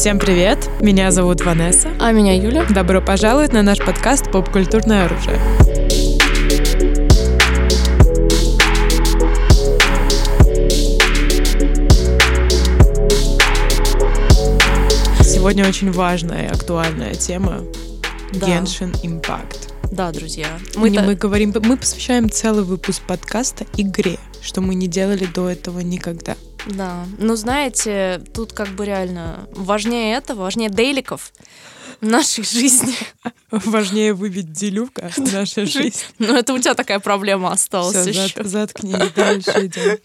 Всем 0.00 0.18
привет! 0.18 0.70
Меня 0.80 1.10
зовут 1.10 1.42
Ванесса. 1.42 1.90
А 2.00 2.10
меня 2.10 2.34
Юля. 2.34 2.64
Добро 2.70 3.02
пожаловать 3.02 3.52
на 3.52 3.60
наш 3.60 3.76
подкаст 3.80 4.32
«Поп-культурное 4.32 5.04
оружие». 5.04 5.38
Сегодня 15.22 15.68
очень 15.68 15.92
важная 15.92 16.44
и 16.44 16.48
актуальная 16.48 17.12
тема 17.12 17.60
Да. 18.32 18.46
Genshin 18.46 18.98
Impact. 19.02 19.74
Да, 19.92 20.12
друзья. 20.12 20.46
Мы, 20.76 20.88
Мы-то- 20.88 21.02
мы 21.02 21.14
говорим, 21.14 21.52
мы 21.62 21.76
посвящаем 21.76 22.30
целый 22.30 22.64
выпуск 22.64 23.02
подкаста 23.06 23.66
игре, 23.76 24.16
что 24.40 24.62
мы 24.62 24.74
не 24.74 24.86
делали 24.86 25.26
до 25.26 25.50
этого 25.50 25.80
никогда. 25.80 26.36
Да. 26.66 27.06
Ну, 27.18 27.36
знаете, 27.36 28.22
тут 28.34 28.52
как 28.52 28.68
бы 28.68 28.84
реально 28.84 29.48
важнее 29.52 30.16
этого, 30.16 30.42
важнее 30.42 30.68
дейликов 30.70 31.32
в 32.00 32.06
нашей 32.06 32.44
жизни. 32.44 32.94
Важнее 33.50 34.14
выбить 34.14 34.52
делюка 34.52 35.10
в 35.16 35.32
нашей 35.32 35.66
жизни. 35.66 36.02
Ну, 36.18 36.34
это 36.34 36.52
у 36.54 36.58
тебя 36.58 36.74
такая 36.74 36.98
проблема 37.00 37.52
осталась 37.52 37.96
Все, 37.96 38.10
еще. 38.10 38.44
заткнись, 38.44 39.10
дальше 39.14 39.66
идем. 39.66 39.98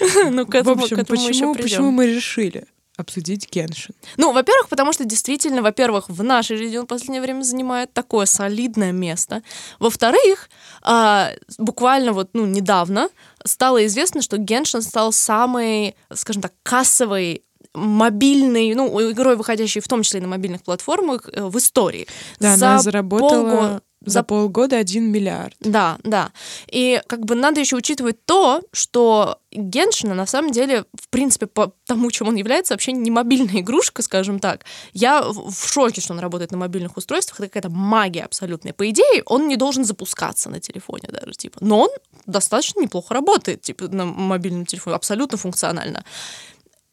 Ну, 0.32 0.46
к 0.46 0.50
В 0.50 0.54
этому, 0.54 0.76
к 0.80 0.82
общем, 0.84 0.98
этому 0.98 1.20
еще 1.20 1.28
почему, 1.28 1.54
придем. 1.54 1.68
почему 1.70 1.90
мы 1.90 2.06
решили 2.06 2.64
обсудить 2.96 3.48
Геншин? 3.50 3.94
Ну, 4.16 4.32
во-первых, 4.32 4.68
потому 4.68 4.92
что 4.92 5.04
действительно, 5.04 5.62
во-первых, 5.62 6.08
в 6.08 6.22
нашей 6.22 6.56
жизни 6.56 6.76
он 6.76 6.84
в 6.84 6.88
последнее 6.88 7.20
время 7.22 7.42
занимает 7.42 7.92
такое 7.92 8.26
солидное 8.26 8.92
место. 8.92 9.42
Во-вторых, 9.80 10.48
а, 10.82 11.30
буквально 11.58 12.12
вот, 12.12 12.30
ну, 12.34 12.46
недавно 12.46 13.08
стало 13.44 13.84
известно, 13.86 14.22
что 14.22 14.36
Геншин 14.36 14.82
стал 14.82 15.12
самой, 15.12 15.96
скажем 16.12 16.42
так, 16.42 16.52
кассовой 16.62 17.42
мобильной, 17.74 18.72
ну, 18.74 19.10
игрой, 19.10 19.36
выходящей 19.36 19.80
в 19.80 19.88
том 19.88 20.02
числе 20.02 20.20
и 20.20 20.22
на 20.22 20.28
мобильных 20.28 20.62
платформах 20.62 21.28
э, 21.32 21.42
в 21.42 21.58
истории. 21.58 22.06
Да, 22.38 22.56
За 22.56 22.70
она 22.70 22.78
заработала 22.78 23.30
полго- 23.50 23.82
за 24.04 24.22
полгода 24.22 24.76
1 24.76 25.04
миллиард. 25.10 25.54
Да, 25.60 25.98
да. 26.04 26.32
И 26.66 27.00
как 27.06 27.24
бы 27.24 27.34
надо 27.34 27.60
еще 27.60 27.76
учитывать 27.76 28.24
то, 28.24 28.62
что 28.72 29.38
Геншина 29.50 30.14
на 30.14 30.26
самом 30.26 30.52
деле, 30.52 30.84
в 31.00 31.08
принципе, 31.08 31.46
по 31.46 31.72
тому, 31.86 32.10
чем 32.10 32.28
он 32.28 32.36
является, 32.36 32.74
вообще 32.74 32.92
не 32.92 33.10
мобильная 33.10 33.60
игрушка, 33.60 34.02
скажем 34.02 34.40
так. 34.40 34.64
Я 34.92 35.22
в 35.22 35.64
в 35.64 35.72
шоке, 35.72 36.00
что 36.00 36.12
он 36.12 36.20
работает 36.20 36.50
на 36.50 36.58
мобильных 36.58 36.96
устройствах. 36.96 37.40
Это 37.40 37.48
какая-то 37.48 37.70
магия 37.70 38.24
абсолютная. 38.24 38.72
По 38.72 38.88
идее, 38.90 39.22
он 39.26 39.48
не 39.48 39.56
должен 39.56 39.84
запускаться 39.84 40.50
на 40.50 40.60
телефоне 40.60 41.08
даже, 41.08 41.32
типа. 41.32 41.58
Но 41.60 41.82
он 41.82 41.90
достаточно 42.26 42.80
неплохо 42.80 43.14
работает, 43.14 43.62
типа, 43.62 43.88
на 43.88 44.04
мобильном 44.04 44.66
телефоне, 44.66 44.96
абсолютно 44.96 45.38
функционально. 45.38 46.04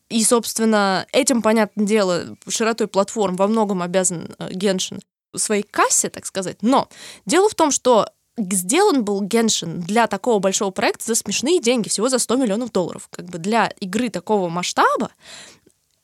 И, 0.10 0.24
собственно, 0.24 1.06
этим, 1.14 1.42
понятное 1.42 1.86
дело, 1.86 2.36
широтой 2.48 2.88
платформ 2.88 3.36
во 3.36 3.48
многом 3.48 3.82
обязан 3.82 4.36
э, 4.40 4.50
Геншин 4.52 5.00
своей 5.38 5.64
кассе, 5.64 6.10
так 6.10 6.26
сказать. 6.26 6.58
Но 6.62 6.88
дело 7.26 7.50
в 7.50 7.56
том, 7.56 7.72
что 7.72 8.08
сделан 8.38 9.04
был 9.04 9.22
Геншин 9.22 9.82
для 9.82 10.08
такого 10.08 10.40
большого 10.40 10.72
проекта 10.72 11.06
за 11.06 11.16
смешные 11.16 11.60
деньги, 11.60 11.90
всего 11.90 12.10
за 12.10 12.18
100 12.20 12.36
миллионов 12.38 12.72
долларов. 12.72 13.08
Как 13.12 13.26
бы 13.26 13.38
для 13.38 13.68
игры 13.80 14.10
такого 14.10 14.50
масштаба 14.50 15.12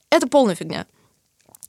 это 0.10 0.28
полная 0.28 0.56
фигня. 0.56 0.86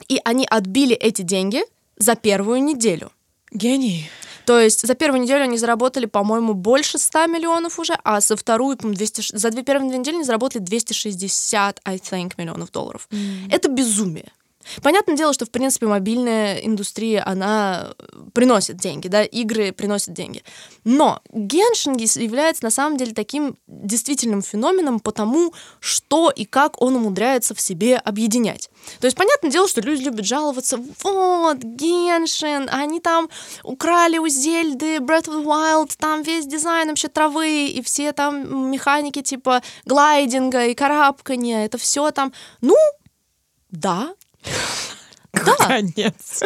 И 0.08 0.20
они 0.24 0.46
отбили 0.48 0.94
эти 0.94 1.22
деньги 1.22 1.62
за 1.96 2.14
первую 2.14 2.62
неделю. 2.62 3.10
Гений. 3.50 4.10
То 4.46 4.58
есть 4.58 4.86
за 4.86 4.94
первую 4.94 5.20
неделю 5.22 5.42
они 5.44 5.58
заработали, 5.58 6.06
по-моему, 6.06 6.54
больше 6.54 6.98
100 6.98 7.26
миллионов 7.26 7.78
уже, 7.78 7.98
а 8.02 8.20
за 8.20 8.34
вторую, 8.36 8.76
по-моему, 8.78 8.96
200, 8.96 9.20
ш- 9.20 9.36
за 9.36 9.50
две 9.50 9.62
первые 9.62 9.98
недели 9.98 10.14
они 10.16 10.24
заработали 10.24 10.62
260, 10.62 11.80
I 11.84 11.96
think, 11.96 12.32
миллионов 12.38 12.70
долларов. 12.70 13.08
Это 13.50 13.68
безумие. 13.68 14.32
Понятное 14.82 15.16
дело, 15.16 15.32
что, 15.32 15.46
в 15.46 15.50
принципе, 15.50 15.86
мобильная 15.86 16.58
индустрия, 16.58 17.22
она 17.26 17.94
э, 17.98 18.04
приносит 18.32 18.76
деньги, 18.76 19.08
да, 19.08 19.22
игры 19.22 19.72
приносят 19.72 20.14
деньги. 20.14 20.42
Но 20.84 21.20
Геншин 21.32 21.96
ес- 21.96 22.16
является, 22.16 22.64
на 22.64 22.70
самом 22.70 22.96
деле, 22.96 23.14
таким 23.14 23.56
действительным 23.66 24.42
феноменом 24.42 25.00
потому, 25.00 25.52
что 25.80 26.30
и 26.30 26.44
как 26.44 26.80
он 26.82 26.96
умудряется 26.96 27.54
в 27.54 27.60
себе 27.60 27.96
объединять. 27.96 28.70
То 29.00 29.06
есть, 29.06 29.16
понятное 29.16 29.50
дело, 29.50 29.68
что 29.68 29.80
люди 29.80 30.02
любят 30.04 30.26
жаловаться, 30.26 30.78
вот, 31.02 31.58
Геншин, 31.58 32.68
они 32.70 33.00
там 33.00 33.28
украли 33.62 34.18
у 34.18 34.28
Зельды 34.28 34.96
Breath 34.96 35.28
of 35.28 35.42
the 35.42 35.44
Wild, 35.44 35.92
там 35.98 36.22
весь 36.22 36.46
дизайн 36.46 36.88
вообще 36.88 37.08
травы, 37.08 37.68
и 37.68 37.82
все 37.82 38.12
там 38.12 38.70
механики 38.70 39.22
типа 39.22 39.62
глайдинга 39.84 40.66
и 40.66 40.74
карабкания, 40.74 41.64
это 41.64 41.78
все 41.78 42.10
там, 42.10 42.32
ну, 42.60 42.76
да, 43.70 44.14
да, 45.32 45.54
Конец. 45.56 46.42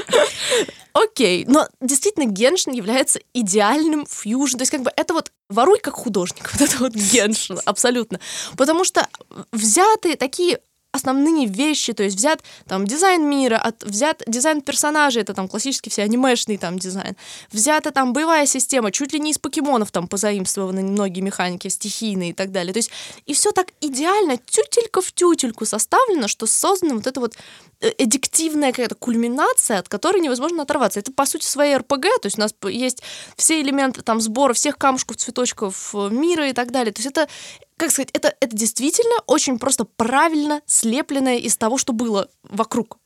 окей, 0.93 1.45
но 1.47 1.69
действительно 1.81 2.27
Геншин 2.27 2.73
является 2.73 3.21
идеальным 3.33 4.07
фьюжн, 4.07 4.59
то 4.59 4.63
есть 4.63 4.71
как 4.71 4.83
бы 4.83 4.93
это 4.97 5.15
вот 5.15 5.33
воруй 5.49 5.79
как 5.79 5.95
художник, 5.95 6.51
вот 6.59 6.63
это 6.63 6.79
вот 6.79 6.93
Геншин, 6.95 7.61
абсолютно, 7.65 8.21
потому 8.57 8.85
что 8.85 9.07
взяты 9.53 10.17
такие 10.17 10.61
основные 10.93 11.47
вещи, 11.47 11.95
то 11.95 12.03
есть 12.03 12.17
взят 12.17 12.43
там 12.69 12.87
дизайн 12.87 13.29
мира, 13.29 13.57
от, 13.57 13.83
взят 13.83 14.23
дизайн 14.27 14.61
персонажей, 14.61 15.23
это 15.23 15.33
там 15.33 15.49
классический 15.49 15.89
все 15.89 16.03
анимешный 16.03 16.59
там 16.59 16.79
дизайн, 16.79 17.17
взята 17.51 17.91
там 17.91 18.13
боевая 18.13 18.45
система, 18.45 18.93
чуть 18.93 19.15
ли 19.15 19.19
не 19.19 19.31
из 19.31 19.39
покемонов 19.39 19.91
там 19.91 20.07
позаимствованы 20.07 20.83
многие 20.83 21.21
механики 21.21 21.69
стихийные 21.69 22.31
и 22.31 22.33
так 22.35 22.53
далее. 22.53 22.75
То 22.75 22.79
есть 22.79 22.91
и 23.25 23.33
все 23.33 23.53
так 23.53 23.69
идеально, 23.81 24.37
тютелька 24.37 25.01
в 25.01 25.13
тютельку 25.13 25.65
составлено, 25.65 26.29
что 26.29 26.47
создана 26.47 26.95
вот 26.95 27.07
эта 27.07 27.21
вот 27.21 27.37
э, 27.81 27.91
эдиктивная 27.97 28.73
какая-то 28.73 28.95
кульминация, 28.95 29.79
от 29.79 29.89
которой 29.89 30.21
невозможно 30.21 30.63
оторваться. 30.63 31.01
Это, 31.01 31.11
по 31.11 31.25
сути, 31.25 31.47
своей 31.47 31.77
РПГ, 31.77 32.21
то 32.21 32.27
есть 32.27 32.37
у 32.37 32.41
нас 32.43 32.55
есть 32.65 33.03
все 33.37 33.63
элементы 33.63 34.03
там 34.03 34.21
сбора 34.21 34.53
всех 34.53 34.77
камушков, 34.77 35.17
цветочков 35.17 35.95
э, 35.95 36.11
мира 36.11 36.51
и 36.51 36.53
так 36.53 36.71
далее. 36.71 36.93
То 36.93 37.01
есть 37.01 37.11
это, 37.17 37.29
как 37.77 37.91
сказать, 37.91 38.11
это, 38.13 38.35
это 38.41 38.57
действительно 38.57 39.17
очень 39.27 39.59
просто 39.59 39.85
правильно 39.85 40.61
слепленное 40.67 41.37
из 41.37 41.57
того, 41.57 41.79
что 41.79 41.93
было 41.93 42.29
вокруг 42.45 42.99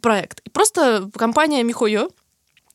проект. 0.00 0.40
И 0.40 0.50
просто 0.50 1.10
компания 1.16 1.62
Михойо 1.62 2.08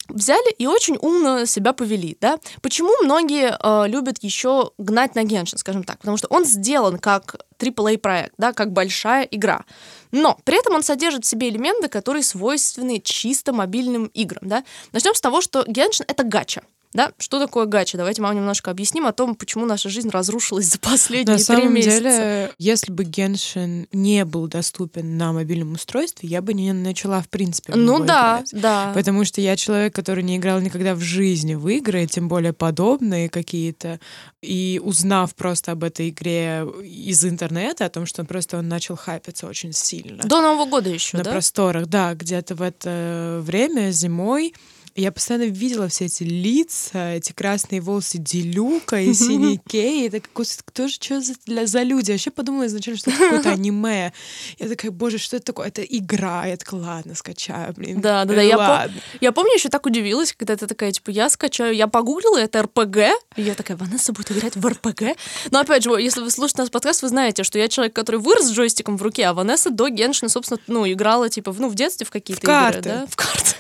взяли 0.10 0.52
и 0.54 0.68
очень 0.68 0.98
умно 1.00 1.46
себя 1.46 1.74
повели, 1.74 2.18
да. 2.20 2.40
Почему 2.62 2.92
многие 3.04 3.58
э, 3.58 3.88
любят 3.88 4.18
еще 4.22 4.72
гнать 4.78 5.16
на 5.16 5.24
Геншин, 5.24 5.58
скажем 5.58 5.84
так? 5.84 6.00
Потому 6.00 6.18
что 6.18 6.28
он 6.30 6.46
сделан 6.46 6.98
как 6.98 7.46
AAA 7.60 7.98
проект, 7.98 8.34
да, 8.38 8.54
как 8.54 8.72
большая 8.72 9.24
игра. 9.24 9.64
Но 10.12 10.38
при 10.44 10.60
этом 10.60 10.76
он 10.76 10.84
содержит 10.84 11.26
в 11.26 11.28
себе 11.28 11.50
элементы, 11.50 11.88
которые 11.88 12.24
свойственны 12.24 13.00
чисто 13.00 13.54
мобильным 13.54 14.06
играм, 14.08 14.48
да. 14.48 14.64
Начнем 14.92 15.14
с 15.14 15.22
того, 15.22 15.42
что 15.42 15.64
Геншин— 15.68 16.06
это 16.08 16.24
гача. 16.24 16.64
Да, 16.94 17.12
что 17.20 17.40
такое 17.40 17.66
гача? 17.68 17.98
Давайте 17.98 18.22
вам 18.24 18.36
немножко 18.36 18.72
объясним 18.72 19.06
о 19.06 19.12
том, 19.14 19.36
почему 19.36 19.66
наша 19.66 19.90
жизнь 19.90 20.10
разрушилась 20.10 20.66
за 20.66 20.80
последние 20.80 21.26
На 21.26 21.36
три 21.36 21.44
самом 21.44 21.74
месяца. 21.74 22.00
деле, 22.00 22.52
если 22.58 22.92
бы 22.92 23.04
Геншин 23.04 23.88
не 23.92 24.26
был 24.26 24.48
доступен 24.48 25.16
на 25.18 25.32
мобильном 25.32 25.74
устройстве, 25.74 26.28
я 26.28 26.42
бы 26.42 26.54
не 26.56 26.74
начала, 26.74 27.22
в 27.22 27.30
принципе, 27.30 27.74
в 27.74 27.76
Ну 27.76 28.00
да, 28.04 28.38
играть. 28.44 28.62
да. 28.62 28.92
Потому 28.96 29.24
что 29.24 29.40
я 29.40 29.56
человек, 29.56 29.94
который 29.94 30.24
не 30.24 30.38
играл 30.38 30.60
никогда 30.62 30.96
в 30.96 31.00
жизни 31.02 31.54
в 31.54 31.68
игры, 31.68 32.08
тем 32.08 32.28
более 32.28 32.54
подобные 32.54 33.30
какие-то. 33.30 34.00
И 34.42 34.82
узнав 34.84 35.36
просто 35.36 35.74
об 35.74 35.84
этой 35.84 36.10
игре 36.10 36.66
из 36.84 37.24
интернета, 37.24 37.86
о 37.86 37.90
том, 37.90 38.08
что 38.08 38.24
просто 38.24 38.58
он 38.58 38.68
начал 38.68 38.96
хайпиться 38.96 39.46
очень 39.48 39.74
сильно. 39.74 40.24
До 40.24 40.42
Нового 40.42 40.68
года 40.68 40.90
еще, 40.90 41.18
на 41.18 41.24
да? 41.24 41.32
просторах, 41.32 41.86
да, 41.86 42.16
где-то 42.16 42.56
в 42.56 42.62
это 42.64 43.42
время 43.44 43.92
зимой. 43.92 44.56
Я 44.96 45.12
постоянно 45.12 45.44
видела 45.44 45.88
все 45.88 46.06
эти 46.06 46.24
лица, 46.24 47.14
эти 47.14 47.32
красные 47.32 47.80
волосы 47.82 48.18
Делюка 48.18 49.00
и 49.00 49.14
синий 49.14 49.60
Кей. 49.68 50.08
Это 50.08 50.20
кто 50.22 50.88
же, 50.88 50.94
что 50.96 51.22
за, 51.22 51.34
для- 51.46 51.66
за 51.66 51.84
люди? 51.84 52.12
Я 52.12 52.16
вообще 52.16 52.32
подумала 52.32 52.66
изначально, 52.68 52.98
что 53.00 53.12
это 53.12 53.20
какое-то 53.20 53.50
аниме. 53.54 54.12
Я 54.58 54.68
такая, 54.68 54.92
боже, 54.92 55.18
что 55.18 55.38
это 55.38 55.46
такое? 55.46 55.68
Это 55.68 55.82
игра. 55.84 56.46
Я 56.46 56.58
такая, 56.58 56.80
ладно, 56.82 57.16
скачаю, 57.16 57.74
блин. 57.74 58.02
Да, 58.02 58.26
да, 58.26 58.36
да. 58.36 58.42
Я, 58.42 58.56
пом- 58.56 58.92
я 59.22 59.32
помню, 59.32 59.54
еще 59.56 59.70
так 59.70 59.86
удивилась, 59.86 60.34
когда 60.34 60.56
ты 60.56 60.68
такая, 60.68 60.92
типа, 60.92 61.12
я 61.12 61.30
скачаю, 61.30 61.76
я 61.76 61.88
погуглила, 61.88 62.38
это 62.38 62.64
РПГ. 62.64 62.98
И 63.38 63.42
я 63.42 63.56
такая, 63.56 63.78
Ванесса 63.78 64.12
будет 64.12 64.32
играть 64.32 64.56
в 64.56 64.66
РПГ. 64.68 65.04
Но 65.52 65.60
опять 65.60 65.84
же, 65.84 65.92
если 65.92 66.22
вы 66.22 66.30
слушаете 66.32 66.64
наш 66.64 66.72
подкаст, 66.72 67.02
вы 67.04 67.10
знаете, 67.10 67.44
что 67.44 67.58
я 67.60 67.68
человек, 67.70 67.94
который 67.96 68.20
вырос 68.20 68.48
с 68.48 68.52
джойстиком 68.52 68.98
в 68.98 69.02
руке, 69.04 69.26
а 69.26 69.34
Ванесса 69.34 69.70
до 69.70 69.90
Геншина, 69.90 70.30
собственно, 70.30 70.60
ну, 70.68 70.86
играла, 70.92 71.30
типа, 71.30 71.52
в- 71.52 71.60
ну, 71.62 71.70
в 71.70 71.76
детстве 71.76 72.06
в 72.06 72.10
какие-то 72.12 72.42
игры, 72.42 72.82
да? 72.90 73.08
В 73.08 73.16
карты. 73.16 73.56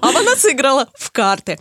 А 0.00 0.12
Ванесса 0.12 0.52
играла 0.52 0.88
в 0.94 1.10
карты. 1.10 1.58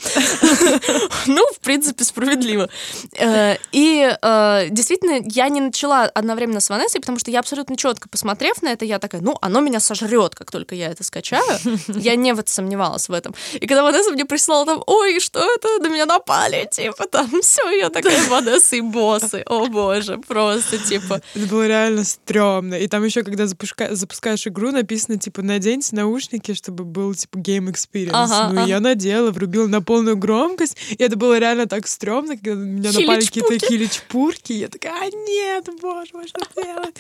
Ну, 1.26 1.46
в 1.54 1.60
принципе, 1.60 2.04
справедливо. 2.04 2.70
Э, 3.18 3.56
и 3.72 4.16
э, 4.22 4.68
действительно, 4.70 5.22
я 5.26 5.50
не 5.50 5.62
начала 5.62 6.04
одновременно 6.04 6.60
с 6.60 6.70
Ванессой, 6.70 7.02
потому 7.02 7.20
что 7.20 7.32
я 7.32 7.40
абсолютно 7.40 7.78
четко 7.78 8.10
посмотрев 8.10 8.62
на 8.62 8.70
это, 8.70 8.86
я 8.86 9.00
такая, 9.00 9.22
ну, 9.22 9.38
оно 9.42 9.62
меня 9.62 9.80
сожрет, 9.80 10.36
как 10.36 10.52
только 10.52 10.76
я 10.76 10.90
это 10.90 11.04
скачаю. 11.04 11.44
Я 11.88 12.16
не 12.16 12.34
вот 12.34 12.50
сомневалась 12.50 13.10
в 13.10 13.14
этом. 13.14 13.34
И 13.54 13.68
когда 13.68 13.84
Ванесса 13.84 14.12
мне 14.12 14.26
прислала 14.26 14.66
там, 14.66 14.84
ой, 14.86 15.20
что 15.20 15.40
это, 15.40 15.80
на 15.80 15.88
меня 15.88 16.06
напали, 16.06 16.68
типа, 16.72 17.06
там, 17.08 17.42
все, 17.42 17.70
я 17.72 17.90
такая, 17.90 18.22
Ванесса 18.30 18.76
и 18.76 18.82
боссы, 18.82 19.44
о 19.46 19.68
боже, 19.68 20.18
просто, 20.18 20.78
типа. 20.78 21.22
Это 21.36 21.46
было 21.48 21.68
реально 21.68 22.04
стрёмно. 22.04 22.76
И 22.76 22.88
там 22.88 23.04
еще, 23.04 23.24
когда 23.24 23.48
запускаешь 23.48 24.48
игру, 24.48 24.72
написано, 24.72 25.18
типа, 25.18 25.42
наденьте 25.42 25.96
наушники, 25.96 26.54
чтобы 26.54 26.84
был, 26.84 27.14
типа, 27.14 27.38
game 27.38 27.72
experience. 27.72 28.12
Ага, 28.14 28.50
ну, 28.54 28.62
ага. 28.62 28.70
я 28.70 28.80
надела, 28.80 29.32
врубила 29.32 29.68
на 29.68 29.82
полную 29.82 30.18
громкость, 30.18 30.78
и 30.90 31.04
это 31.04 31.16
было 31.16 31.40
реально 31.40 31.66
так 31.66 31.88
стрёмно, 31.88 32.36
когда 32.36 32.56
на 32.56 32.64
меня 32.64 32.92
напали 32.92 33.22
какие-то 33.22 33.58
хиличпурки, 33.60 34.54
я 34.54 34.68
такая, 34.68 34.94
а 34.94 35.10
нет, 35.10 35.70
боже 35.82 36.10
мой, 36.14 36.28
что 36.28 36.42
делать? 36.56 36.96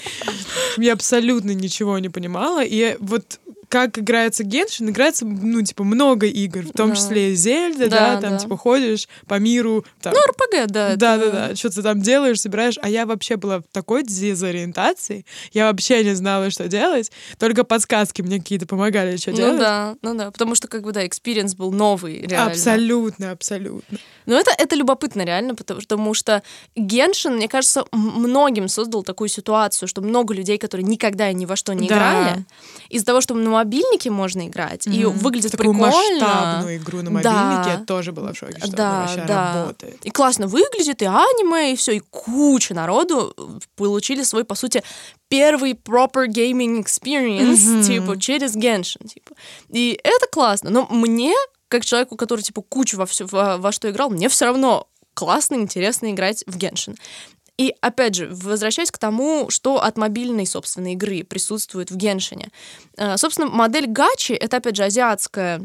Я 0.77 0.93
абсолютно 0.93 1.51
ничего 1.51 1.99
не 1.99 2.09
понимала, 2.09 2.63
и 2.63 2.97
вот 2.99 3.39
как 3.73 3.97
играется 3.97 4.43
Genshin, 4.43 4.91
играется, 4.91 5.25
ну, 5.25 5.59
типа, 5.63 5.83
много 5.83 6.27
игр, 6.27 6.61
в 6.61 6.73
том 6.73 6.91
да. 6.91 6.95
числе 6.95 7.33
Zelda, 7.33 7.89
да, 7.89 8.13
да, 8.13 8.21
там, 8.21 8.31
да. 8.33 8.37
типа, 8.37 8.55
ходишь 8.55 9.09
по 9.25 9.39
миру. 9.39 9.83
Там, 9.99 10.13
ну, 10.13 10.19
RPG, 10.29 10.71
да. 10.71 10.95
Да, 10.95 11.15
это... 11.15 11.55
что-то 11.55 11.81
там 11.81 11.99
делаешь, 11.99 12.39
собираешь, 12.39 12.77
а 12.83 12.87
я 12.87 13.07
вообще 13.07 13.35
была 13.35 13.61
в 13.61 13.63
такой 13.71 14.03
дезориентации, 14.03 15.25
я 15.53 15.65
вообще 15.65 16.03
не 16.03 16.13
знала, 16.13 16.51
что 16.51 16.67
делать, 16.67 17.11
только 17.39 17.63
подсказки 17.63 18.21
мне 18.21 18.37
какие-то 18.37 18.67
помогали, 18.67 19.17
что 19.17 19.31
ну, 19.31 19.37
делать. 19.37 19.53
Ну 19.53 19.59
да, 19.59 19.95
ну 20.03 20.13
да, 20.13 20.29
потому 20.29 20.53
что, 20.53 20.67
как 20.67 20.83
бы, 20.83 20.91
да, 20.91 21.07
experience 21.07 21.55
был 21.55 21.71
новый, 21.71 22.21
реально. 22.21 22.51
Абсолютно, 22.51 23.31
абсолютно. 23.31 23.97
Ну, 24.27 24.35
это, 24.35 24.51
это 24.55 24.75
любопытно, 24.75 25.23
реально, 25.23 25.55
потому, 25.55 25.81
потому 25.81 26.13
что 26.13 26.43
Геншин, 26.75 27.37
мне 27.37 27.47
кажется, 27.47 27.85
многим 27.91 28.67
создал 28.67 29.01
такую 29.01 29.29
ситуацию, 29.29 29.89
что 29.89 30.01
много 30.01 30.35
людей, 30.35 30.59
которые 30.59 30.85
никогда 30.85 31.33
ни 31.33 31.47
во 31.47 31.55
что 31.55 31.73
не 31.73 31.87
да. 31.87 31.95
играли, 31.95 32.45
из-за 32.89 33.07
того, 33.07 33.19
что 33.19 33.33
на 33.33 33.62
мобильнике 33.63 34.09
можно 34.09 34.47
играть, 34.47 34.87
mm-hmm. 34.87 34.95
и 34.95 35.05
выглядит 35.05 35.51
Такую 35.51 35.73
прикольно. 35.73 35.95
масштабную 35.95 36.77
игру 36.77 37.01
на 37.01 37.11
мобильнике 37.11 37.63
да. 37.65 37.77
я 37.79 37.85
тоже 37.85 38.11
была 38.11 38.33
в 38.33 38.37
шоке, 38.37 38.57
что 38.59 38.71
да, 38.71 38.89
она 38.89 39.01
вообще 39.01 39.25
да. 39.27 39.53
работает. 39.53 40.05
И 40.05 40.09
классно 40.09 40.47
выглядит, 40.47 41.01
и 41.01 41.05
аниме, 41.05 41.73
и 41.73 41.75
все, 41.75 41.93
и 41.93 41.99
куча 41.99 42.73
народу 42.73 43.33
получили 43.75 44.23
свой, 44.23 44.43
по 44.43 44.55
сути, 44.55 44.83
первый 45.29 45.73
proper 45.73 46.27
gaming 46.27 46.83
experience, 46.83 47.55
mm-hmm. 47.55 47.83
типа, 47.83 48.19
через 48.19 48.55
Genshin, 48.55 49.07
типа. 49.07 49.35
И 49.69 49.99
это 50.03 50.27
классно. 50.31 50.69
Но 50.69 50.87
мне, 50.89 51.33
как 51.67 51.85
человеку, 51.85 52.15
который, 52.15 52.41
типа, 52.41 52.61
кучу 52.61 52.97
во, 52.97 53.05
все, 53.05 53.25
во, 53.25 53.57
во 53.57 53.71
что 53.71 53.89
играл, 53.89 54.09
мне 54.09 54.29
все 54.29 54.45
равно 54.45 54.87
классно, 55.13 55.55
интересно 55.55 56.11
играть 56.11 56.43
в 56.47 56.57
Genshin. 56.57 56.97
И 57.57 57.75
опять 57.81 58.15
же, 58.15 58.27
возвращаясь 58.31 58.91
к 58.91 58.97
тому, 58.97 59.49
что 59.49 59.83
от 59.83 59.97
мобильной, 59.97 60.47
собственно, 60.47 60.93
игры 60.93 61.23
присутствует 61.23 61.91
в 61.91 61.95
Геншине. 61.95 62.49
Э, 62.97 63.17
собственно, 63.17 63.47
модель 63.47 63.87
гачи— 63.87 64.33
это, 64.33 64.57
опять 64.57 64.75
же, 64.75 64.83
азиатская 64.83 65.61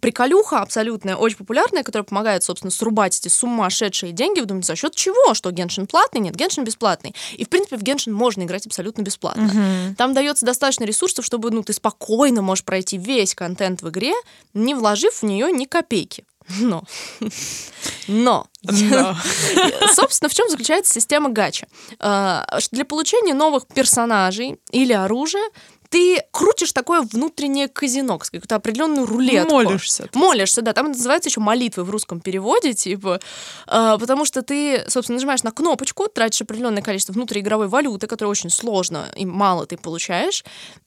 приколюха 0.00 0.60
абсолютная, 0.60 1.16
очень 1.16 1.36
популярная, 1.36 1.82
которая 1.82 2.04
помогает, 2.04 2.42
собственно, 2.42 2.70
срубать 2.70 3.18
эти 3.18 3.28
сумасшедшие 3.28 4.12
деньги. 4.12 4.40
Вы 4.40 4.46
думаете, 4.46 4.68
за 4.68 4.76
счет 4.76 4.94
чего? 4.94 5.34
Что 5.34 5.50
Геншин 5.50 5.86
платный? 5.86 6.20
Нет, 6.20 6.34
Геншин 6.34 6.64
бесплатный. 6.64 7.14
И, 7.36 7.44
в 7.44 7.48
принципе, 7.48 7.76
в 7.76 7.82
Геншин 7.82 8.12
можно 8.12 8.42
играть 8.42 8.66
абсолютно 8.66 9.02
бесплатно. 9.02 9.50
Uh-huh. 9.52 9.94
Там 9.96 10.14
дается 10.14 10.46
достаточно 10.46 10.84
ресурсов, 10.84 11.24
чтобы 11.24 11.50
ну, 11.50 11.62
ты 11.62 11.72
спокойно 11.72 12.42
можешь 12.42 12.64
пройти 12.64 12.98
весь 12.98 13.34
контент 13.34 13.82
в 13.82 13.90
игре, 13.90 14.14
не 14.54 14.74
вложив 14.74 15.14
в 15.14 15.22
нее 15.24 15.52
ни 15.52 15.64
копейки. 15.64 16.24
Но. 16.60 16.84
Но. 18.08 18.46
Но. 18.62 19.16
Собственно, 19.92 20.28
в 20.28 20.34
чем 20.34 20.48
заключается 20.48 20.92
система 20.92 21.30
гача? 21.30 21.66
А, 21.98 22.46
для 22.70 22.84
получения 22.84 23.34
новых 23.34 23.66
персонажей 23.66 24.60
или 24.70 24.92
оружия 24.92 25.48
ты 25.92 26.24
крутишь 26.30 26.72
такое 26.72 27.02
внутреннее 27.02 27.68
казино, 27.68 28.16
какую-то 28.16 28.56
определенную 28.56 29.06
рулетку. 29.06 29.52
Молишься. 29.52 30.08
Молишься, 30.14 30.62
да. 30.62 30.72
Там 30.72 30.86
это 30.86 30.96
называется 30.96 31.28
еще 31.28 31.40
молитвы 31.40 31.84
в 31.84 31.90
русском 31.90 32.20
переводе, 32.20 32.72
типа, 32.72 33.20
э, 33.66 33.96
потому 34.00 34.24
что 34.24 34.40
ты, 34.40 34.84
собственно, 34.88 35.16
нажимаешь 35.16 35.42
на 35.42 35.52
кнопочку, 35.52 36.08
тратишь 36.08 36.40
определенное 36.40 36.82
количество 36.82 37.12
внутриигровой 37.12 37.68
валюты, 37.68 38.06
которая 38.06 38.30
очень 38.30 38.48
сложно 38.48 39.06
и 39.14 39.26
мало 39.26 39.66
ты 39.66 39.76
получаешь, 39.76 40.44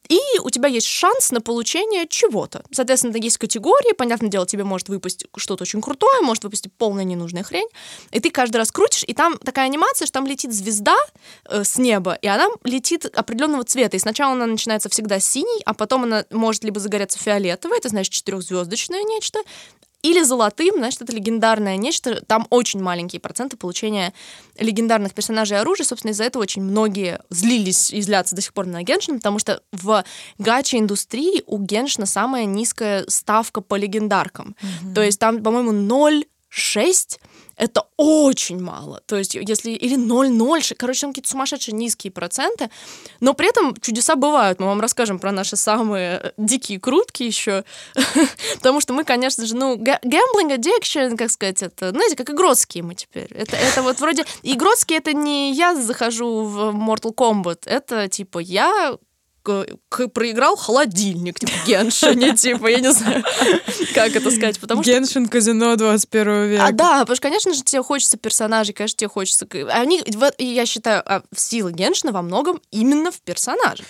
и 0.09 0.19
у 0.41 0.49
тебя 0.49 0.69
есть 0.69 0.87
шанс 0.87 1.31
на 1.31 1.41
получение 1.41 2.07
чего-то. 2.07 2.63
Соответственно, 2.71 3.15
есть 3.17 3.37
категории, 3.37 3.93
понятное 3.93 4.29
дело, 4.29 4.45
тебе 4.45 4.63
может 4.63 4.89
выпасть 4.89 5.25
что-то 5.35 5.63
очень 5.63 5.81
крутое, 5.81 6.21
может 6.21 6.43
выпасть 6.43 6.67
полная 6.77 7.03
ненужная 7.03 7.43
хрень, 7.43 7.67
и 8.11 8.19
ты 8.19 8.31
каждый 8.31 8.57
раз 8.57 8.71
крутишь, 8.71 9.03
и 9.07 9.13
там 9.13 9.37
такая 9.37 9.65
анимация, 9.65 10.05
что 10.05 10.13
там 10.13 10.27
летит 10.27 10.53
звезда 10.53 10.95
э, 11.49 11.63
с 11.63 11.77
неба, 11.77 12.13
и 12.21 12.27
она 12.27 12.47
летит 12.63 13.05
определенного 13.05 13.63
цвета, 13.63 13.97
и 13.97 13.99
сначала 13.99 14.33
она 14.33 14.45
начинается 14.45 14.89
всегда 14.95 15.19
синий, 15.19 15.61
а 15.65 15.73
потом 15.73 16.03
она 16.03 16.25
может 16.31 16.63
либо 16.63 16.79
загореться 16.79 17.19
фиолетовой, 17.19 17.77
это 17.77 17.89
значит 17.89 18.13
четырехзвездочное 18.13 19.03
нечто, 19.03 19.39
или 20.01 20.21
золотым, 20.21 20.75
значит, 20.75 21.01
это 21.01 21.11
легендарное 21.13 21.77
нечто. 21.77 22.23
Там 22.27 22.45
очень 22.51 22.79
маленькие 22.79 23.19
проценты 23.19 23.57
получения 23.57 24.13
легендарных 24.59 25.15
персонажей 25.15 25.59
оружия. 25.59 25.83
Собственно, 25.83 26.11
из-за 26.11 26.25
этого 26.25 26.43
очень 26.43 26.61
многие 26.61 27.21
злились 27.31 27.91
и 27.91 28.01
злятся 28.01 28.35
до 28.35 28.41
сих 28.41 28.53
пор 28.53 28.67
на 28.67 28.83
Геншин, 28.83 29.17
потому 29.17 29.39
что 29.39 29.63
в 29.71 30.03
гача-индустрии 30.37 31.41
у 31.47 31.57
Геншина 31.57 32.05
самая 32.05 32.45
низкая 32.45 33.05
ставка 33.07 33.61
по 33.61 33.73
легендаркам. 33.73 34.55
Mm-hmm. 34.61 34.93
То 34.93 35.01
есть 35.01 35.19
там, 35.19 35.41
по-моему, 35.41 35.71
0,6 35.71 37.19
это 37.57 37.83
очень 37.97 38.59
мало. 38.59 39.01
То 39.05 39.15
есть, 39.15 39.35
если 39.35 39.71
или 39.71 39.97
0,0, 39.97 40.75
короче, 40.75 41.01
там 41.01 41.11
какие-то 41.11 41.29
сумасшедшие 41.29 41.73
низкие 41.73 42.11
проценты, 42.11 42.69
но 43.19 43.33
при 43.33 43.49
этом 43.49 43.75
чудеса 43.77 44.15
бывают. 44.15 44.59
Мы 44.59 44.65
вам 44.67 44.81
расскажем 44.81 45.19
про 45.19 45.31
наши 45.31 45.55
самые 45.55 46.19
э, 46.21 46.31
дикие 46.37 46.79
крутки 46.79 47.23
еще, 47.23 47.63
потому 48.55 48.81
что 48.81 48.93
мы, 48.93 49.03
конечно 49.03 49.45
же, 49.45 49.55
ну, 49.55 49.75
gambling 49.75 50.55
addiction, 50.55 51.15
как 51.17 51.31
сказать, 51.31 51.61
это, 51.61 51.91
знаете, 51.91 52.15
как 52.15 52.29
игротские 52.29 52.83
мы 52.83 52.95
теперь. 52.95 53.31
Это, 53.33 53.55
это 53.55 53.81
вот 53.81 53.99
вроде... 53.99 54.25
Игротские— 54.43 54.97
это 54.99 55.13
не 55.13 55.53
я 55.53 55.75
захожу 55.75 56.43
в 56.43 56.75
Mortal 56.75 57.13
Kombat, 57.13 57.61
это 57.65 58.07
типа 58.09 58.39
я 58.39 58.97
проиграл 60.13 60.55
холодильник, 60.55 61.39
типа 61.39 61.53
Геншине, 61.65 62.35
типа, 62.37 62.67
я 62.67 62.79
не 62.79 62.91
знаю, 62.91 63.23
как 63.93 64.15
это 64.15 64.31
сказать, 64.31 64.59
потому 64.59 64.83
что... 64.83 64.91
Геншин 64.91 65.27
казино 65.27 65.75
21 65.75 66.45
века. 66.47 66.65
А, 66.65 66.71
да, 66.71 66.99
потому 66.99 67.15
что, 67.15 67.23
конечно 67.23 67.53
же, 67.53 67.63
тебе 67.63 67.83
хочется 67.83 68.17
персонажей, 68.17 68.73
конечно, 68.73 68.97
тебе 68.97 69.09
хочется... 69.09 69.47
Они, 69.69 70.03
я 70.37 70.65
считаю, 70.65 71.03
а, 71.05 71.23
сила 71.35 71.71
Геншина 71.71 72.11
во 72.11 72.21
многом 72.21 72.61
именно 72.71 73.11
в 73.11 73.21
персонажах. 73.21 73.85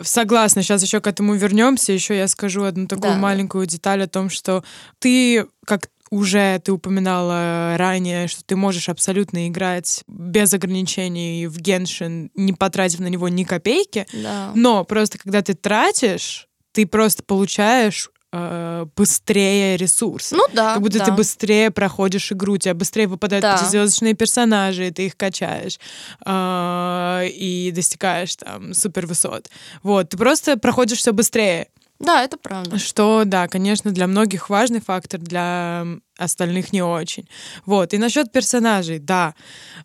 Согласна, 0.00 0.62
сейчас 0.62 0.82
еще 0.82 1.00
к 1.00 1.06
этому 1.06 1.34
вернемся, 1.34 1.92
еще 1.92 2.16
я 2.16 2.28
скажу 2.28 2.64
одну 2.64 2.86
такую 2.86 3.14
да. 3.14 3.18
маленькую 3.18 3.66
деталь 3.66 4.02
о 4.02 4.08
том, 4.08 4.30
что 4.30 4.62
ты 4.98 5.46
как 5.64 5.88
уже 6.10 6.60
ты 6.64 6.72
упоминала 6.72 7.76
ранее, 7.76 8.28
что 8.28 8.42
ты 8.44 8.56
можешь 8.56 8.88
абсолютно 8.88 9.48
играть 9.48 10.02
без 10.06 10.52
ограничений 10.54 11.46
в 11.46 11.58
Геншин, 11.58 12.30
не 12.34 12.52
потратив 12.52 13.00
на 13.00 13.08
него 13.08 13.28
ни 13.28 13.44
копейки. 13.44 14.06
Да. 14.12 14.52
Но 14.54 14.84
просто 14.84 15.18
когда 15.18 15.42
ты 15.42 15.54
тратишь, 15.54 16.48
ты 16.72 16.86
просто 16.86 17.22
получаешь 17.22 18.10
э, 18.32 18.86
быстрее 18.96 19.76
ресурсы. 19.76 20.36
Ну 20.36 20.46
да. 20.52 20.74
Как 20.74 20.82
будто 20.82 20.98
да. 20.98 21.06
ты 21.06 21.12
быстрее 21.12 21.70
проходишь 21.70 22.32
игру, 22.32 22.54
у 22.54 22.58
тебя 22.58 22.74
быстрее 22.74 23.06
выпадают 23.06 23.42
да. 23.42 23.56
пятизвездочные 23.56 24.14
персонажи, 24.14 24.88
и 24.88 24.90
ты 24.90 25.06
их 25.06 25.16
качаешь 25.16 25.78
э, 26.24 27.28
и 27.28 27.72
достигаешь 27.74 28.36
там 28.36 28.74
супер 28.74 29.06
высот. 29.06 29.48
Вот, 29.82 30.10
ты 30.10 30.16
просто 30.16 30.56
проходишь 30.58 30.98
все 30.98 31.12
быстрее. 31.12 31.68
Да, 32.00 32.22
это 32.22 32.36
правда. 32.36 32.78
Что, 32.78 33.24
да, 33.24 33.48
конечно, 33.48 33.90
для 33.90 34.06
многих 34.06 34.50
важный 34.50 34.80
фактор, 34.80 35.20
для 35.20 35.84
остальных 36.16 36.72
не 36.72 36.82
очень. 36.82 37.28
Вот. 37.66 37.92
И 37.92 37.98
насчет 37.98 38.30
персонажей, 38.30 38.98
да. 39.00 39.34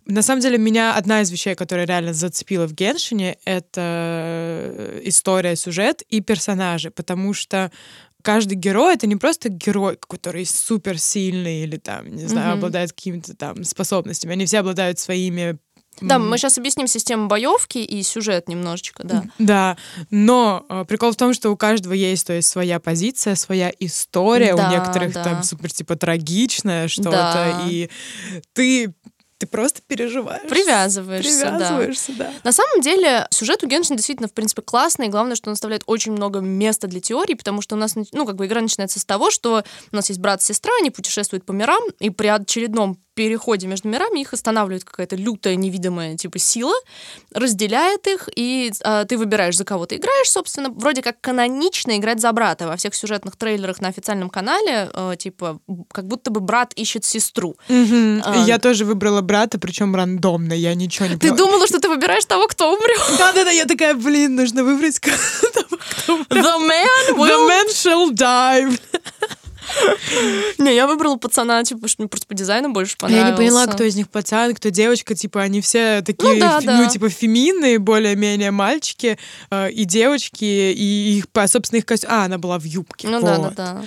На 0.05 0.21
самом 0.21 0.41
деле, 0.41 0.57
меня 0.57 0.93
одна 0.95 1.21
из 1.21 1.31
вещей, 1.31 1.55
которая 1.55 1.87
реально 1.87 2.13
зацепила 2.13 2.67
в 2.67 2.73
Геншине, 2.73 3.37
это 3.45 4.99
история, 5.03 5.55
сюжет 5.55 6.03
и 6.03 6.21
персонажи, 6.21 6.91
потому 6.91 7.33
что 7.33 7.71
каждый 8.21 8.55
герой 8.55 8.93
это 8.93 9.07
не 9.07 9.15
просто 9.15 9.49
герой, 9.49 9.97
который 9.97 10.45
супер 10.45 10.99
сильный 10.99 11.63
или 11.63 11.77
там, 11.77 12.15
не 12.15 12.25
знаю, 12.25 12.51
mm-hmm. 12.51 12.57
обладает 12.57 12.93
какими-то 12.93 13.35
там 13.35 13.63
способностями. 13.63 14.33
Они 14.33 14.45
все 14.45 14.59
обладают 14.59 14.99
своими 14.99 15.57
да, 16.01 16.19
мы 16.19 16.37
сейчас 16.37 16.57
объясним 16.57 16.87
систему 16.87 17.27
боевки 17.27 17.77
и 17.79 18.03
сюжет 18.03 18.47
немножечко, 18.47 19.03
да. 19.03 19.23
Да, 19.39 19.77
но 20.09 20.65
э, 20.69 20.85
прикол 20.87 21.11
в 21.11 21.15
том, 21.15 21.33
что 21.33 21.49
у 21.49 21.57
каждого 21.57 21.93
есть, 21.93 22.27
то 22.27 22.33
есть 22.33 22.49
своя 22.49 22.79
позиция, 22.79 23.35
своя 23.35 23.71
история, 23.79 24.55
да, 24.55 24.67
у 24.67 24.71
некоторых 24.71 25.13
да. 25.13 25.23
там 25.23 25.43
супер 25.43 25.71
типа 25.71 25.95
трагичная 25.95 26.87
что-то, 26.87 27.11
да. 27.11 27.61
и 27.67 27.89
ты 28.53 28.93
ты 29.43 29.47
просто 29.47 29.81
переживаешь. 29.85 30.49
Привязываешься, 30.49 31.41
да. 31.41 31.57
Привязываешься, 31.57 32.13
да. 32.17 32.31
На 32.45 32.53
самом 32.53 32.79
деле, 32.79 33.27
сюжет 33.29 33.61
у 33.61 33.67
Геншина 33.67 33.97
действительно, 33.97 34.29
в 34.29 34.33
принципе, 34.33 34.61
классный, 34.61 35.07
и 35.07 35.09
главное, 35.09 35.35
что 35.35 35.49
он 35.49 35.53
оставляет 35.53 35.83
очень 35.85 36.13
много 36.13 36.39
места 36.39 36.87
для 36.87 37.01
теории, 37.01 37.33
потому 37.33 37.61
что 37.61 37.75
у 37.75 37.77
нас, 37.77 37.95
ну, 38.13 38.25
как 38.25 38.37
бы 38.37 38.45
игра 38.45 38.61
начинается 38.61 39.01
с 39.01 39.05
того, 39.05 39.31
что 39.31 39.65
у 39.91 39.95
нас 39.95 40.07
есть 40.07 40.21
брат 40.21 40.41
и 40.41 40.45
сестра, 40.45 40.71
они 40.79 40.91
путешествуют 40.91 41.45
по 41.45 41.51
мирам, 41.51 41.83
и 41.99 42.09
при 42.09 42.27
очередном 42.27 42.97
переходе 43.13 43.67
между 43.67 43.87
мирами 43.89 44.21
их 44.21 44.33
останавливает 44.33 44.83
какая-то 44.83 45.15
лютая 45.15 45.55
невидимая 45.55 46.17
типа 46.17 46.39
сила, 46.39 46.73
разделяет 47.33 48.07
их, 48.07 48.29
и 48.35 48.71
а, 48.83 49.05
ты 49.05 49.17
выбираешь, 49.17 49.55
за 49.57 49.65
кого 49.65 49.85
ты 49.85 49.95
играешь, 49.97 50.29
собственно. 50.31 50.69
Вроде 50.69 51.01
как 51.01 51.19
канонично 51.21 51.97
играть 51.97 52.19
за 52.21 52.31
брата. 52.31 52.67
Во 52.67 52.75
всех 52.77 52.95
сюжетных 52.95 53.35
трейлерах 53.35 53.81
на 53.81 53.87
официальном 53.89 54.29
канале, 54.29 54.89
э, 54.93 55.13
типа, 55.17 55.59
как 55.91 56.07
будто 56.07 56.31
бы 56.31 56.39
брат 56.39 56.73
ищет 56.75 57.05
сестру. 57.05 57.55
А. 57.69 57.73
И 57.73 58.47
Я 58.47 58.59
тоже 58.59 58.85
выбрала 58.85 59.21
брата, 59.21 59.59
причем 59.59 59.95
рандомно, 59.95 60.53
я 60.53 60.73
ничего 60.75 61.07
не 61.07 61.13
Ты 61.15 61.29
поняла. 61.29 61.37
думала, 61.37 61.67
что 61.67 61.79
ты 61.79 61.89
выбираешь 61.89 62.25
того, 62.25 62.47
кто 62.47 62.73
умрет? 62.73 62.99
Да-да-да, 63.17 63.51
я 63.51 63.65
такая, 63.65 63.93
блин, 63.95 64.35
нужно 64.35 64.63
выбрать 64.63 64.99
того, 65.01 65.17
кто 65.79 66.13
умрет. 66.13 66.29
The 66.29 66.67
man 66.67 67.07
The 67.09 67.17
will... 67.17 67.47
man 67.47 67.67
shall 67.69 68.11
die. 68.11 68.79
Не, 70.57 70.75
я 70.75 70.87
выбрала 70.87 71.15
пацана, 71.17 71.63
типа, 71.63 71.79
потому 71.81 71.89
что 71.89 72.01
мне 72.01 72.09
просто 72.09 72.27
по 72.27 72.33
дизайну 72.33 72.71
больше 72.71 72.93
Я 72.93 72.97
понравился. 73.07 73.31
не 73.31 73.37
поняла, 73.37 73.67
кто 73.67 73.83
из 73.83 73.95
них 73.95 74.09
пацан, 74.09 74.53
кто 74.55 74.69
девочка, 74.69 75.15
типа, 75.15 75.41
они 75.41 75.61
все 75.61 76.01
такие, 76.01 76.33
Ну 76.33 76.39
да, 76.39 76.59
фи- 76.59 76.65
да. 76.67 76.77
ну, 76.81 76.89
типа, 76.89 77.09
феминные, 77.09 77.79
более-менее 77.79 78.51
мальчики 78.51 79.17
э, 79.51 79.71
и 79.71 79.85
девочки, 79.85 80.43
и 80.45 81.17
их, 81.19 81.25
собственно, 81.47 81.79
их 81.79 81.85
костюм... 81.85 82.09
А, 82.11 82.25
она 82.25 82.37
была 82.37 82.59
в 82.59 82.63
юбке. 82.63 83.07
Ну 83.07 83.21
да, 83.21 83.37
да, 83.37 83.39
вот. 83.41 83.55
да. 83.55 83.83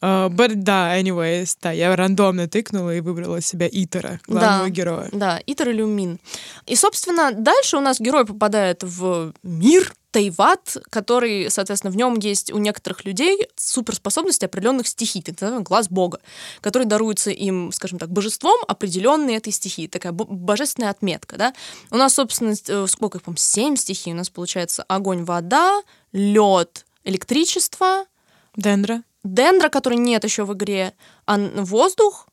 Э, 0.00 0.28
but, 0.28 0.52
да, 0.54 0.98
anyways, 0.98 1.56
да, 1.62 1.70
я 1.72 1.94
рандомно 1.96 2.48
тыкнула 2.48 2.94
и 2.96 3.00
выбрала 3.00 3.40
себя 3.40 3.68
Итера, 3.70 4.20
главного 4.26 4.64
Да. 4.64 4.70
героя. 4.70 5.08
Да, 5.12 5.40
Итер 5.46 5.70
или 5.70 5.82
Мин. 5.82 6.18
И, 6.66 6.76
собственно, 6.76 7.32
дальше 7.32 7.76
у 7.76 7.80
нас 7.80 8.00
герой 8.00 8.24
попадает 8.26 8.82
в 8.82 9.32
мир 9.42 9.92
Тайват, 10.10 10.76
который, 10.90 11.50
соответственно, 11.50 11.92
в 11.92 11.96
нем 11.96 12.18
есть 12.18 12.52
у 12.52 12.58
некоторых 12.58 13.04
людей 13.04 13.48
суперспособности 13.56 14.44
определенных 14.44 14.88
стихий, 14.88 15.22
так 15.22 15.40
называемый 15.40 15.64
глаз 15.64 15.88
Бога, 15.88 16.20
который 16.60 16.86
даруется 16.86 17.30
им, 17.30 17.70
скажем 17.72 17.98
так, 17.98 18.10
божеством 18.10 18.58
определенной 18.66 19.34
этой 19.34 19.52
стихии, 19.52 19.86
такая 19.86 20.12
бо- 20.12 20.24
божественная 20.24 20.90
отметка, 20.90 21.36
да. 21.36 21.54
У 21.90 21.96
нас, 21.96 22.14
собственно, 22.14 22.54
э, 22.66 22.86
сколько 22.88 23.18
их, 23.18 23.24
по 23.24 23.36
семь 23.36 23.76
стихий, 23.76 24.12
у 24.12 24.16
нас 24.16 24.30
получается 24.30 24.82
огонь, 24.88 25.24
вода, 25.24 25.82
лед, 26.12 26.86
электричество, 27.04 28.06
Дендра. 28.56 29.02
дендра, 29.22 29.68
который 29.68 29.98
нет 29.98 30.24
еще 30.24 30.44
в 30.44 30.52
игре, 30.54 30.94
а 31.26 31.38
воздух 31.38 32.26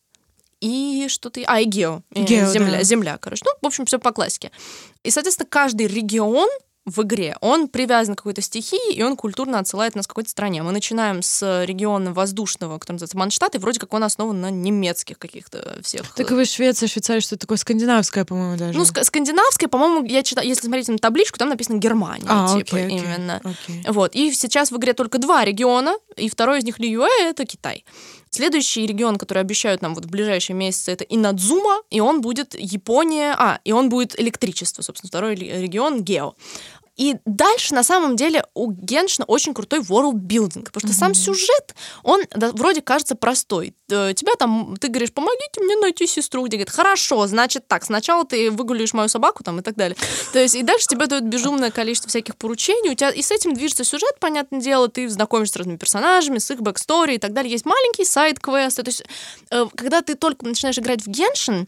и 0.60 1.06
что-то... 1.10 1.42
А, 1.46 1.60
и 1.60 1.66
гео. 1.66 2.02
Э, 2.16 2.24
Гео, 2.24 2.48
земля, 2.52 2.78
да. 2.78 2.84
земля, 2.84 3.18
короче. 3.20 3.44
Ну, 3.46 3.52
в 3.62 3.68
общем, 3.68 3.86
все 3.86 4.00
по 4.00 4.12
классике. 4.12 4.52
И, 5.04 5.12
соответственно, 5.12 5.48
каждый 5.50 5.86
регион 5.88 6.50
в 6.88 7.02
игре, 7.02 7.36
он 7.42 7.68
привязан 7.68 8.16
к 8.16 8.20
какой-то 8.20 8.42
стихии, 8.42 8.94
и 8.94 9.04
он 9.04 9.18
культурно 9.18 9.60
отсылает 9.60 9.94
нас 9.96 10.08
к 10.08 10.10
какой-то 10.10 10.30
стране. 10.30 10.64
Мы 10.64 10.72
начинаем 10.72 11.22
с 11.22 11.66
региона 11.66 12.14
воздушного, 12.14 12.80
который 12.80 12.96
называется 12.96 13.18
Манштадт, 13.18 13.56
и 13.56 13.58
вроде 13.58 13.80
как 13.80 13.94
он 13.94 14.06
основан 14.06 14.40
на 14.40 14.50
немецких 14.50 15.20
каких-то 15.20 15.80
всех... 15.84 16.14
Так 16.16 16.32
вы 16.32 16.46
Швеция, 16.46 16.88
Швейцария, 16.88 17.20
что 17.20 17.38
такое 17.38 17.58
скандинавское, 17.58 18.24
по-моему, 18.24 18.58
даже. 18.58 18.78
ну, 18.78 18.86
ск- 18.86 19.04
скандинавское, 19.04 19.68
по-моему, 19.68 20.06
я 20.06 20.24
читала, 20.24 20.46
если 20.46 20.66
смотреть 20.66 20.88
на 20.88 20.98
табличку, 20.98 21.38
там 21.38 21.50
написано 21.50 21.78
Германия, 21.78 22.26
а, 22.30 22.48
типа, 22.48 22.78
окей, 22.78 22.86
окей, 22.86 23.00
именно. 23.00 23.42
окей. 23.44 23.84
Вот. 23.90 24.16
И 24.16 24.32
сейчас 24.32 24.72
в 24.72 24.78
игре 24.78 24.94
только 24.94 25.18
два 25.18 25.44
региона, 25.44 25.94
и 26.16 26.30
второй 26.30 26.60
из 26.60 26.64
них 26.64 26.80
Льюэ— 26.80 27.10
это 27.20 27.46
Китай. 27.46 27.84
Следующий 28.30 28.86
регион, 28.86 29.18
который 29.18 29.40
обещают 29.40 29.82
нам 29.82 29.96
вот 29.96 30.06
в 30.06 30.10
ближайшие 30.10 30.56
месяцы, 30.56 30.92
это 30.92 31.04
Инадзума, 31.04 31.82
и 31.90 32.00
он 32.02 32.22
будет 32.22 32.56
Япония, 32.56 33.34
а, 33.38 33.60
и 33.64 33.72
он 33.72 33.90
будет 33.90 34.20
электричество, 34.20 34.82
собственно, 34.82 35.10
второй 35.10 35.36
ре- 35.36 35.62
регион 35.62 36.04
Гео. 36.04 36.36
И 36.98 37.16
дальше, 37.26 37.76
на 37.76 37.84
самом 37.84 38.16
деле, 38.16 38.44
у 38.56 38.72
Геншина 38.72 39.26
очень 39.26 39.54
крутой 39.54 39.80
world 39.80 40.16
building, 40.16 40.66
потому 40.72 40.92
что 40.92 41.00
сам 41.00 41.14
сюжет, 41.14 41.76
он 42.04 42.24
да, 42.32 42.52
вроде 42.52 42.82
кажется 42.82 43.16
простой. 43.16 43.76
Э, 43.90 44.14
Тебя 44.16 44.34
там, 44.36 44.76
ты 44.80 44.88
говоришь, 44.88 45.14
помогите 45.14 45.62
мне 45.62 45.76
найти 45.76 46.08
сестру, 46.08 46.46
где 46.46 46.58
говорит, 46.58 46.72
хорошо, 46.72 47.28
значит 47.28 47.68
так, 47.68 47.86
сначала 47.86 48.26
ты 48.26 48.50
выгуляешь 48.50 48.94
мою 48.94 49.10
собаку 49.10 49.44
там 49.44 49.60
и 49.60 49.62
так 49.62 49.76
далее. 49.76 49.96
То 50.34 50.40
есть, 50.40 50.56
и 50.56 50.64
дальше 50.64 50.88
тебе 50.88 51.06
дают 51.06 51.26
безумное 51.26 51.70
количество 51.70 52.10
всяких 52.10 52.36
поручений, 52.36 52.92
у 52.92 52.96
тебя 52.96 53.12
и 53.12 53.22
с 53.22 53.32
этим 53.32 53.54
движется 53.54 53.84
сюжет, 53.84 54.20
понятное 54.20 54.60
дело, 54.60 54.88
ты 54.88 55.08
знакомишься 55.08 55.54
с 55.54 55.58
разными 55.58 55.78
персонажами, 55.78 56.40
с 56.40 56.50
их 56.50 56.62
backstory 56.62 57.16
и 57.16 57.20
так 57.20 57.34
далее. 57.34 57.52
Есть 57.52 57.66
маленькие 57.66 58.06
side 58.06 58.32
-квесты. 58.32 58.84
То 58.84 58.90
есть, 58.90 59.04
э, 59.52 59.66
когда 59.76 60.02
ты 60.02 60.16
только 60.16 60.46
начинаешь 60.46 60.80
играть 60.80 61.04
в 61.04 61.08
Genshin, 61.08 61.68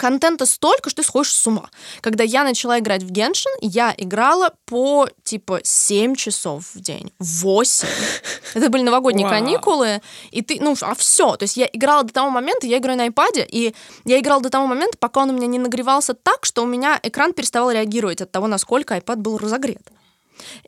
контента 0.00 0.46
столько, 0.46 0.88
что 0.88 1.02
ты 1.02 1.06
сходишь 1.06 1.34
с 1.34 1.46
ума. 1.46 1.68
Когда 2.00 2.24
я 2.24 2.42
начала 2.42 2.78
играть 2.78 3.02
в 3.02 3.10
Genshin, 3.10 3.52
я 3.60 3.94
играла 3.96 4.50
по, 4.64 5.08
типа, 5.22 5.60
7 5.62 6.14
часов 6.14 6.64
в 6.74 6.80
день. 6.80 7.12
8. 7.18 7.88
Это 8.54 8.70
были 8.70 8.82
новогодние 8.82 9.26
Вау. 9.26 9.38
каникулы, 9.38 10.00
и 10.30 10.40
ты, 10.40 10.58
ну, 10.60 10.74
а 10.80 10.94
все. 10.94 11.36
То 11.36 11.44
есть 11.44 11.58
я 11.58 11.68
играла 11.70 12.02
до 12.02 12.12
того 12.12 12.30
момента, 12.30 12.66
я 12.66 12.78
играю 12.78 12.96
на 12.96 13.08
iPad, 13.08 13.46
и 13.46 13.74
я 14.06 14.18
играла 14.18 14.40
до 14.40 14.48
того 14.48 14.66
момента, 14.66 14.96
пока 14.98 15.20
он 15.20 15.30
у 15.30 15.32
меня 15.34 15.46
не 15.46 15.58
нагревался 15.58 16.14
так, 16.14 16.46
что 16.46 16.62
у 16.62 16.66
меня 16.66 16.98
экран 17.02 17.34
переставал 17.34 17.70
реагировать 17.70 18.22
от 18.22 18.32
того, 18.32 18.46
насколько 18.46 18.96
iPad 18.96 19.16
был 19.16 19.36
разогрет. 19.36 19.82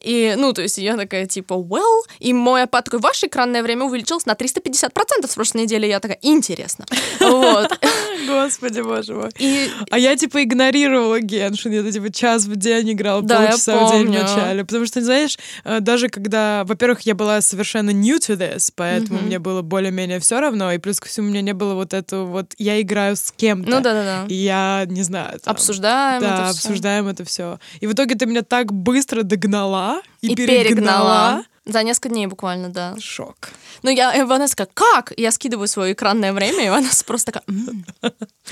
И, 0.00 0.34
ну, 0.36 0.52
то 0.52 0.62
есть 0.62 0.78
я 0.78 0.96
такая, 0.96 1.26
типа, 1.26 1.54
well, 1.54 2.02
и 2.18 2.32
мой 2.32 2.62
iPad 2.62 2.82
такой, 2.82 3.00
ваше 3.00 3.26
экранное 3.26 3.62
время 3.62 3.84
увеличилось 3.84 4.26
на 4.26 4.32
350% 4.32 4.90
с 5.26 5.34
прошлой 5.34 5.62
недели. 5.62 5.86
Я 5.86 6.00
такая, 6.00 6.18
интересно. 6.22 6.86
Вот. 7.20 7.78
Господи, 8.26 8.80
боже 8.80 9.14
мой. 9.14 9.30
И 9.38 9.70
А 9.90 9.98
я, 9.98 10.16
типа, 10.16 10.42
игнорировала 10.42 11.20
Геншин. 11.20 11.72
Я, 11.72 11.90
типа, 11.90 12.12
час 12.12 12.44
в 12.44 12.56
день 12.56 12.92
играла, 12.92 13.22
Да, 13.22 13.42
я 13.42 13.48
полчаса 13.50 13.86
в 13.86 13.92
день 13.92 14.06
в 14.06 14.10
начале. 14.10 14.64
Потому 14.64 14.86
что, 14.86 15.00
знаешь, 15.00 15.38
э, 15.64 15.80
даже 15.80 16.08
когда... 16.08 16.64
Во-первых, 16.64 17.02
я 17.02 17.14
была 17.14 17.40
совершенно 17.40 17.90
new 17.90 18.18
to 18.18 18.36
this, 18.36 18.72
поэтому 18.74 19.20
мне 19.20 19.38
было 19.38 19.62
более-менее 19.62 20.20
все 20.20 20.40
равно. 20.40 20.72
И 20.72 20.78
плюс 20.78 21.00
ко 21.00 21.08
всему 21.08 21.28
у 21.28 21.30
меня 21.30 21.42
не 21.42 21.54
было 21.54 21.74
вот 21.74 21.94
этого 21.94 22.24
вот... 22.24 22.54
Я 22.58 22.80
играю 22.80 23.16
с 23.16 23.32
кем-то. 23.32 23.70
Ну 23.70 23.80
да-да-да. 23.80 24.26
И 24.28 24.34
я, 24.34 24.84
не 24.86 25.02
знаю... 25.02 25.38
там, 25.40 25.52
Обсуждаем 25.54 26.20
Да, 26.20 26.34
это 26.34 26.48
обсуждаем 26.48 27.08
это 27.08 27.24
все. 27.24 27.58
И 27.80 27.86
в 27.86 27.92
итоге 27.92 28.14
ты 28.14 28.26
меня 28.26 28.42
так 28.42 28.72
быстро 28.72 29.22
догнала 29.62 30.02
и, 30.20 30.32
И 30.32 30.34
перегнала. 30.34 30.64
перегнала. 30.64 31.44
За 31.64 31.84
несколько 31.84 32.08
дней 32.08 32.26
буквально, 32.26 32.70
да. 32.70 32.96
Шок. 32.98 33.50
Ну, 33.82 33.90
я, 33.90 34.12
и 34.16 34.22
Ванесса 34.24 34.56
такая, 34.56 34.72
как? 34.74 35.12
Я 35.16 35.30
скидываю 35.30 35.68
свое 35.68 35.92
экранное 35.92 36.32
время, 36.32 36.66
и 36.66 36.70
Ванесса 36.70 37.04
просто 37.04 37.30
такая, 37.32 37.44
«М, 37.46 37.84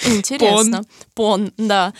интересно. 0.06 0.82
Пон, 1.14 1.52
да. 1.56 1.92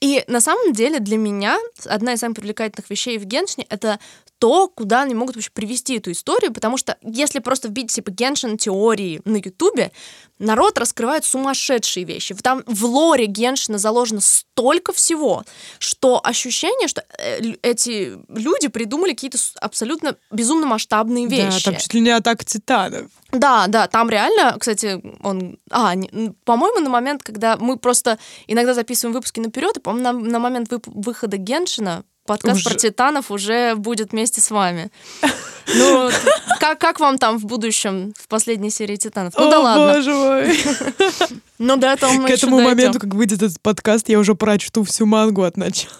И 0.00 0.24
на 0.26 0.40
самом 0.40 0.74
деле 0.74 0.98
для 0.98 1.16
меня 1.16 1.58
одна 1.86 2.12
из 2.12 2.18
самых 2.20 2.36
привлекательных 2.36 2.90
вещей 2.90 3.18
в 3.18 3.24
Геншине— 3.24 3.66
это 3.70 3.98
то, 4.42 4.66
куда 4.66 5.02
они 5.02 5.14
могут 5.14 5.36
вообще 5.36 5.52
привести 5.52 5.98
эту 5.98 6.10
историю, 6.10 6.52
потому 6.52 6.76
что 6.76 6.98
если 7.00 7.38
просто 7.38 7.68
вбить 7.68 7.92
типа 7.92 8.10
Геншин 8.10 8.58
теории 8.58 9.22
на 9.24 9.36
Ютубе, 9.36 9.92
народ 10.40 10.78
раскрывает 10.78 11.24
сумасшедшие 11.24 12.04
вещи. 12.04 12.34
Там 12.34 12.64
в 12.66 12.84
лоре 12.84 13.26
Геншина 13.26 13.78
заложено 13.78 14.20
столько 14.20 14.92
всего, 14.92 15.44
что 15.78 16.20
ощущение, 16.24 16.88
что 16.88 17.04
э, 17.20 17.52
эти 17.62 18.18
люди 18.28 18.66
придумали 18.66 19.12
какие-то 19.12 19.38
абсолютно 19.60 20.16
безумно 20.32 20.66
масштабные 20.66 21.28
вещи. 21.28 21.64
Да, 21.64 21.70
там 21.70 21.80
чуть 21.80 21.94
ли 21.94 22.00
не 22.00 22.10
атака 22.10 22.44
титанов. 22.44 23.12
Да, 23.30 23.68
да, 23.68 23.86
там 23.86 24.10
реально, 24.10 24.56
кстати, 24.58 25.00
он... 25.22 25.56
А, 25.70 25.94
не- 25.94 26.34
по-моему, 26.44 26.80
на 26.80 26.90
момент, 26.90 27.22
когда 27.22 27.56
мы 27.58 27.76
просто 27.76 28.18
иногда 28.48 28.74
записываем 28.74 29.14
выпуски 29.14 29.38
наперед, 29.38 29.76
и, 29.76 29.80
по-моему, 29.80 30.20
на, 30.24 30.30
на 30.30 30.38
момент 30.40 30.72
вып- 30.72 30.90
выхода 30.92 31.36
Геншина 31.36 32.02
подкаст 32.26 32.56
Уже. 32.56 32.70
про 32.70 32.74
титанов 32.78 33.30
уже 33.30 33.74
будет 33.74 34.12
вместе 34.12 34.40
с 34.40 34.50
вами. 34.50 34.90
Ну, 35.74 36.10
как, 36.58 36.80
как 36.80 36.98
вам 36.98 37.18
там 37.18 37.38
в 37.38 37.46
будущем, 37.46 38.12
в 38.18 38.26
последней 38.26 38.68
серии 38.68 38.96
титанов? 38.96 39.32
Ну 39.38 39.46
О, 39.46 39.50
да 39.50 39.60
ладно. 39.60 39.94
боже 39.94 40.12
мой. 40.12 40.58
Ну 41.58 41.76
до 41.76 41.86
этого 41.86 42.10
мы 42.12 42.26
К 42.26 42.30
этому 42.32 42.56
дойдем. 42.56 42.70
моменту, 42.70 42.98
как 42.98 43.14
выйдет 43.14 43.40
этот 43.42 43.60
подкаст, 43.60 44.08
я 44.08 44.18
уже 44.18 44.34
прочту 44.34 44.82
всю 44.82 45.06
мангу 45.06 45.44
от 45.44 45.56
начала. 45.56 45.92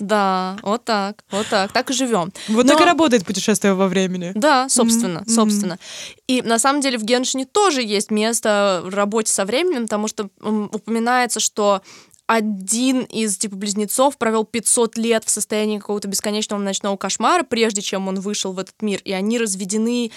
Да, 0.00 0.56
вот 0.62 0.84
так, 0.84 1.22
вот 1.30 1.46
так, 1.48 1.72
так 1.72 1.90
и 1.90 1.92
живем. 1.92 2.32
Вот 2.48 2.64
Но- 2.66 2.72
так 2.72 2.80
и 2.80 2.84
работает 2.84 3.24
путешествие 3.26 3.74
во 3.74 3.88
времени. 3.88 4.32
Да, 4.34 4.68
собственно, 4.70 5.20
Мгм, 5.20 5.28
собственно. 5.28 5.78
И 6.26 6.40
на 6.42 6.58
самом 6.58 6.80
деле 6.80 6.96
в 6.98 7.02
Геншине 7.04 7.44
тоже 7.46 7.82
есть 7.82 8.10
место 8.10 8.80
в 8.84 8.94
работе 8.94 9.32
со 9.32 9.44
временем, 9.44 9.82
потому 9.84 10.08
что 10.08 10.28
упоминается, 10.40 11.40
что 11.40 11.82
один 12.28 13.04
из 13.04 13.38
типа 13.38 13.56
близнецов 13.56 14.18
провел 14.18 14.44
500 14.44 14.98
лет 14.98 15.24
в 15.24 15.30
состоянии 15.30 15.78
какого-то 15.78 16.08
бесконечного 16.08 16.60
ночного 16.60 16.98
кошмара, 16.98 17.42
прежде 17.42 17.80
чем 17.80 18.06
он 18.06 18.20
вышел 18.20 18.52
в 18.52 18.58
этот 18.58 18.80
мир, 18.82 19.00
и 19.02 19.12
они 19.12 19.38
разведены 19.38 20.12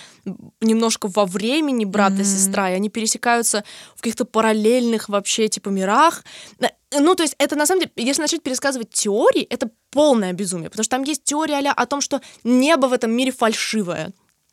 немножко 0.60 1.08
во 1.08 1.26
времени 1.26 1.86
брат 1.86 2.12
и 2.12 2.16
Мгм. 2.16 2.26
сестра, 2.26 2.70
и 2.70 2.74
они 2.74 2.90
пересекаются 2.90 3.64
в 3.96 4.02
каких-то 4.02 4.26
параллельных 4.26 5.08
вообще 5.08 5.48
типа 5.48 5.70
мирах. 5.70 6.26
Ну, 7.00 7.16
то 7.16 7.24
есть 7.24 7.36
это 7.38 7.56
на 7.56 7.66
самом 7.66 7.84
деле, 7.84 7.92
если 7.96 8.22
начать 8.22 8.44
пересказывать 8.44 8.90
теории, 8.90 9.44
это 9.44 9.70
полное 9.90 10.34
безумие, 10.34 10.70
потому 10.70 10.84
что 10.84 10.98
там 10.98 11.04
есть 11.04 11.24
теория 11.24 11.60
а 11.60 11.72
о 11.72 11.86
том, 11.86 12.02
что 12.02 12.20
небо 12.44 12.88
в 12.88 12.94
этом 12.94 13.12
мире 13.12 13.32
фальшивое. 13.32 14.12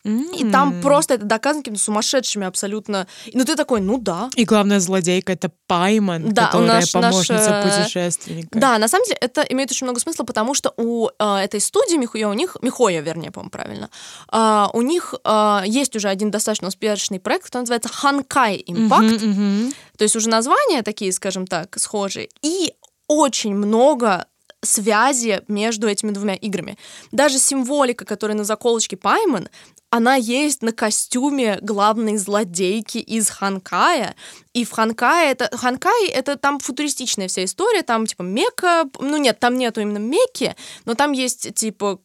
И 0.09 0.51
там 0.51 0.81
просто 0.81 1.15
это 1.15 1.25
доказано 1.25 1.63
какими-то 1.63 1.83
сумасшедшими 1.83 2.47
абсолютно. 2.47 3.07
Ну 3.33 3.45
ты 3.45 3.57
такой, 3.57 3.81
ну 3.81 3.99
да. 3.99 4.31
И 4.37 4.45
главная 4.45 4.81
злодейка 4.81 5.33
это 5.33 5.51
Пайман, 5.67 6.33
Да, 6.33 6.47
которая 6.47 6.81
наш- 6.81 6.93
помощница 6.93 7.51
наш, 7.51 7.67
э, 7.67 7.83
путешественника. 7.83 8.59
Да, 8.59 8.79
на 8.79 8.89
самом 8.89 9.05
деле 9.05 9.19
это 9.21 9.43
имеет 9.43 9.71
очень 9.71 9.87
много 9.87 10.01
смысла, 10.01 10.25
потому 10.25 10.55
что 10.55 10.73
у 10.77 11.09
э, 11.19 11.37
этой 11.37 11.61
студии 11.61 11.97
Михуя, 11.97 12.29
у 12.29 12.33
них, 12.33 12.57
Михоя, 12.63 13.01
вернее, 13.01 13.31
по-моему, 13.31 13.51
правильно, 13.51 13.91
а, 14.29 14.71
у 14.73 14.83
них 14.83 15.15
а, 15.25 15.63
есть 15.67 15.95
уже 15.97 16.09
один 16.09 16.31
достаточно 16.31 16.69
успешный 16.69 17.21
проект, 17.21 17.45
который 17.45 17.63
называется 17.63 17.89
Ханкай 17.91 18.65
Impact. 18.67 19.25
Мгм, 19.25 19.31
мгм. 19.31 19.73
То 19.97 20.05
есть 20.05 20.17
уже 20.17 20.29
названия 20.29 20.83
такие, 20.83 21.13
скажем 21.13 21.47
так, 21.47 21.79
схожие. 21.79 22.29
И 22.43 22.75
очень 23.09 23.55
много 23.55 24.27
связи 24.63 25.43
между 25.49 25.89
этими 25.89 26.11
двумя 26.11 26.35
играми. 26.35 26.77
Даже 27.13 27.39
символика, 27.39 28.05
которая 28.05 28.37
на 28.37 28.45
заколочке 28.45 28.97
Пайман, 28.97 29.49
она 29.91 30.17
есть 30.17 30.63
на 30.63 30.73
костюме 30.73 31.59
главной 31.63 32.19
злодейки 32.19 32.99
из 32.99 33.31
Ханкая. 33.31 34.15
И 34.53 34.65
в 34.65 34.71
Ханкае 34.71 35.31
это... 35.31 35.49
Ханкай— 35.57 36.09
это 36.09 36.37
там 36.37 36.59
футуристичная 36.59 37.29
вся 37.29 37.45
история, 37.45 37.83
там 37.83 38.05
типа 38.05 38.23
мека... 38.23 38.85
Ну 39.01 39.17
нет, 39.17 39.41
там 39.41 39.57
нету 39.57 39.81
именно 39.81 39.99
меки, 39.99 40.55
но 40.85 40.95
там 40.95 41.13
есть 41.13 41.55
типа 41.55 42.01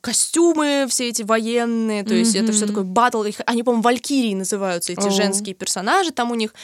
костюмы 0.00 0.86
все 0.88 1.08
эти 1.08 1.22
военные, 1.22 2.02
то 2.02 2.14
есть 2.14 2.34
это 2.34 2.52
все 2.52 2.66
такое 2.66 2.84
батл. 2.84 3.22
Они, 3.46 3.62
по-моему, 3.62 3.82
валькирии 3.82 4.34
называются, 4.34 4.92
эти 4.92 5.06
О. 5.06 5.10
женские 5.10 5.54
персонажи 5.54 6.10
там 6.10 6.32
у 6.32 6.34
них. 6.34 6.54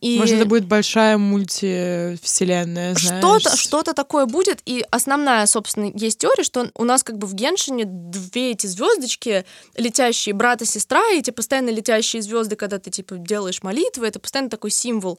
И... 0.00 0.18
Может, 0.18 0.36
это 0.36 0.46
будет 0.46 0.64
большая 0.64 1.18
мультивселенная, 1.18 2.94
знаешь? 2.94 3.42
Что-то, 3.42 3.56
что-то 3.56 3.92
такое 3.92 4.26
будет, 4.26 4.62
и 4.64 4.84
основная, 4.90 5.44
собственно, 5.46 5.90
есть 5.94 6.18
теория, 6.18 6.42
что 6.42 6.70
у 6.74 6.84
нас 6.84 7.02
как 7.02 7.18
бы 7.18 7.26
в 7.26 7.34
Геншине 7.34 7.84
две 7.84 8.52
эти 8.52 8.66
звездочки, 8.66 9.44
летящие 9.76 10.34
брат 10.34 10.62
и 10.62 10.64
сестра, 10.64 11.02
и 11.10 11.18
эти 11.18 11.30
постоянно 11.30 11.70
летящие 11.70 12.22
звезды, 12.22 12.56
когда 12.56 12.78
ты 12.78 12.90
типа 12.90 13.16
делаешь 13.16 13.62
молитвы, 13.62 14.06
это 14.06 14.18
постоянно 14.20 14.48
такой 14.48 14.70
символ. 14.70 15.18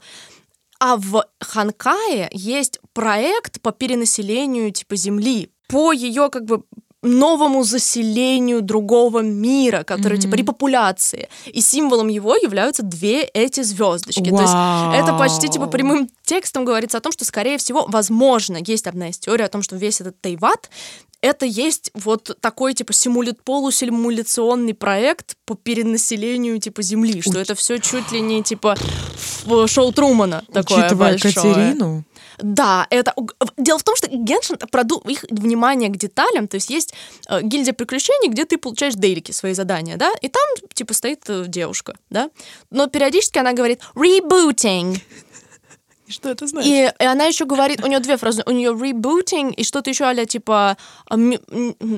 А 0.80 0.98
в 0.98 1.26
Ханкае 1.40 2.28
есть 2.32 2.80
проект 2.94 3.62
по 3.62 3.72
перенаселению 3.72 4.72
типа 4.72 4.96
Земли, 4.96 5.52
по 5.68 5.92
ее 5.94 6.30
как 6.30 6.46
бы 6.46 6.64
новому 7.04 7.64
заселению 7.64 8.62
другого 8.62 9.20
мира, 9.20 9.84
который 9.84 10.18
типа 10.18 10.34
Мгм. 10.34 10.38
репопуляции. 10.38 11.30
И 11.48 11.62
символом 11.62 12.08
его 12.10 12.36
являются 12.36 12.84
две 12.84 13.24
эти 13.24 13.64
звездочки. 13.64 14.30
То 14.30 14.42
есть 14.42 15.02
это 15.04 15.18
почти 15.18 15.50
типа 15.50 15.68
прямым 15.68 16.10
текстом 16.24 16.64
говорится 16.66 16.98
о 17.00 17.02
том, 17.02 17.12
что, 17.12 17.26
скорее 17.26 17.58
всего, 17.58 17.86
возможно, 17.88 18.58
есть 18.66 18.88
одна 18.88 19.10
из 19.10 19.18
теорий 19.18 19.44
о 19.44 19.50
том, 19.50 19.64
что 19.64 19.76
весь 19.76 20.02
этот 20.02 20.20
Тайват 20.22 20.70
это 21.22 21.46
есть 21.46 21.92
вот 21.94 22.36
такой 22.42 22.74
типа 22.74 22.94
симуля... 22.94 23.34
полусимуляционный 23.44 24.74
проект 24.74 25.38
по 25.46 25.56
перенаселению 25.56 26.60
типа 26.60 26.82
Земли, 26.82 27.22
что 27.22 27.40
это 27.40 27.54
все 27.56 27.78
чуть 27.78 28.12
ли 28.12 28.22
не 28.22 28.42
типа 28.42 28.76
шоу 29.68 29.92
Трумана 29.92 30.44
такое 30.52 30.80
Учитывая 30.86 31.12
большое. 31.12 31.34
Катерину, 31.34 32.04
Да, 32.42 32.88
это 32.90 33.14
дело 33.58 33.80
в 33.80 33.84
том, 33.84 33.96
что 33.96 34.08
Геншин 34.08 34.58
проду 34.72 35.00
их 35.08 35.26
внимание 35.30 35.90
к 35.90 35.98
деталям, 35.98 36.48
то 36.48 36.56
есть 36.56 36.70
есть 36.70 36.94
э, 37.30 37.42
гильдия 37.42 37.74
приключений, 37.74 38.30
где 38.30 38.46
ты 38.46 38.58
получаешь 38.58 38.96
дейлики 38.96 39.32
свои 39.32 39.54
задания, 39.54 39.98
да, 39.98 40.12
и 40.22 40.28
там 40.28 40.44
типа 40.74 40.94
стоит 40.94 41.24
э, 41.28 41.46
девушка, 41.48 41.96
да, 42.10 42.30
но 42.70 42.88
периодически 42.88 43.40
она 43.40 43.54
говорит 43.54 43.82
rebooting, 43.96 45.00
что 46.12 46.30
это 46.30 46.46
значит? 46.48 46.70
и, 46.70 47.04
и 47.04 47.06
она 47.06 47.26
еще 47.26 47.46
говорит, 47.46 47.84
у 47.84 47.88
нее 47.88 48.00
две 48.00 48.18
фразы, 48.18 48.44
у 48.46 48.52
нее 48.52 48.72
rebooting 48.72 49.54
и 49.54 49.64
что-то 49.64 49.90
еще 49.90 50.06
аля 50.06 50.26
типа 50.26 50.78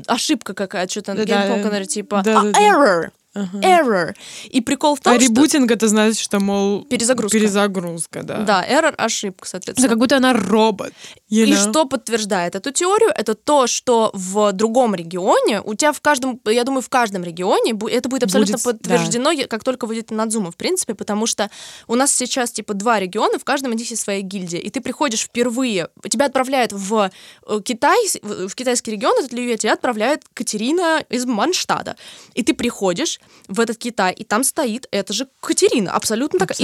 ошибка 0.07 0.53
какая-то, 0.53 0.91
что-то 0.91 1.15
Да-да, 1.15 1.45
я 1.45 1.57
не 1.57 1.63
помню, 1.63 1.85
типа 1.85 2.21
да, 2.23 2.41
да, 2.41 2.51
да. 2.51 2.59
error, 2.59 3.09
Ага. 3.35 3.59
error. 3.59 4.13
И 4.49 4.61
прикол 4.61 4.95
в 4.95 4.99
том, 4.99 5.13
А 5.13 5.15
что 5.19 5.25
ребутинг 5.25 5.71
это 5.71 5.87
значит, 5.87 6.19
что, 6.19 6.39
мол... 6.39 6.83
Перезагрузка. 6.85 7.37
Перезагрузка, 7.37 8.23
да. 8.23 8.37
да, 8.41 8.65
error 8.69 8.93
ошибка, 8.95 9.41
Это 9.43 9.49
соответственно. 9.49 9.89
как 9.89 9.97
будто 9.97 10.17
она 10.17 10.33
робот. 10.33 10.93
you 11.31 11.45
И 11.45 11.51
know? 11.51 11.69
что 11.69 11.85
подтверждает 11.85 12.55
эту 12.55 12.71
теорию? 12.71 13.09
Это 13.15 13.33
то, 13.33 13.65
что 13.67 14.11
в 14.13 14.51
другом 14.51 14.93
регионе, 14.95 15.61
у 15.61 15.73
тебя 15.73 15.93
в 15.93 16.01
каждом, 16.01 16.39
я 16.45 16.63
думаю, 16.63 16.81
в 16.81 16.89
каждом 16.89 17.23
регионе 17.23 17.73
это 17.91 18.07
будет 18.09 18.23
абсолютно 18.23 18.57
Будет, 18.57 18.63
подтверждено, 18.81 19.31
е- 19.31 19.47
как 19.47 19.63
только 19.63 19.85
выйдет 19.87 20.11
Надзума, 20.11 20.51
в 20.51 20.55
принципе, 20.55 20.93
потому 20.93 21.25
что 21.25 21.49
у 21.87 21.95
нас 21.95 22.13
сейчас 22.13 22.51
типа 22.51 22.73
два 22.75 22.99
региона, 22.99 23.39
в 23.39 23.43
каждом 23.43 23.71
из 23.73 23.79
них 23.79 23.89
есть 23.89 24.01
своя 24.03 24.21
гильдия, 24.21 24.59
и 24.59 24.69
ты 24.69 24.79
приходишь 24.81 25.21
впервые, 25.21 25.87
тебя 26.09 26.25
отправляют 26.27 26.71
в 26.71 27.09
э, 27.47 27.59
Китай, 27.65 27.97
в 28.21 28.43
в 28.47 28.55
китайский 28.55 28.91
регион, 28.91 29.17
этот 29.17 29.31
Люя, 29.33 29.57
тебя 29.57 29.73
отправляет 29.73 30.23
Катерина 30.33 31.03
из 31.09 31.25
Манштада, 31.25 31.95
и 32.35 32.43
ты 32.43 32.53
приходишь 32.53 33.19
в 33.47 33.59
этот 33.59 33.77
Китай, 33.77 34.13
и 34.13 34.23
там 34.23 34.43
стоит 34.43 34.87
это 34.91 35.13
же 35.13 35.27
Катерина, 35.41 35.91
абсолютно 35.91 36.39
такая. 36.39 36.57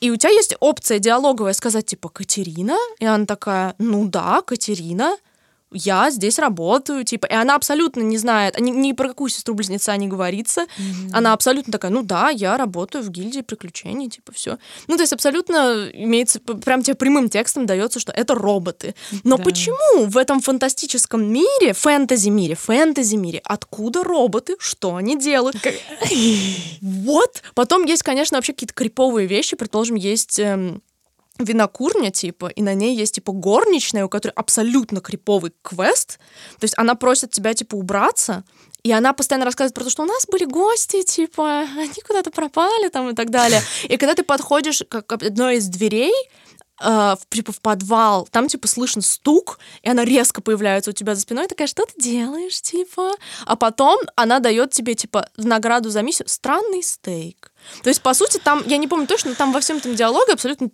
И 0.00 0.06
и 0.06 0.10
у 0.10 0.16
тебя 0.16 0.30
есть 0.30 0.54
опция 0.60 0.98
диалоговая 0.98 1.52
сказать, 1.52 1.86
типа, 1.86 2.08
Катерина? 2.08 2.76
И 2.98 3.04
она 3.04 3.26
такая, 3.26 3.74
ну 3.78 4.06
да, 4.06 4.42
Катерина, 4.42 5.16
я 5.72 6.10
здесь 6.10 6.38
работаю, 6.38 7.04
типа, 7.04 7.26
и 7.26 7.34
она 7.34 7.54
абсолютно 7.54 8.00
не 8.02 8.18
знает, 8.18 8.58
ни, 8.60 8.70
ни 8.70 8.92
про 8.92 9.08
какую 9.08 9.28
сестру-близнеца 9.30 9.96
не 9.96 10.08
говорится, 10.08 10.66
она 11.12 11.32
абсолютно 11.32 11.72
такая, 11.72 11.90
ну 11.90 12.02
да, 12.02 12.30
я 12.30 12.56
работаю 12.56 13.04
в 13.04 13.10
гильдии 13.10 13.40
приключений, 13.40 14.08
типа, 14.08 14.32
все. 14.32 14.58
Ну, 14.88 14.96
то 14.96 15.02
есть 15.02 15.12
абсолютно 15.12 15.88
имеется, 15.92 16.40
прям 16.40 16.82
тебе 16.82 16.94
прямым 16.94 17.28
текстом 17.28 17.66
дается, 17.66 18.00
что 18.00 18.12
это 18.12 18.34
роботы. 18.34 18.94
Но 19.24 19.36
Да. 19.36 19.42
почему 19.44 20.06
в 20.06 20.16
этом 20.16 20.40
фантастическом 20.40 21.24
мире, 21.32 21.72
фэнтези-мире, 21.72 22.54
фэнтези-мире, 22.54 23.40
откуда 23.44 24.02
роботы, 24.04 24.56
что 24.58 24.96
они 24.96 25.18
делают? 25.18 25.56
Вот. 26.80 27.42
Потом 27.54 27.84
есть, 27.84 28.02
конечно, 28.02 28.38
вообще 28.38 28.52
какие-то 28.52 28.74
криповые 28.74 29.26
вещи. 29.26 29.56
Предположим, 29.56 29.96
есть 29.96 30.38
эм, 30.38 30.82
винокурня, 31.38 32.10
типа, 32.10 32.46
и 32.46 32.62
на 32.62 32.74
ней 32.74 32.96
есть, 32.96 33.14
типа, 33.14 33.32
горничная, 33.32 34.04
у 34.04 34.08
которой 34.08 34.32
абсолютно 34.32 35.00
криповый 35.00 35.52
квест. 35.62 36.18
То 36.58 36.64
есть 36.64 36.74
она 36.76 36.94
просит 36.94 37.30
тебя, 37.30 37.54
типа, 37.54 37.74
убраться, 37.74 38.44
и 38.82 38.90
она 38.90 39.12
постоянно 39.12 39.44
рассказывает 39.44 39.74
про 39.74 39.84
то, 39.84 39.90
что 39.90 40.02
у 40.02 40.06
нас 40.06 40.26
были 40.26 40.44
гости, 40.44 41.02
типа, 41.02 41.60
они 41.76 42.02
куда-то 42.06 42.30
пропали 42.30 42.88
там 42.88 43.10
и 43.10 43.14
так 43.14 43.30
далее. 43.30 43.62
И 43.84 43.96
когда 43.96 44.14
ты 44.14 44.24
подходишь 44.24 44.82
к 44.88 45.12
одной 45.12 45.56
из 45.56 45.68
дверей, 45.68 46.12
э, 46.80 47.14
в, 47.18 47.18
типа 47.30 47.52
в 47.52 47.60
подвал, 47.60 48.26
там 48.30 48.48
типа 48.48 48.66
слышен 48.66 49.02
стук, 49.02 49.60
и 49.82 49.88
она 49.88 50.04
резко 50.04 50.42
появляется 50.42 50.90
у 50.90 50.94
тебя 50.94 51.14
за 51.14 51.20
спиной, 51.20 51.46
такая, 51.46 51.68
что 51.68 51.84
ты 51.86 51.92
делаешь, 52.00 52.60
типа? 52.60 53.12
А 53.46 53.56
потом 53.56 54.00
она 54.16 54.40
дает 54.40 54.72
тебе 54.72 54.94
типа 54.94 55.28
в 55.36 55.46
награду 55.46 55.90
за 55.90 56.02
миссию 56.02 56.28
странный 56.28 56.82
стейк. 56.82 57.51
То 57.82 57.88
есть, 57.88 58.02
по 58.02 58.14
сути, 58.14 58.38
там, 58.42 58.62
я 58.66 58.76
не 58.76 58.88
помню 58.88 59.06
точно, 59.06 59.30
но 59.30 59.36
там 59.36 59.52
во 59.52 59.60
всем 59.60 59.78
этом 59.78 59.94
диалоге 59.94 60.32
абсолютно 60.32 60.70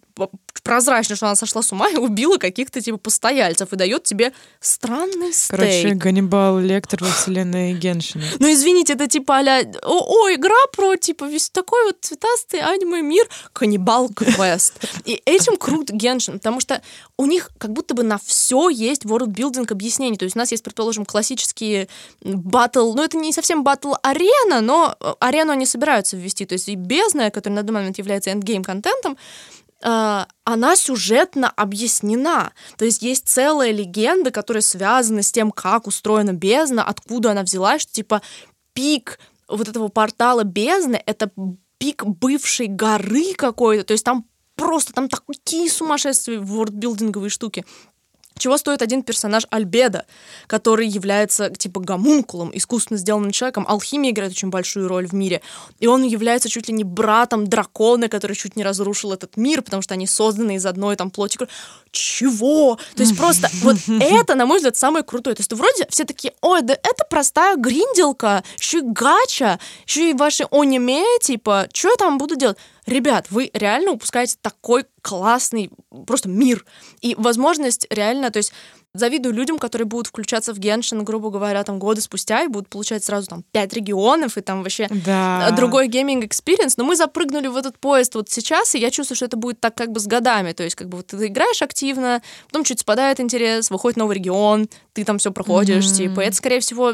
прозрачно, 0.62 1.16
что 1.16 1.26
она 1.26 1.36
сошла 1.36 1.62
с 1.62 1.72
ума 1.72 1.88
и 1.88 1.96
убила 1.96 2.36
каких-то 2.36 2.80
типа 2.80 2.98
постояльцев 2.98 3.72
и 3.72 3.76
дает 3.76 4.04
тебе 4.04 4.32
странный 4.60 5.32
стейк. 5.32 5.60
Короче, 5.60 5.94
Ганнибал 5.94 6.58
Лектор 6.58 7.02
во 7.02 7.10
вселенной 7.10 7.74
Геншина. 7.74 8.24
Ну, 8.38 8.52
извините, 8.52 8.92
это 8.92 9.08
типа 9.08 9.38
а 9.38 9.62
о, 9.82 10.26
о, 10.26 10.34
игра 10.34 10.66
про, 10.72 10.96
типа, 10.96 11.24
весь 11.24 11.50
такой 11.50 11.84
вот 11.84 11.98
цветастый 12.00 12.60
аниме-мир, 12.60 13.26
каннибал 13.52 14.08
квест. 14.08 14.74
И 15.04 15.20
этим 15.24 15.56
крут 15.56 15.90
Геншин, 15.90 16.34
потому 16.34 16.60
что 16.60 16.82
у 17.16 17.26
них 17.26 17.50
как 17.58 17.72
будто 17.72 17.94
бы 17.94 18.02
на 18.02 18.18
все 18.18 18.68
есть 18.68 19.04
world-building 19.04 19.70
объяснений. 19.70 20.16
То 20.16 20.24
есть 20.24 20.36
у 20.36 20.38
нас 20.38 20.50
есть, 20.50 20.62
предположим, 20.62 21.04
классические 21.04 21.88
батл, 22.22 22.94
ну, 22.94 23.02
это 23.02 23.16
не 23.16 23.32
совсем 23.32 23.64
батл-арена, 23.64 24.60
но 24.60 24.96
э, 25.00 25.14
арену 25.20 25.52
они 25.52 25.66
собираются 25.66 26.16
ввести. 26.16 26.44
То 26.46 26.54
есть 26.54 26.68
бездна, 26.78 27.30
которая 27.30 27.56
на 27.56 27.62
данный 27.62 27.80
момент 27.80 27.98
является 27.98 28.30
эндгейм-контентом, 28.30 29.16
э, 29.82 30.24
она 30.44 30.76
сюжетно 30.76 31.50
объяснена. 31.50 32.52
То 32.76 32.84
есть 32.84 33.02
есть 33.02 33.28
целая 33.28 33.70
легенда, 33.72 34.30
которая 34.30 34.62
связана 34.62 35.22
с 35.22 35.32
тем, 35.32 35.50
как 35.50 35.86
устроена 35.86 36.32
бездна, 36.32 36.84
откуда 36.84 37.32
она 37.32 37.42
взялась, 37.42 37.82
что 37.82 37.92
типа 37.92 38.22
пик 38.72 39.18
вот 39.48 39.68
этого 39.68 39.88
портала 39.88 40.44
бездны— 40.44 41.02
это 41.06 41.30
пик 41.78 42.04
бывшей 42.04 42.66
горы 42.66 43.34
какой-то. 43.34 43.84
То 43.84 43.92
есть 43.92 44.04
там 44.04 44.26
просто 44.56 44.92
там 44.92 45.08
такие 45.08 45.70
сумасшествия 45.70 46.40
вордбилдинговые 46.40 47.30
штуки. 47.30 47.64
Чего 48.38 48.56
стоит 48.56 48.82
один 48.82 49.02
персонаж 49.02 49.46
Альбеда, 49.50 50.06
который 50.46 50.86
является 50.86 51.50
типа 51.50 51.80
гомункулом, 51.80 52.50
искусственно 52.54 52.98
сделанным 52.98 53.30
человеком. 53.30 53.66
Алхимия 53.68 54.10
играет 54.10 54.32
очень 54.32 54.50
большую 54.50 54.88
роль 54.88 55.06
в 55.06 55.12
мире. 55.12 55.42
И 55.80 55.86
он 55.86 56.02
является 56.02 56.48
чуть 56.48 56.68
ли 56.68 56.74
не 56.74 56.84
братом 56.84 57.46
дракона, 57.46 58.08
который 58.08 58.36
чуть 58.36 58.56
не 58.56 58.64
разрушил 58.64 59.12
этот 59.12 59.36
мир, 59.36 59.62
потому 59.62 59.82
что 59.82 59.94
они 59.94 60.06
созданы 60.06 60.56
из 60.56 60.66
одной 60.66 60.96
там 60.96 61.10
плоти. 61.10 61.38
Чего? 61.90 62.78
То 62.94 63.02
есть 63.02 63.16
просто 63.16 63.50
вот 63.62 63.76
это, 64.00 64.34
на 64.34 64.46
мой 64.46 64.58
взгляд, 64.58 64.76
самое 64.76 65.04
крутое. 65.04 65.36
То 65.36 65.40
есть 65.40 65.52
вроде 65.52 65.86
все 65.90 66.04
такие, 66.04 66.34
ой, 66.40 66.62
да 66.62 66.74
это 66.74 67.04
простая 67.08 67.56
гриндилка, 67.56 68.44
еще 68.58 68.78
и 68.78 68.82
гача, 68.82 69.58
еще 69.86 70.10
и 70.10 70.14
ваши 70.14 70.44
аниме, 70.50 71.04
типа, 71.20 71.68
что 71.72 71.88
я 71.88 71.96
там 71.96 72.18
буду 72.18 72.36
делать? 72.36 72.58
Ребят, 72.88 73.26
вы 73.28 73.50
реально 73.52 73.92
упускаете 73.92 74.38
такой 74.40 74.86
классный 75.02 75.70
просто 76.06 76.30
мир 76.30 76.64
и 77.02 77.14
возможность 77.18 77.86
реально, 77.90 78.30
то 78.30 78.38
есть 78.38 78.54
завидую 78.98 79.34
людям, 79.34 79.58
которые 79.58 79.86
будут 79.86 80.06
включаться 80.08 80.52
в 80.52 80.58
Genshin, 80.58 81.04
грубо 81.04 81.30
говоря, 81.30 81.62
там 81.64 81.78
годы 81.78 82.00
спустя 82.00 82.42
и 82.42 82.48
будут 82.48 82.68
получать 82.68 83.04
сразу 83.04 83.26
там 83.28 83.44
пять 83.52 83.72
регионов 83.72 84.36
и 84.36 84.40
там 84.40 84.62
вообще 84.62 84.88
Да. 85.04 85.50
другой 85.52 85.88
gaming 85.88 86.24
experience. 86.24 86.76
Но 86.76 86.84
мы 86.84 86.96
запрыгнули 86.96 87.48
в 87.48 87.56
этот 87.56 87.78
поезд 87.78 88.14
вот 88.14 88.30
сейчас, 88.30 88.74
и 88.74 88.78
я 88.78 88.90
чувствую, 88.90 89.16
что 89.16 89.26
это 89.26 89.36
будет 89.36 89.60
так 89.60 89.74
как 89.74 89.92
бы 89.92 90.00
с 90.00 90.06
годами. 90.06 90.52
То 90.52 90.62
есть 90.64 90.76
как 90.76 90.88
бы 90.88 90.98
вот 90.98 91.06
ты 91.08 91.26
играешь 91.26 91.62
активно, 91.62 92.22
потом 92.46 92.64
чуть 92.64 92.80
спадает 92.80 93.20
интерес, 93.20 93.70
выходит 93.70 93.96
новый 93.96 94.16
регион, 94.16 94.68
ты 94.92 95.04
там 95.04 95.18
все 95.18 95.30
проходишь, 95.30 95.86
Мгм. 95.86 95.94
типа. 95.94 96.20
Это, 96.20 96.36
скорее 96.36 96.60
всего, 96.60 96.92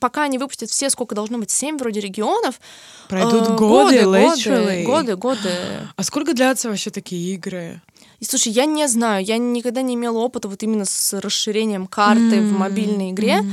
пока 0.00 0.22
они 0.24 0.38
выпустят 0.38 0.70
все, 0.70 0.88
сколько 0.90 1.14
должно 1.14 1.38
быть, 1.38 1.50
семь 1.50 1.76
вроде 1.78 2.00
регионов. 2.00 2.60
Пройдут 3.08 3.48
э, 3.50 3.56
годы, 3.56 4.02
годы, 4.04 4.18
literally. 4.18 4.84
годы, 4.84 5.16
годы. 5.16 5.50
А 5.96 6.02
сколько 6.02 6.32
длятся 6.34 6.68
вообще 6.68 6.90
такие 6.90 7.34
игры? 7.34 7.82
И 8.22 8.24
слушай, 8.24 8.52
я 8.52 8.66
не 8.66 8.86
знаю, 8.86 9.24
я 9.24 9.36
никогда 9.36 9.82
не 9.82 9.96
имела 9.96 10.18
опыта 10.18 10.46
вот 10.46 10.62
именно 10.62 10.84
с 10.84 11.20
расширением 11.20 11.88
карты 11.88 12.40
в 12.40 12.52
М, 12.52 12.54
мобильной 12.54 13.10
игре. 13.10 13.44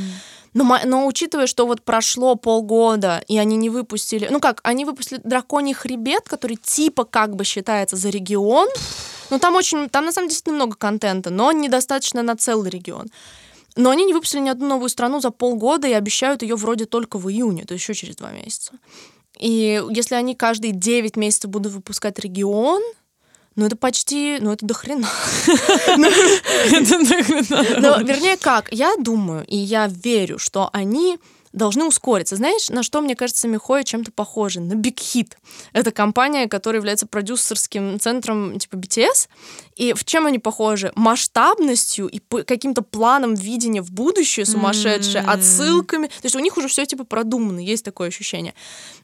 Но, 0.54 0.80
но 0.86 1.08
учитывая, 1.08 1.48
что 1.48 1.66
вот 1.66 1.82
прошло 1.82 2.36
полгода, 2.36 3.24
и 3.28 3.40
они 3.40 3.58
не 3.58 3.72
выпустили... 3.72 4.28
Ну 4.30 4.40
как, 4.40 4.62
они 4.64 4.86
выпустили 4.86 5.22
«Драконий 5.24 5.74
хребет», 5.74 6.30
который 6.30 6.56
типа 6.62 7.06
как 7.06 7.36
бы 7.36 7.46
считается 7.46 7.96
за 7.96 8.10
регион. 8.10 8.68
Ну 9.32 9.40
там 9.40 9.56
очень... 9.56 9.90
Там 9.90 10.06
на 10.06 10.12
самом 10.12 10.30
деле 10.30 10.54
много 10.54 10.76
контента, 10.76 11.32
но 11.32 11.52
недостаточно 11.52 12.22
на 12.22 12.36
целый 12.36 12.70
регион. 12.70 13.08
Но 13.76 13.90
они 13.90 14.06
не 14.06 14.14
выпустили 14.14 14.42
ни 14.42 14.50
одну 14.50 14.68
новую 14.68 14.90
страну 14.90 15.20
за 15.20 15.32
полгода 15.32 15.88
и 15.88 15.94
обещают 15.94 16.44
ее 16.44 16.56
вроде 16.56 16.86
только 16.86 17.18
в 17.18 17.28
июне, 17.28 17.66
то 17.66 17.74
есть 17.74 17.84
еще 17.84 17.96
через 17.96 18.18
два 18.18 18.32
месяца. 18.32 18.74
И 19.40 19.82
если 19.90 20.14
они 20.14 20.36
каждые 20.36 20.74
9 20.74 21.16
месяцев 21.16 21.50
будут 21.50 21.74
выпускать 21.74 22.20
регион, 22.20 22.84
ну 23.60 23.66
это 23.66 23.76
почти, 23.76 24.38
ну 24.40 24.54
это 24.54 24.66
дохрена. 24.66 25.08
Это 25.48 27.06
так 27.06 27.28
Но, 27.82 28.02
вернее, 28.02 28.38
как, 28.38 28.72
я 28.72 28.96
думаю, 28.98 29.44
и 29.48 29.58
я 29.58 29.88
верю, 29.88 30.40
что 30.40 30.70
они 30.72 31.20
должны 31.54 31.86
ускориться. 31.86 32.36
Знаешь, 32.36 32.70
на 32.70 32.84
что, 32.84 33.02
мне 33.02 33.16
кажется, 33.16 33.48
Михоя 33.48 33.84
чем-то 33.84 34.12
похожи? 34.12 34.60
На 34.60 34.74
Big 34.74 34.96
Hit. 34.96 35.34
Это 35.74 35.92
компания, 35.92 36.48
которая 36.48 36.80
является 36.80 37.08
продюсерским 37.08 38.00
центром 38.00 38.60
типа 38.60 38.76
BTS. 38.76 39.28
И 39.76 39.94
в 39.94 40.04
чем 40.04 40.26
они 40.26 40.40
похожи? 40.40 40.92
Масштабностью 40.96 42.08
и 42.08 42.20
каким-то 42.20 42.82
планом 42.82 43.34
видения 43.34 43.82
в 43.82 43.92
будущее 43.92 44.46
сумасшедшее, 44.46 45.24
М. 45.24 45.30
отсылками. 45.30 46.08
То 46.08 46.24
есть 46.24 46.36
у 46.36 46.40
них 46.40 46.58
уже 46.58 46.68
все 46.68 46.86
типа 46.86 47.04
продумано, 47.04 47.60
есть 47.60 47.86
такое 47.86 48.10
ощущение. 48.10 48.54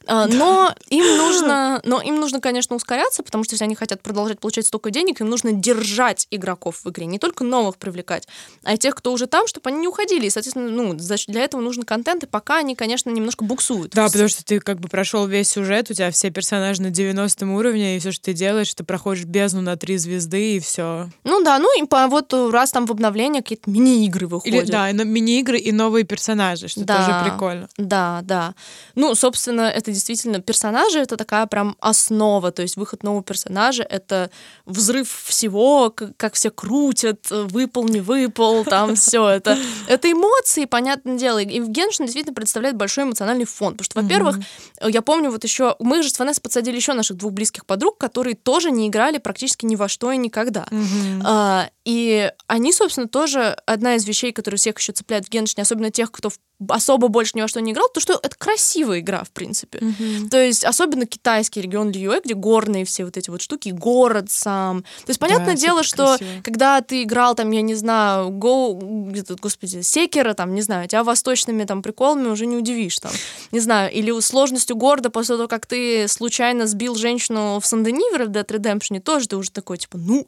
А, 0.06 0.26
Но 0.26 0.74
им 0.88 1.16
нужно, 1.16 1.80
но 1.84 2.00
им 2.00 2.20
нужно, 2.20 2.40
конечно, 2.40 2.76
ускоряться, 2.76 3.22
потому 3.22 3.42
что 3.44 3.54
если 3.54 3.64
они 3.64 3.74
хотят 3.74 4.02
продолжать 4.02 4.38
получать 4.38 4.66
столько 4.66 4.90
денег, 4.90 5.20
им 5.20 5.28
нужно 5.28 5.52
держать 5.52 6.26
игроков 6.30 6.82
в 6.84 6.90
игре, 6.90 7.06
не 7.06 7.18
только 7.18 7.42
новых 7.42 7.76
привлекать, 7.76 8.28
а 8.62 8.74
и 8.74 8.78
тех, 8.78 8.94
кто 8.94 9.12
уже 9.12 9.26
там, 9.26 9.46
чтобы 9.48 9.70
они 9.70 9.78
не 9.80 9.88
уходили. 9.88 10.26
И, 10.26 10.30
соответственно, 10.30 10.70
ну, 10.70 10.94
для 10.94 11.40
этого 11.40 11.60
нужен 11.60 11.82
контент, 11.82 12.22
и 12.22 12.26
пока 12.36 12.58
они, 12.58 12.74
конечно, 12.76 13.08
немножко 13.08 13.44
буксуют. 13.46 13.92
Да, 13.92 14.08
потому 14.08 14.28
что 14.28 14.44
ты 14.44 14.60
как 14.60 14.78
бы 14.78 14.88
прошел 14.90 15.26
весь 15.26 15.48
сюжет, 15.48 15.90
у 15.90 15.94
тебя 15.94 16.10
все 16.10 16.28
персонажи 16.30 16.82
на 16.82 16.90
90 16.90 17.46
уровне, 17.46 17.96
и 17.96 17.98
все, 17.98 18.12
что 18.12 18.24
ты 18.26 18.32
делаешь, 18.34 18.74
ты 18.74 18.84
проходишь 18.84 19.24
бездну 19.24 19.62
на 19.62 19.78
три 19.78 19.96
звезды, 19.96 20.56
и 20.56 20.60
все. 20.60 21.08
Ну 21.24 21.42
да, 21.42 21.58
ну 21.58 21.82
и 21.82 21.86
по, 21.86 22.06
вот 22.08 22.34
раз 22.52 22.72
там 22.72 22.84
в 22.84 22.90
обновление 22.90 23.40
какие-то 23.40 23.70
мини-игры 23.70 24.26
выходят. 24.26 24.64
Или, 24.64 24.70
да, 24.70 24.92
мини-игры 24.92 25.58
и 25.58 25.72
новые 25.72 26.04
персонажи, 26.04 26.68
что 26.68 26.84
Да. 26.84 26.96
тоже 27.06 27.30
прикольно. 27.30 27.68
Да, 27.78 28.20
да. 28.22 28.54
Ну, 28.94 29.14
собственно, 29.14 29.62
это 29.62 29.90
действительно 29.92 30.42
персонажи, 30.42 30.98
это 30.98 31.16
такая 31.16 31.46
прям 31.46 31.74
основа, 31.80 32.52
то 32.52 32.60
есть 32.60 32.76
выход 32.76 33.02
нового 33.02 33.22
персонажа— 33.22 33.82
это 33.88 34.30
взрыв 34.66 35.08
всего, 35.24 35.88
к- 35.90 36.12
как 36.18 36.34
все 36.34 36.50
крутят, 36.50 37.28
э, 37.30 37.44
выпал, 37.48 37.88
не 37.88 38.00
выпал, 38.02 38.62
там 38.66 38.94
все 38.94 39.26
это. 39.26 39.56
Это 39.88 40.12
эмоции, 40.12 40.66
понятное 40.66 41.16
дело. 41.16 41.38
И 41.38 41.60
в 41.60 41.68
Геншин 41.70 42.04
действительно 42.06 42.25
представляет 42.32 42.76
большой 42.76 43.04
эмоциональный 43.04 43.44
фон, 43.44 43.72
потому 43.72 43.84
что, 43.84 44.00
во-первых, 44.00 44.38
э, 44.80 44.90
я 44.90 45.02
помню 45.02 45.30
вот 45.30 45.44
еще, 45.44 45.76
мы 45.78 46.02
же 46.02 46.10
с 46.10 46.18
Ванессой 46.18 46.42
подсадили 46.42 46.76
еще 46.76 46.92
наших 46.92 47.16
двух 47.16 47.32
близких 47.32 47.66
подруг, 47.66 47.98
которые 47.98 48.34
тоже 48.34 48.70
не 48.70 48.88
играли 48.88 49.18
практически 49.18 49.66
ни 49.66 49.76
во 49.76 49.88
что 49.88 50.12
и 50.12 50.16
никогда. 50.16 50.66
Мгм. 50.70 51.22
А, 51.24 51.68
и 51.84 52.32
они, 52.46 52.72
собственно, 52.72 53.08
тоже 53.08 53.56
одна 53.66 53.94
из 53.94 54.06
вещей, 54.06 54.32
которые 54.32 54.58
всех 54.58 54.78
еще 54.78 54.92
цепляют 54.92 55.26
в 55.26 55.30
Геншине, 55.30 55.62
особенно 55.62 55.90
тех, 55.90 56.10
кто 56.10 56.30
особо 56.68 57.08
больше 57.08 57.32
ни 57.34 57.42
во 57.42 57.48
что 57.48 57.60
не 57.60 57.72
играл, 57.72 57.88
то 57.92 58.00
что 58.00 58.18
это 58.20 58.34
красивая 58.36 59.00
игра, 59.00 59.24
в 59.24 59.30
принципе. 59.30 59.78
Мгм. 59.80 60.30
То 60.30 60.42
есть, 60.42 60.64
особенно 60.64 61.04
китайский 61.06 61.60
регион 61.60 61.90
Льюэ, 61.90 62.20
где 62.24 62.34
горные 62.34 62.84
все 62.86 63.04
вот 63.04 63.16
эти 63.16 63.28
вот 63.28 63.42
штуки, 63.42 63.68
город 63.68 64.30
сам. 64.30 64.82
То 64.82 65.10
есть, 65.10 65.20
понятное 65.20 65.54
Да, 65.54 65.60
дело, 65.60 65.82
что 65.82 66.16
красиво. 66.16 66.42
когда 66.42 66.80
ты 66.80 67.02
играл, 67.02 67.34
там, 67.34 67.50
я 67.50 67.60
не 67.60 67.74
знаю, 67.74 68.30
Go, 68.30 69.36
господи, 69.40 69.82
Секера, 69.82 70.32
там, 70.32 70.54
не 70.54 70.62
знаю, 70.62 70.88
тебя 70.88 71.04
восточными 71.04 71.64
там 71.64 71.82
приколами 71.82 72.15
уже 72.24 72.46
не 72.46 72.56
удивишь, 72.56 72.98
там, 72.98 73.12
не 73.52 73.60
знаю, 73.60 73.92
или 73.92 74.18
сложностью 74.20 74.76
города 74.76 75.10
после 75.10 75.36
того, 75.36 75.48
как 75.48 75.66
ты 75.66 76.08
случайно 76.08 76.66
сбил 76.66 76.94
женщину 76.94 77.58
в 77.60 77.66
Сан-Дени 77.66 78.10
в 78.12 78.20
Dead 78.20 78.46
Redemption, 78.46 79.00
тоже 79.00 79.28
ты 79.28 79.36
уже 79.36 79.50
такой, 79.50 79.78
типа, 79.78 79.98
ну, 79.98 80.26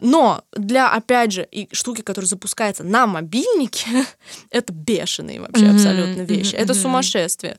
но 0.00 0.42
для, 0.52 0.90
опять 0.90 1.32
же, 1.32 1.46
и 1.50 1.68
штуки, 1.72 2.00
которые 2.02 2.28
запускаются 2.28 2.84
на 2.84 3.06
мобильнике, 3.06 3.86
это 4.50 4.72
бешеные 4.72 5.40
вообще 5.40 5.66
абсолютно 5.66 6.22
вещи. 6.22 6.54
Это 6.54 6.74
сумасшествие. 6.74 7.58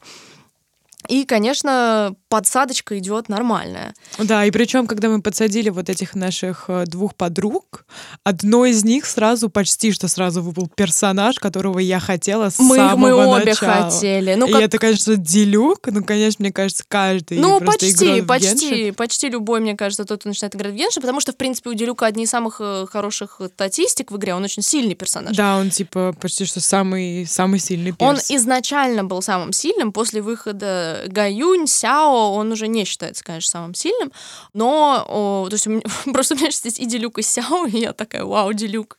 И, 1.08 1.26
конечно, 1.26 2.16
подсадочка 2.32 2.98
идет 2.98 3.28
нормальная. 3.28 3.94
Да, 4.18 4.46
и 4.46 4.52
причем, 4.52 4.88
когда 4.88 5.10
мы 5.10 5.22
подсадили 5.22 5.68
вот 5.70 5.90
этих 5.90 6.16
наших 6.16 6.66
э, 6.70 6.86
двух 6.88 7.14
подруг, 7.14 7.86
одной 8.24 8.72
из 8.72 8.86
них 8.86 9.06
сразу, 9.06 9.50
почти 9.50 9.92
что 9.92 10.08
сразу 10.08 10.42
выпал 10.42 10.70
персонаж, 10.74 11.40
которого 11.40 11.80
я 11.80 12.00
хотела 12.00 12.50
с 12.50 12.58
Мы, 12.58 12.78
самого 12.78 12.96
мы 12.98 13.14
обе 13.26 13.46
начала. 13.52 13.90
хотели. 13.92 14.36
Ну, 14.36 14.48
и 14.48 14.52
как- 14.54 14.62
это, 14.62 14.78
конечно, 14.78 15.18
делюк, 15.18 15.80
ну, 15.88 16.04
конечно, 16.06 16.42
мне 16.44 16.54
кажется, 16.54 16.86
каждый 16.88 17.38
Ну, 17.40 17.60
почти, 17.60 18.22
почти, 18.22 18.92
почти 18.92 19.28
любой, 19.28 19.60
мне 19.60 19.76
кажется, 19.76 20.06
тот, 20.06 20.22
кто 20.22 20.30
начинает 20.30 20.56
играть 20.56 20.72
в 20.74 20.76
Геншин, 20.78 21.02
потому 21.02 21.20
что, 21.20 21.34
в 21.34 21.36
принципе, 21.36 21.70
у 21.70 21.74
Делюка 21.74 22.06
одни 22.06 22.24
из 22.24 22.30
самых 22.30 22.58
э, 22.62 22.86
хороших 22.90 23.42
статистик 23.54 24.10
в 24.10 24.16
игре, 24.16 24.34
он 24.36 24.44
очень 24.46 24.64
сильный 24.64 24.96
персонаж. 24.96 25.36
Да, 25.36 25.58
он 25.58 25.70
типа 25.70 26.16
почти 26.22 26.46
что 26.46 26.62
самый, 26.62 27.26
самый 27.28 27.60
сильный 27.60 27.94
Он 28.00 28.16
перс. 28.16 28.32
изначально 28.32 29.04
был 29.04 29.22
самым 29.22 29.52
сильным, 29.52 29.92
после 29.92 30.22
выхода 30.22 31.04
Гаюнь, 31.08 31.68
Сяо, 31.68 32.21
он 32.30 32.52
уже 32.52 32.68
не 32.68 32.86
считается, 32.86 33.24
конечно, 33.24 33.50
самым 33.50 33.74
сильным, 33.74 34.12
но, 34.54 35.06
о, 35.08 35.48
то 35.50 35.56
есть 35.56 35.68
у 35.68 35.72
меня, 35.72 35.82
просто 36.14 36.36
у 36.36 36.38
меня 36.38 36.52
сейчас 36.52 36.66
есть 36.66 36.80
и 36.80 36.86
Делюк, 36.86 37.18
и 37.20 37.22
Сяо, 37.22 37.66
и 37.66 37.80
я 37.80 37.94
такая, 37.94 38.24
вау, 38.26 38.54
Делюк, 38.54 38.98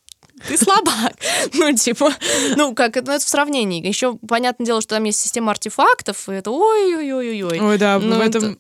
ты 0.48 0.56
слабак. 0.58 1.14
Ну, 1.54 1.72
типа, 1.74 2.12
ну, 2.56 2.74
как, 2.74 2.96
это, 2.96 3.08
ну, 3.10 3.16
это 3.16 3.24
в 3.24 3.28
сравнении. 3.28 3.86
Еще, 3.86 4.14
понятное 4.28 4.66
дело, 4.66 4.80
что 4.80 4.96
там 4.96 5.04
есть 5.04 5.20
система 5.20 5.50
артефактов, 5.52 6.28
и 6.28 6.32
это 6.32 6.50
ой-ой-ой-ой-ой. 6.50 7.60
Ой, 7.60 7.78
да, 7.78 7.98
Ну, 7.98 8.16
в 8.16 8.20
это- 8.20 8.38
этом 8.38 8.58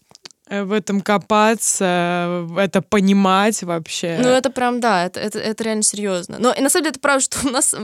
в 0.60 0.72
этом 0.72 1.00
копаться, 1.00 1.84
э, 1.84 2.48
это 2.58 2.82
понимать 2.82 3.62
вообще. 3.62 4.18
Ну, 4.20 4.28
это 4.28 4.50
прям, 4.50 4.80
да, 4.80 5.06
это, 5.06 5.18
это, 5.18 5.38
это 5.38 5.64
реально 5.64 5.82
серьезно. 5.82 6.36
Но 6.38 6.52
и 6.52 6.60
на 6.60 6.68
самом 6.68 6.84
деле 6.84 6.90
это 6.90 7.00
правда, 7.00 7.20
что 7.24 7.46
у 7.46 7.50
нас, 7.50 7.74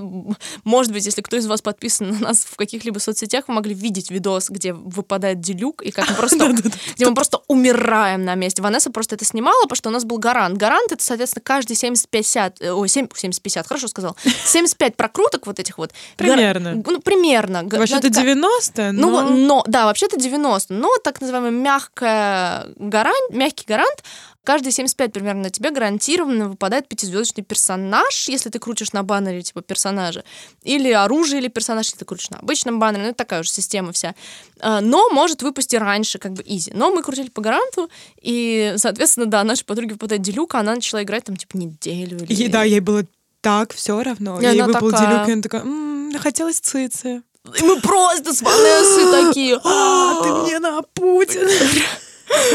может 0.64 0.92
быть, 0.92 1.06
если 1.06 1.22
кто 1.22 1.36
из 1.36 1.46
вас 1.46 1.62
подписан 1.62 2.10
на 2.10 2.18
нас 2.18 2.44
в 2.44 2.56
каких-либо 2.56 2.98
соцсетях, 2.98 3.44
вы 3.48 3.54
могли 3.54 3.74
видеть 3.74 4.10
видос, 4.10 4.50
где 4.50 4.72
выпадает 4.72 5.40
делюк, 5.40 5.82
и 5.82 5.90
как 5.90 6.08
мы 6.10 6.14
просто, 6.16 6.52
где 6.94 7.06
мы 7.06 7.14
просто 7.14 7.40
умираем 7.48 8.24
на 8.24 8.34
месте. 8.34 8.60
Ванесса 8.62 8.90
просто 8.90 9.14
это 9.14 9.24
снимала, 9.24 9.62
потому 9.62 9.76
что 9.76 9.88
у 9.88 9.92
нас 9.92 10.04
был 10.04 10.18
гарант. 10.18 10.58
Гарант 10.58 10.92
это, 10.92 11.02
соответственно, 11.02 11.42
каждый 11.44 11.72
70-50, 11.72 12.56
э, 12.60 12.70
ой, 12.70 12.88
7, 12.88 13.06
70-50, 13.06 13.66
хорошо 13.66 13.88
сказал, 13.88 14.16
75 14.44 14.96
прокруток 14.96 15.46
вот 15.46 15.58
этих 15.58 15.78
вот. 15.78 15.92
гар- 16.18 16.28
Примерно. 16.36 16.82
Ну, 16.84 17.00
примерно. 17.00 17.62
Вообще-то 17.64 18.08
ну, 18.08 18.10
такая- 18.10 18.34
90, 18.34 18.92
ну, 18.92 19.10
но... 19.10 19.30
но, 19.30 19.64
да, 19.66 19.86
вообще-то 19.86 20.18
90, 20.18 20.74
но 20.74 20.90
так 21.02 21.20
называемый 21.20 21.50
мягкая 21.50 22.57
гарант, 22.76 23.30
мягкий 23.30 23.64
гарант, 23.66 24.02
каждые 24.44 24.72
75 24.72 25.12
примерно 25.12 25.42
на 25.42 25.50
тебе 25.50 25.70
гарантированно 25.70 26.48
выпадает 26.48 26.88
пятизвездочный 26.88 27.44
персонаж, 27.44 28.28
если 28.28 28.50
ты 28.50 28.58
крутишь 28.58 28.92
на 28.92 29.02
баннере 29.02 29.42
типа 29.42 29.60
персонажа, 29.62 30.24
или 30.62 30.90
оружие, 30.90 31.40
или 31.40 31.48
персонаж, 31.48 31.86
если 31.86 31.98
ты 31.98 32.04
крутишь 32.04 32.30
на 32.30 32.38
обычном 32.38 32.78
баннере, 32.78 33.02
ну, 33.04 33.08
это 33.10 33.18
такая 33.18 33.40
уже 33.40 33.50
система 33.50 33.92
вся. 33.92 34.14
А, 34.60 34.80
Но 34.80 35.08
может 35.10 35.42
выпасть 35.42 35.74
и 35.74 35.78
раньше, 35.78 36.18
как 36.18 36.32
бы 36.32 36.42
изи. 36.46 36.72
Но 36.74 36.90
мы 36.90 37.02
крутили 37.02 37.28
по 37.28 37.40
гаранту, 37.42 37.90
и, 38.20 38.74
соответственно, 38.76 39.26
да, 39.26 39.44
нашей 39.44 39.64
подруге 39.64 39.92
выпадает 39.94 40.22
делюка, 40.22 40.58
она 40.60 40.74
начала 40.74 41.02
играть 41.02 41.24
там 41.24 41.36
типа 41.36 41.56
неделю. 41.56 42.18
Или... 42.24 42.44
И, 42.44 42.48
да, 42.48 42.62
ей 42.64 42.80
было 42.80 43.04
так 43.40 43.72
все 43.74 44.02
равно. 44.02 44.40
И 44.40 44.44
Ей 44.44 44.62
выпал 44.62 44.90
такая- 44.90 45.06
делюк, 45.06 45.28
и 45.28 45.32
она 45.32 45.42
такая, 45.42 45.62
«М, 45.62 46.12
хотелось 46.18 46.58
цицы. 46.58 47.22
И 47.58 47.62
мы 47.62 47.80
просто 47.80 48.34
с 48.34 48.42
Ванессой 48.42 49.26
такие. 49.26 49.58
А, 49.64 50.22
ты 50.22 50.32
мне 50.42 50.58
на 50.58 50.82
Путин. 50.82 51.48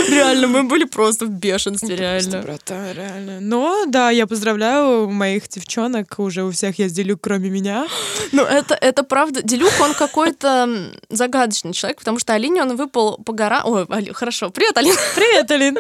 Реально, 0.10 0.48
мы 0.48 0.64
были 0.64 0.84
просто 0.86 1.26
в 1.26 1.30
бешенстве, 1.30 1.96
реально. 1.96 2.32
Доброта, 2.42 2.94
реально. 2.94 3.40
Но, 3.42 3.86
да, 3.88 4.10
я 4.10 4.28
поздравляю 4.28 5.10
моих 5.10 5.48
девчонок, 5.50 6.20
уже 6.20 6.44
у 6.44 6.52
всех 6.52 6.80
есть 6.80 6.96
делюк, 6.96 7.20
кроме 7.22 7.50
меня. 7.50 7.88
Ну, 8.32 8.42
это, 8.42 8.74
это 8.74 9.04
правда. 9.04 9.44
Делюк, 9.44 9.72
он 9.80 9.94
какой-то 9.94 10.92
загадочный 11.10 11.72
человек, 11.74 12.00
потому 12.00 12.18
что 12.18 12.34
Алине 12.34 12.64
он 12.64 12.76
выпал 12.76 13.18
по 13.18 13.32
гора... 13.32 13.62
Ой, 13.64 13.86
Али- 13.90 14.12
хорошо. 14.12 14.50
Привет, 14.50 14.76
Алина. 14.76 14.98
Привет, 15.16 15.52
Алин. 15.52 15.78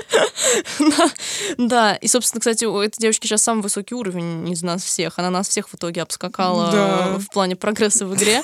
Да, 1.57 1.95
и, 1.95 2.07
собственно, 2.07 2.39
кстати, 2.41 2.65
у 2.65 2.79
этой 2.79 2.99
девочки 2.99 3.25
сейчас 3.25 3.41
самый 3.41 3.61
высокий 3.61 3.95
уровень 3.95 4.47
из 4.51 4.61
нас 4.61 4.83
всех. 4.83 5.17
Она 5.17 5.31
нас 5.31 5.47
всех 5.49 5.67
в 5.69 5.75
итоге 5.75 6.03
обскакала 6.03 7.17
в 7.17 7.27
плане 7.31 7.55
прогресса 7.55 8.05
в 8.05 8.13
игре. 8.15 8.43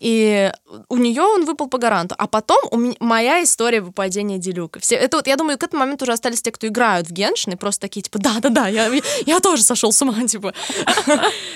И 0.00 0.52
у 0.88 0.96
нее 0.98 1.22
он 1.22 1.44
выпал 1.44 1.68
по 1.68 1.78
гаранту. 1.78 2.14
А 2.18 2.26
потом 2.26 2.58
моя 3.00 3.42
история 3.42 3.80
выпадения 3.80 4.36
Делюка. 4.38 4.80
Все, 4.86 4.94
это 4.94 5.16
вот, 5.16 5.26
я 5.26 5.34
думаю, 5.34 5.58
к 5.58 5.64
этому 5.64 5.80
моменту 5.80 6.04
уже 6.04 6.12
остались 6.12 6.42
те, 6.42 6.52
кто 6.52 6.68
играют 6.68 7.08
в 7.08 7.10
Геншин, 7.10 7.54
и 7.54 7.56
просто 7.56 7.80
такие, 7.80 8.02
типа, 8.02 8.20
да-да-да, 8.20 8.68
я, 8.68 8.88
я 9.26 9.40
тоже 9.40 9.64
сошел 9.64 9.90
с 9.90 10.00
ума, 10.00 10.14
типа. 10.28 10.54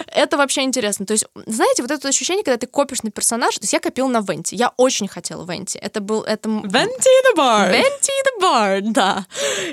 Это 0.08 0.36
вообще 0.36 0.62
интересно. 0.62 1.06
То 1.06 1.12
есть, 1.12 1.26
знаете, 1.46 1.82
вот 1.82 1.92
это 1.92 2.08
ощущение, 2.08 2.42
когда 2.42 2.58
ты 2.58 2.66
копишь 2.66 3.04
на 3.04 3.12
персонажа, 3.12 3.60
то 3.60 3.62
есть 3.62 3.72
я 3.72 3.78
копила 3.78 4.08
на 4.08 4.18
Венти. 4.20 4.56
Я 4.56 4.72
очень 4.76 5.06
хотела 5.06 5.44
Венти. 5.48 5.78
Это 5.78 6.00
был... 6.00 6.22
Это... 6.22 6.48
Венти 6.48 7.10
the 7.30 7.36
bar. 7.36 7.70
Венти 7.70 8.10
the 8.26 8.42
Bar, 8.42 8.80
да. 8.82 9.26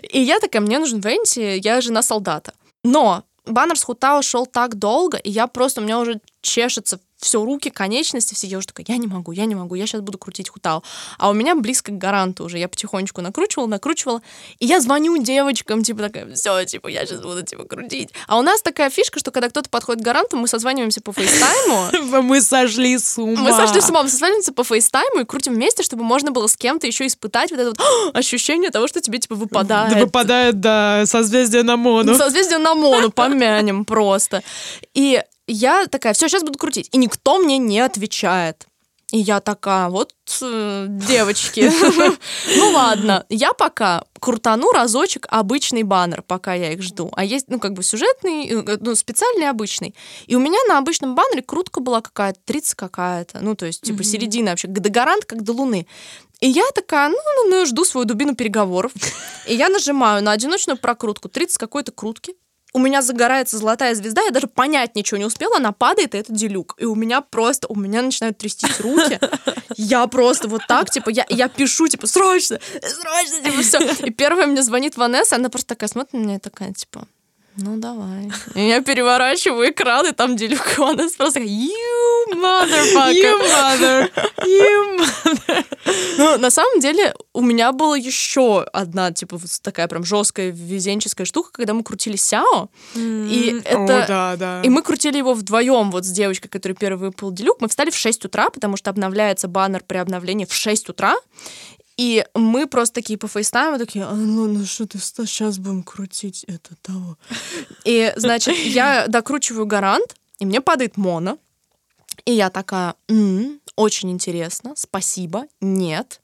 И 0.03 0.21
я 0.21 0.39
такая, 0.39 0.61
мне 0.61 0.77
нужен 0.77 0.99
Венти, 0.99 1.59
я 1.63 1.81
жена 1.81 2.03
солдата. 2.03 2.53
Но 2.83 3.23
баннер 3.47 3.79
с 3.79 3.83
Хутао 3.83 4.21
шел 4.21 4.45
так 4.45 4.75
долго, 4.75 5.17
и 5.17 5.31
я 5.31 5.47
просто, 5.47 5.81
у 5.81 5.83
меня 5.83 5.97
уже 5.97 6.19
чешется 6.41 6.99
все 7.19 7.43
руки, 7.43 7.69
конечности, 7.69 8.33
все. 8.33 8.47
Я 8.47 8.59
уже 8.59 8.67
такая, 8.67 8.85
я 8.87 8.97
не 8.97 9.07
могу, 9.07 9.31
я 9.31 9.45
не 9.45 9.55
могу, 9.55 9.75
я 9.75 9.87
сейчас 9.87 10.01
буду 10.01 10.17
крутить 10.17 10.49
Хутао. 10.49 10.83
А 11.17 11.29
у 11.29 11.33
меня 11.33 11.55
близко 11.55 11.91
к 11.91 11.97
гаранту 11.97 12.45
уже. 12.45 12.59
Я 12.59 12.69
потихонечку 12.69 13.21
накручивала, 13.21 13.67
накручивала. 13.67 14.21
И 14.59 14.65
я 14.65 14.79
звоню 14.79 15.17
девочкам, 15.17 15.83
типа 15.83 16.03
такая, 16.03 16.33
все, 16.35 16.63
типа, 16.65 16.87
я 16.87 17.05
сейчас 17.05 17.21
буду, 17.21 17.43
типа, 17.43 17.63
крутить. 17.63 18.09
А 18.27 18.37
у 18.37 18.41
нас 18.41 18.61
такая 18.61 18.89
фишка, 18.89 19.19
что 19.19 19.31
когда 19.31 19.49
кто-то 19.49 19.69
подходит 19.69 20.01
к 20.01 20.05
гаранту, 20.05 20.37
мы 20.37 20.47
созваниваемся 20.47 21.01
по 21.01 21.11
FaceTime 21.11 21.99
у, 21.99 22.21
Мы 22.27 22.41
сошли 22.41 22.97
с 22.97 23.17
ума. 23.17 23.41
мы 23.41 23.51
сошли 23.51 23.81
с 23.81 23.89
ума, 23.89 24.03
мы 24.03 24.09
созваниваемся 24.09 24.53
по 24.53 24.63
FaceTime 24.63 25.15
у 25.15 25.21
и 25.21 25.25
крутим 25.25 25.53
вместе, 25.53 25.83
чтобы 25.83 26.03
можно 26.03 26.31
было 26.31 26.47
с 26.47 26.55
кем-то 26.55 26.87
еще 26.87 27.07
испытать 27.07 27.51
вот 27.51 27.59
это 27.59 27.69
вот 27.69 27.79
ощущение 28.15 28.69
того, 28.69 28.87
что 28.87 29.01
тебе 29.01 29.19
типа 29.19 29.35
выпадает. 29.35 29.93
Да 29.93 29.99
выпадает, 29.99 30.59
да, 30.59 31.05
созвездие 31.05 31.63
на 31.63 31.77
Мону. 31.77 32.15
Созвездие 32.15 32.59
на 32.59 32.75
Мону, 32.75 33.11
помянем 33.11 33.85
просто. 33.85 34.43
И 34.93 35.21
я 35.47 35.87
такая, 35.87 36.13
все, 36.13 36.27
сейчас 36.27 36.43
буду 36.43 36.59
крутить. 36.59 36.89
И 36.91 36.97
никто 36.97 37.39
мне 37.39 37.57
не 37.57 37.79
отвечает. 37.79 38.67
И 39.13 39.19
я 39.19 39.39
такая, 39.39 39.87
вот, 39.87 40.13
э, 40.41 40.85
девочки, 40.89 41.71
ну 42.57 42.71
ладно, 42.71 43.25
я 43.29 43.53
пока 43.53 44.03
крутану 44.19 44.73
разочек 44.73 45.27
обычный 45.29 45.83
баннер, 45.83 46.23
пока 46.23 46.53
я 46.53 46.73
их 46.73 46.81
жду. 46.81 47.09
А 47.13 47.23
есть, 47.23 47.45
ну, 47.47 47.57
как 47.57 47.71
бы 47.71 47.83
сюжетный, 47.83 48.49
э, 48.49 48.77
ну, 48.81 48.95
специальный 48.95 49.49
обычный. 49.49 49.95
И 50.25 50.35
у 50.35 50.39
меня 50.39 50.59
на 50.67 50.77
обычном 50.77 51.15
баннере 51.15 51.41
крутка 51.41 51.79
была 51.79 52.01
какая-то, 52.01 52.39
30 52.43 52.75
какая-то. 52.75 53.39
Ну, 53.39 53.55
то 53.55 53.65
есть, 53.65 53.81
типа, 53.81 54.03
середина 54.03 54.51
вообще, 54.51 54.67
до 54.67 54.89
гарант, 54.89 55.23
как 55.23 55.41
до 55.41 55.53
луны. 55.53 55.87
И 56.41 56.49
я 56.49 56.65
такая, 56.75 57.07
ну, 57.07 57.15
ну, 57.15 57.49
ну, 57.49 57.65
жду 57.65 57.85
свою 57.85 58.03
дубину 58.03 58.35
переговоров. 58.35 58.91
И 59.47 59.55
я 59.55 59.69
нажимаю 59.69 60.21
на 60.21 60.33
одиночную 60.33 60.77
прокрутку 60.77 61.29
30 61.29 61.57
какой-то 61.57 61.93
крутки. 61.93 62.35
У 62.77 62.79
меня 62.79 63.01
загорается 63.01 63.57
золотая 63.57 63.95
звезда, 63.95 64.21
я 64.21 64.29
даже 64.29 64.45
понять 64.45 64.95
ничего 64.95 65.17
не 65.17 65.25
успела, 65.25 65.57
она 65.57 65.71
падает, 65.71 66.13
и 66.13 66.19
это 66.19 66.31
делюк. 66.31 66.75
И 66.77 66.85
у 66.85 66.93
меня 66.93 67.21
просто, 67.21 67.65
у 67.69 67.75
меня 67.75 68.03
начинают 68.03 68.37
трястись 68.37 68.79
руки. 68.79 69.19
Я 69.77 70.05
просто 70.05 70.47
вот 70.47 70.61
так, 70.67 70.91
типа, 70.91 71.09
я, 71.09 71.25
я 71.27 71.49
пишу, 71.49 71.87
типа, 71.87 72.05
срочно, 72.05 72.59
срочно, 72.81 73.41
типа, 73.43 73.61
все. 73.63 73.79
И 74.05 74.11
первая 74.11 74.45
мне 74.45 74.61
звонит 74.61 74.95
Ванесса, 74.95 75.37
она 75.37 75.49
просто 75.49 75.69
такая 75.69 75.89
смотрит 75.89 76.13
на 76.13 76.17
меня 76.19 76.39
такая, 76.39 76.71
типа, 76.71 77.07
ну 77.57 77.77
давай. 77.77 78.31
Я 78.55 78.81
переворачиваю 78.81 79.69
экран, 79.71 80.07
и 80.07 80.11
там 80.11 80.35
делюк, 80.35 80.77
и 80.77 80.81
Ванесса 80.81 81.17
просто 81.17 81.39
такая, 81.39 81.49
you 81.49 82.33
motherfucker. 82.33 83.13
You 83.13 83.41
mother, 83.41 84.11
you 84.45 84.99
mother. 84.99 85.65
Ну, 86.17 86.37
на 86.37 86.49
самом 86.49 86.79
деле, 86.79 87.13
у 87.33 87.41
меня 87.41 87.71
была 87.71 87.97
еще 87.97 88.63
одна, 88.73 89.11
типа, 89.11 89.37
вот 89.37 89.49
такая 89.61 89.87
прям 89.87 90.03
жесткая 90.03 90.51
везенческая 90.51 91.25
штука, 91.25 91.51
когда 91.51 91.73
мы 91.73 91.83
крутили 91.83 92.15
Сяо. 92.15 92.69
И 92.95 93.61
это... 93.63 94.03
О, 94.03 94.07
да, 94.07 94.35
да. 94.35 94.61
И 94.63 94.69
мы 94.69 94.81
крутили 94.81 95.17
его 95.17 95.33
вдвоем 95.33 95.91
вот 95.91 96.05
с 96.05 96.09
девочкой, 96.09 96.49
которая 96.49 96.75
первый 96.75 97.07
выпал 97.07 97.31
Дилюк. 97.31 97.61
Мы 97.61 97.69
встали 97.69 97.89
в 97.89 97.95
6 97.95 98.25
утра, 98.25 98.49
потому 98.49 98.77
что 98.77 98.89
обновляется 98.89 99.47
баннер 99.47 99.83
при 99.85 99.97
обновлении 99.97 100.45
в 100.45 100.53
6 100.53 100.89
утра. 100.89 101.15
И 101.97 102.23
мы 102.35 102.67
просто 102.67 102.95
такие 102.95 103.17
по 103.17 103.27
FaceTime 103.27 103.74
у 103.74 103.79
такие, 103.79 104.05
а, 104.05 104.13
ну, 104.13 104.45
ну 104.47 104.65
что 104.65 104.85
ты, 104.85 104.99
сейчас 104.99 105.57
будем 105.57 105.83
крутить 105.83 106.43
это 106.47 106.75
того. 106.81 107.17
И, 107.85 108.13
значит, 108.15 108.55
я 108.55 109.07
докручиваю 109.07 109.65
гарант, 109.65 110.15
и 110.39 110.45
мне 110.45 110.61
падает 110.61 110.95
Мона. 110.97 111.39
И 112.25 112.33
я 112.33 112.49
такая, 112.49 112.95
«М, 113.07 113.59
очень 113.75 114.11
интересно, 114.11 114.73
спасибо, 114.75 115.45
нет. 115.61 116.21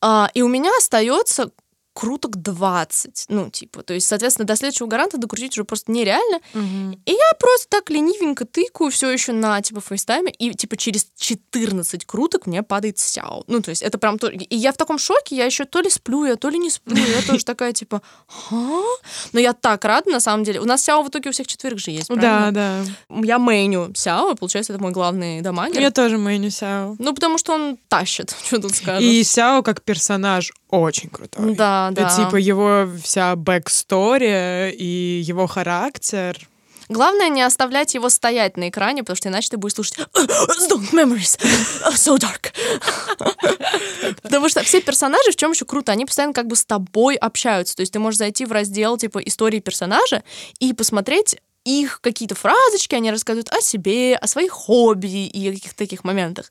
А, 0.00 0.30
и 0.34 0.42
у 0.42 0.48
меня 0.48 0.70
остается 0.78 1.50
круток 1.94 2.36
20, 2.36 3.26
ну, 3.28 3.50
типа, 3.50 3.82
то 3.82 3.92
есть, 3.94 4.06
соответственно, 4.08 4.46
до 4.46 4.56
следующего 4.56 4.86
гаранта 4.86 5.18
докрутить 5.18 5.52
уже 5.52 5.64
просто 5.64 5.92
нереально. 5.92 6.40
Мгм. 6.54 6.92
И 7.04 7.10
я 7.12 7.32
просто 7.38 7.66
так 7.68 7.90
ленивенько 7.90 8.44
тыкаю 8.46 8.90
все 8.90 9.10
еще 9.10 9.32
на, 9.32 9.60
типа, 9.60 9.80
FaceTime 9.80 10.22
е, 10.22 10.32
и, 10.32 10.54
типа, 10.54 10.76
через 10.76 11.06
14 11.18 12.04
круток 12.06 12.46
мне 12.46 12.62
падает 12.62 12.98
Сяо. 12.98 13.44
Ну, 13.46 13.60
то 13.60 13.70
есть, 13.70 13.82
это 13.82 13.98
прям... 13.98 14.18
то- 14.18 14.28
И 14.28 14.56
я 14.56 14.72
в 14.72 14.76
таком 14.76 14.98
шоке, 14.98 15.36
я 15.36 15.44
еще 15.44 15.64
то 15.64 15.80
ли 15.80 15.90
сплю 15.90 16.24
я, 16.24 16.36
то 16.36 16.48
ли 16.48 16.58
не 16.58 16.70
сплю. 16.70 16.96
Я 16.96 17.22
тоже 17.26 17.44
такая, 17.44 17.72
типа? 17.72 18.00
Но 18.50 19.40
я 19.40 19.52
так 19.52 19.84
рада, 19.84 20.10
на 20.10 20.20
самом 20.20 20.44
деле. 20.44 20.60
У 20.60 20.64
нас 20.64 20.82
сяо 20.82 21.02
в 21.02 21.08
итоге 21.08 21.30
у 21.30 21.32
всех 21.32 21.46
четверых 21.46 21.78
же 21.78 21.90
есть, 21.90 22.08
Да, 22.08 22.50
да. 22.50 22.84
Я 23.10 23.38
мейню 23.38 23.92
сяо, 23.94 24.32
и, 24.32 24.34
получается, 24.34 24.72
это 24.72 24.82
мой 24.82 24.92
главный 24.92 25.40
дамагер. 25.40 25.80
Я 25.80 25.90
тоже 25.90 26.18
мейню 26.18 26.50
Сяо. 26.50 26.96
Ну, 26.98 27.14
потому 27.14 27.38
что 27.38 27.52
он 27.54 27.78
тащит, 27.88 28.34
что 28.46 28.60
тут 28.60 28.74
скажешь. 28.74 29.02
И 29.08 29.22
Сяо 29.24 29.62
как 29.62 29.82
персонаж 29.82 30.52
очень 30.70 31.10
крутой. 31.10 31.54
Да, 31.54 31.81
да. 31.90 32.06
Это, 32.06 32.24
Типа 32.24 32.36
его 32.36 32.88
вся 33.02 33.36
бэкстория 33.36 34.70
и 34.70 35.22
его 35.24 35.46
характер. 35.46 36.38
Главное 36.88 37.28
не 37.28 37.42
оставлять 37.42 37.94
его 37.94 38.10
стоять 38.10 38.56
на 38.56 38.68
экране, 38.68 39.02
потому 39.02 39.16
что 39.16 39.28
иначе 39.28 39.48
ты 39.50 39.56
будешь 39.56 39.74
слушать 39.74 39.98
Don't 40.14 40.92
memories, 40.92 41.40
so 41.94 42.18
dark. 42.18 42.52
Потому 44.22 44.48
что 44.48 44.62
все 44.62 44.80
персонажи, 44.80 45.30
в 45.30 45.36
чем 45.36 45.52
еще 45.52 45.64
круто, 45.64 45.92
они 45.92 46.04
постоянно 46.04 46.34
как 46.34 46.46
бы 46.46 46.56
с 46.56 46.64
тобой 46.64 47.16
общаются. 47.16 47.76
То 47.76 47.80
есть 47.80 47.92
ты 47.92 47.98
можешь 47.98 48.18
зайти 48.18 48.44
в 48.44 48.52
раздел 48.52 48.98
типа 48.98 49.18
истории 49.18 49.60
персонажа 49.60 50.22
и 50.58 50.72
посмотреть 50.74 51.36
их 51.64 52.00
какие-то 52.00 52.34
фразочки, 52.34 52.94
они 52.94 53.10
рассказывают 53.10 53.50
о 53.52 53.60
себе, 53.60 54.16
о 54.16 54.26
своих 54.26 54.50
хобби 54.50 55.26
и 55.26 55.48
о 55.48 55.52
каких-то 55.52 55.76
таких 55.76 56.04
моментах. 56.04 56.50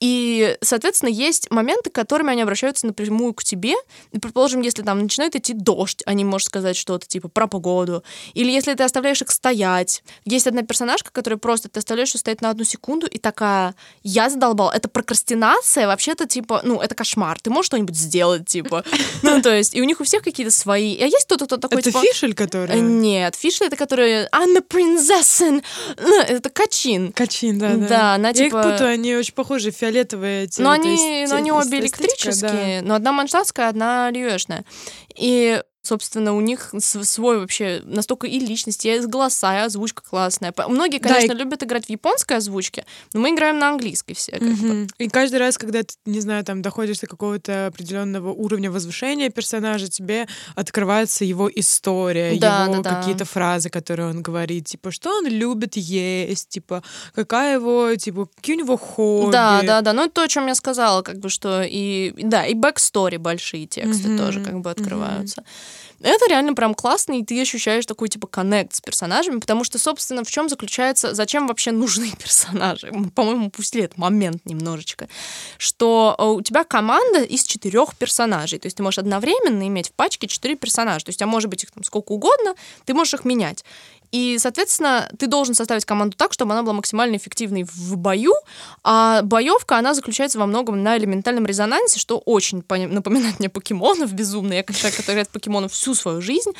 И, 0.00 0.56
соответственно, 0.60 1.10
есть 1.10 1.50
моменты, 1.50 1.90
которыми 1.90 2.30
они 2.30 2.42
обращаются 2.42 2.86
напрямую 2.86 3.34
к 3.34 3.44
тебе. 3.44 3.74
И, 4.12 4.18
предположим, 4.18 4.60
если 4.60 4.82
там 4.82 5.00
начинает 5.00 5.36
идти 5.36 5.54
дождь, 5.54 6.02
они 6.06 6.24
могут 6.24 6.44
сказать 6.44 6.76
что-то 6.76 7.06
типа 7.06 7.28
про 7.28 7.46
погоду. 7.46 8.02
Или 8.34 8.50
если 8.50 8.74
ты 8.74 8.82
оставляешь 8.84 9.22
их 9.22 9.30
стоять. 9.30 10.02
Есть 10.24 10.46
одна 10.46 10.62
персонажка, 10.62 11.10
которая 11.10 11.38
просто 11.38 11.68
ты 11.68 11.78
оставляешь 11.78 12.14
ее 12.14 12.20
стоять 12.20 12.40
на 12.40 12.50
одну 12.50 12.64
секунду 12.64 13.06
и 13.06 13.18
такая, 13.18 13.74
я 14.02 14.28
задолбала. 14.28 14.72
Это 14.72 14.88
прокрастинация, 14.88 15.86
вообще-то, 15.86 16.26
типа, 16.26 16.60
ну, 16.64 16.80
это 16.80 16.94
кошмар. 16.94 17.40
Ты 17.40 17.50
можешь 17.50 17.66
что-нибудь 17.66 17.96
сделать, 17.96 18.46
типа. 18.46 18.84
Ну, 19.22 19.40
то 19.42 19.54
есть, 19.54 19.74
и 19.74 19.80
у 19.80 19.84
них 19.84 20.00
у 20.00 20.04
всех 20.04 20.22
какие-то 20.22 20.52
свои. 20.52 20.96
А 21.00 21.04
есть 21.06 21.24
кто-то, 21.24 21.46
кто 21.46 21.56
такой, 21.56 21.80
Это 21.80 21.90
типа... 21.90 22.02
Фишель, 22.02 22.32
«Э, 22.32 22.34
который... 22.34 22.80
Нет, 22.80 23.34
Фишель 23.34 23.66
это 23.66 23.76
который 23.76 24.26
princess. 24.26 25.62
Ну, 25.98 26.20
это 26.20 26.50
Качин. 26.50 27.12
Качин, 27.12 27.58
да, 27.58 27.74
да. 27.74 27.88
Да, 27.88 28.14
она 28.14 28.28
Я 28.28 28.46
их 28.46 28.50
типа- 28.50 28.62
путаю, 28.62 28.90
они 28.90 29.14
очень 29.16 29.34
похожи, 29.34 29.70
фиолетовые 29.86 30.44
эти. 30.44 30.60
Но 30.60 30.70
они, 30.70 31.26
но 31.28 31.36
они 31.36 31.52
обе 31.52 31.80
электрические, 31.80 32.82
но 32.82 32.94
одна 32.94 33.12
маншатская, 33.12 33.68
одна 33.68 34.10
льешная. 34.10 34.64
И, 35.16 35.62
собственно, 35.86 36.34
у 36.34 36.40
них 36.40 36.72
свой 36.80 37.38
вообще 37.38 37.80
настолько 37.84 38.26
и 38.26 38.38
личность, 38.38 38.84
и 38.84 38.98
голоса, 39.00 39.56
и 39.58 39.64
озвучка 39.64 40.02
классная. 40.02 40.52
Многие, 40.68 40.98
Да, 40.98 41.08
конечно, 41.08 41.32
и- 41.32 41.36
любят 41.36 41.62
играть 41.62 41.86
в 41.86 41.90
японской 41.90 42.36
озвучке, 42.38 42.84
но 43.14 43.20
мы 43.20 43.30
играем 43.34 43.58
на 43.58 43.68
английской 43.68 44.14
все. 44.14 44.32
как 44.32 44.42
бы. 44.42 44.48
Мгм. 44.48 44.88
И 44.98 45.08
каждый 45.08 45.36
раз, 45.38 45.56
когда 45.58 45.82
ты, 45.82 45.94
не 46.04 46.20
знаю, 46.20 46.44
там 46.44 46.62
доходишь 46.62 46.98
до 46.98 47.06
какого-то 47.06 47.66
определенного 47.68 48.30
уровня 48.32 48.70
возвышения 48.70 49.30
персонажа, 49.30 49.88
тебе 49.88 50.26
открывается 50.54 51.24
его 51.24 51.48
история, 51.54 52.36
Да, 52.38 52.64
его 52.64 52.74
да, 52.74 52.80
да. 52.82 52.94
какие-то 52.96 53.24
фразы, 53.24 53.70
которые 53.70 54.10
он 54.10 54.22
говорит, 54.22 54.66
типа, 54.66 54.90
что 54.90 55.10
он 55.18 55.26
любит 55.26 55.76
есть, 55.76 56.48
типа, 56.48 56.82
какая 57.14 57.54
его, 57.54 57.94
типа, 57.96 58.26
какие 58.36 58.56
у 58.56 58.58
него 58.58 58.76
хобби. 58.76 59.32
Да, 59.32 59.62
да, 59.62 59.80
да. 59.82 59.92
Ну, 59.92 60.08
то, 60.08 60.22
о 60.22 60.28
чем 60.28 60.46
я 60.48 60.54
сказала, 60.54 61.02
как 61.02 61.18
бы, 61.18 61.28
что 61.28 61.62
и, 61.62 62.12
да, 62.16 62.46
и 62.46 62.54
backstory 62.54 63.16
большие 63.18 63.66
тексты 63.66 64.08
Мгм, 64.08 64.18
тоже 64.18 64.40
как 64.40 64.60
бы 64.60 64.70
открываются. 64.70 65.44
Это 66.00 66.28
реально 66.28 66.54
прям 66.54 66.74
классно, 66.74 67.18
и 67.18 67.24
ты 67.24 67.40
ощущаешь 67.40 67.86
такой, 67.86 68.08
типа, 68.08 68.26
коннект 68.26 68.74
с 68.74 68.80
персонажами, 68.80 69.38
потому 69.38 69.64
что, 69.64 69.78
собственно, 69.78 70.24
в 70.24 70.30
чем 70.30 70.48
заключается, 70.48 71.14
зачем 71.14 71.46
вообще 71.46 71.72
нужны 71.72 72.10
персонажи? 72.22 72.92
По-моему, 73.14 73.46
упустили 73.46 73.84
этот 73.84 73.98
момент 73.98 74.44
немножечко, 74.44 75.08
что 75.58 76.14
э, 76.18 76.24
у 76.24 76.42
тебя 76.42 76.64
команда 76.64 77.22
из 77.22 77.44
четырех 77.44 77.96
персонажей, 77.96 78.58
то 78.58 78.66
есть 78.66 78.76
ты 78.76 78.82
можешь 78.82 78.98
одновременно 78.98 79.66
иметь 79.66 79.88
в 79.88 79.92
пачке 79.92 80.26
четыре 80.26 80.56
персонажа, 80.56 81.06
то 81.06 81.08
есть 81.10 81.18
тебя 81.18 81.28
может 81.28 81.48
быть 81.48 81.64
их 81.64 81.70
там 81.70 81.82
сколько 81.82 82.12
угодно, 82.12 82.54
ты 82.84 82.92
можешь 82.92 83.14
их 83.14 83.24
менять. 83.24 83.64
И, 84.12 84.38
соответственно, 84.38 85.10
ты 85.18 85.26
должен 85.26 85.54
составить 85.54 85.84
команду 85.84 86.16
так, 86.16 86.32
чтобы 86.32 86.52
она 86.52 86.62
была 86.62 86.74
максимально 86.74 87.16
эффективной 87.16 87.64
в 87.64 87.96
бою, 87.96 88.34
а 88.82 89.22
боевка, 89.22 89.78
она 89.78 89.94
заключается 89.94 90.38
во 90.38 90.46
многом 90.46 90.82
на 90.82 90.96
элементальном 90.96 91.46
резонансе, 91.46 91.98
что 91.98 92.18
очень 92.18 92.58
напоминает 92.68 93.38
мне 93.38 93.48
покемонов 93.48 94.12
безумно. 94.12 94.54
Я 94.54 94.62
как 94.62 94.76
человек, 94.76 94.96
который 94.96 95.14
играет 95.14 95.28
покемонов 95.30 95.72
всю 95.72 95.94
свою 95.94 96.20
жизнь. 96.20 96.52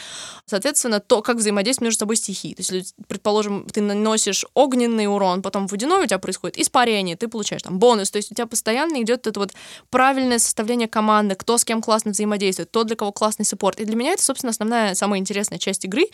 Соответственно, 0.46 1.00
то, 1.00 1.22
как 1.22 1.36
взаимодействуют 1.36 1.86
между 1.86 2.00
собой 2.00 2.16
стихии. 2.16 2.54
То 2.54 2.74
есть, 2.74 2.94
предположим, 3.06 3.66
ты 3.66 3.80
наносишь 3.80 4.44
огненный 4.54 5.06
урон, 5.06 5.42
потом 5.42 5.66
водяной, 5.66 6.04
у 6.04 6.06
тебя 6.06 6.18
происходит 6.18 6.58
испарение, 6.58 7.16
ты 7.16 7.28
получаешь 7.28 7.62
там 7.62 7.78
бонус. 7.78 8.10
То 8.10 8.16
есть 8.16 8.32
у 8.32 8.34
тебя 8.34 8.46
постоянно 8.46 9.02
идет 9.02 9.26
это 9.26 9.40
вот 9.40 9.52
правильное 9.90 10.38
составление 10.38 10.88
команды, 10.88 11.34
кто 11.34 11.58
с 11.58 11.64
кем 11.64 11.82
классно 11.82 12.12
взаимодействует, 12.12 12.68
кто 12.68 12.84
для 12.84 12.96
кого 12.96 13.12
классный 13.12 13.44
саппорт. 13.44 13.80
И 13.80 13.84
для 13.84 13.96
меня 13.96 14.12
это, 14.12 14.22
собственно, 14.22 14.50
основная, 14.50 14.94
самая 14.94 15.20
интересная 15.20 15.58
часть 15.58 15.84
игры. 15.84 16.06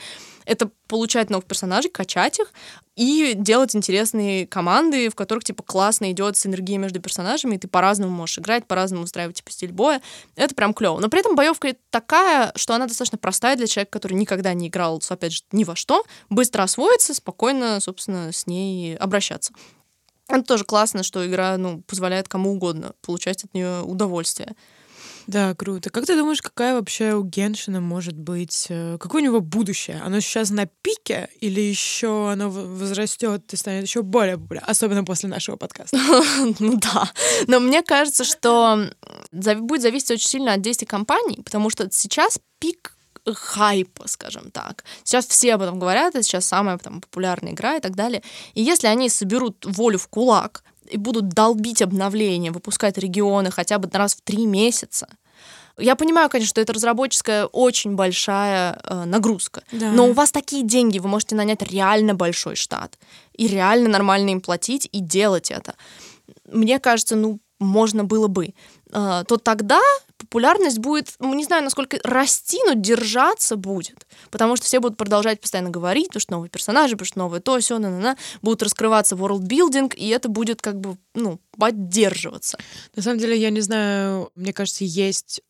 Это 0.44 0.70
получать 0.88 1.21
новых 1.30 1.46
персонажей, 1.46 1.90
качать 1.90 2.38
их 2.38 2.52
и 2.96 3.32
делать 3.36 3.74
интересные 3.74 4.46
команды, 4.46 5.08
в 5.08 5.14
которых, 5.14 5.44
типа, 5.44 5.62
классно 5.62 6.10
идет 6.12 6.36
синергия 6.36 6.78
между 6.78 7.00
персонажами, 7.00 7.54
и 7.54 7.58
ты 7.58 7.68
по-разному 7.68 8.14
можешь 8.14 8.38
играть, 8.38 8.66
по-разному 8.66 9.04
устраивать, 9.04 9.36
типа, 9.36 9.50
стиль 9.50 9.72
боя. 9.72 10.02
Это 10.36 10.54
прям 10.54 10.74
клево. 10.74 11.00
Но 11.00 11.08
при 11.08 11.20
этом 11.20 11.34
боевка 11.34 11.74
такая, 11.90 12.52
что 12.56 12.74
она 12.74 12.86
достаточно 12.86 13.18
простая 13.18 13.56
для 13.56 13.66
человека, 13.66 13.92
который 13.92 14.14
никогда 14.14 14.52
не 14.52 14.68
играл, 14.68 15.02
опять 15.08 15.32
же, 15.32 15.42
ни 15.52 15.64
во 15.64 15.74
что, 15.74 16.04
быстро 16.28 16.62
освоится, 16.62 17.14
спокойно, 17.14 17.80
собственно, 17.80 18.30
с 18.32 18.46
ней 18.46 18.96
обращаться. 18.96 19.52
Это 20.28 20.42
тоже 20.42 20.64
классно, 20.64 21.02
что 21.02 21.26
игра, 21.26 21.56
ну, 21.56 21.82
позволяет 21.82 22.28
кому 22.28 22.52
угодно 22.52 22.92
получать 23.02 23.44
от 23.44 23.54
нее 23.54 23.82
удовольствие. 23.82 24.54
Да, 25.32 25.54
круто. 25.54 25.88
Как 25.88 26.04
ты 26.04 26.14
думаешь, 26.14 26.42
какая 26.42 26.74
вообще 26.74 27.14
у 27.14 27.22
Геншина 27.22 27.80
может 27.80 28.18
быть, 28.18 28.66
э, 28.68 28.98
какое 29.00 29.22
у 29.22 29.24
него 29.24 29.40
будущее? 29.40 29.98
Оно 30.04 30.20
сейчас 30.20 30.50
на 30.50 30.66
пике 30.66 31.30
или 31.40 31.58
еще 31.58 32.30
оно 32.30 32.50
возрастет 32.50 33.50
и 33.50 33.56
станет 33.56 33.84
еще 33.84 34.02
более 34.02 34.36
популярным, 34.36 34.70
особенно 34.70 35.04
после 35.04 35.30
нашего 35.30 35.56
подкаста? 35.56 35.96
Ну 36.58 36.76
да. 36.76 37.10
Но 37.46 37.60
мне 37.60 37.82
кажется, 37.82 38.24
что 38.24 38.90
будет 39.32 39.80
зависеть 39.80 40.10
очень 40.10 40.28
сильно 40.28 40.52
от 40.52 40.60
действий 40.60 40.86
компании, 40.86 41.40
потому 41.40 41.70
что 41.70 41.88
сейчас 41.90 42.38
пик 42.58 42.94
хайпа, 43.26 44.08
скажем 44.08 44.50
так. 44.50 44.84
Сейчас 45.02 45.26
все 45.26 45.54
об 45.54 45.62
этом 45.62 45.78
говорят, 45.78 46.14
это 46.14 46.22
сейчас 46.22 46.44
самая 46.44 46.76
там, 46.76 47.00
популярная 47.00 47.52
игра 47.52 47.76
и 47.76 47.80
так 47.80 47.94
далее. 47.94 48.22
И 48.52 48.62
если 48.62 48.86
они 48.86 49.08
соберут 49.08 49.64
волю 49.64 49.98
в 49.98 50.08
кулак 50.08 50.62
и 50.90 50.98
будут 50.98 51.30
долбить 51.30 51.80
обновления, 51.80 52.50
выпускать 52.50 52.98
регионы 52.98 53.50
хотя 53.50 53.78
бы 53.78 53.88
раз 53.92 54.14
в 54.14 54.20
три 54.20 54.44
месяца, 54.46 55.08
я 55.78 55.96
понимаю, 55.96 56.28
конечно, 56.28 56.50
что 56.50 56.60
это 56.60 56.72
разработческая 56.72 57.46
очень 57.46 57.94
большая 57.94 58.80
э, 58.82 59.04
нагрузка, 59.04 59.62
да. 59.72 59.90
но 59.92 60.08
у 60.08 60.12
вас 60.12 60.32
такие 60.32 60.62
деньги, 60.62 60.98
вы 60.98 61.08
можете 61.08 61.34
нанять 61.34 61.62
реально 61.62 62.14
большой 62.14 62.56
штат 62.56 62.98
и 63.34 63.46
реально 63.46 63.88
нормально 63.88 64.30
им 64.30 64.40
платить 64.40 64.88
и 64.92 65.00
делать 65.00 65.50
это. 65.50 65.74
Мне 66.46 66.78
кажется, 66.78 67.16
ну 67.16 67.40
можно 67.62 68.04
было 68.04 68.28
бы, 68.28 68.54
э, 68.92 69.24
то 69.26 69.36
тогда 69.36 69.80
популярность 70.18 70.78
будет, 70.78 71.14
ну, 71.18 71.32
не 71.34 71.44
знаю, 71.44 71.64
насколько 71.64 71.98
расти, 72.04 72.58
но 72.66 72.74
держаться 72.74 73.56
будет. 73.56 74.06
Потому 74.30 74.56
что 74.56 74.66
все 74.66 74.80
будут 74.80 74.96
продолжать 74.96 75.40
постоянно 75.40 75.70
говорить, 75.70 76.08
потому 76.08 76.20
что 76.20 76.32
новые 76.32 76.50
персонажи, 76.50 76.94
потому 76.94 77.06
что 77.06 77.18
новое 77.18 77.40
то, 77.40 77.58
все, 77.58 77.78
на, 77.78 77.90
на, 77.90 77.98
на, 77.98 78.16
будут 78.40 78.62
раскрываться 78.62 79.16
world 79.16 79.42
building, 79.42 79.94
и 79.94 80.08
это 80.08 80.28
будет 80.28 80.62
как 80.62 80.78
бы, 80.80 80.96
ну, 81.14 81.40
поддерживаться. 81.56 82.58
На 82.94 83.02
самом 83.02 83.18
деле, 83.18 83.36
я 83.36 83.50
не 83.50 83.60
знаю, 83.60 84.30
мне 84.34 84.52
кажется, 84.52 84.84
есть 84.84 85.42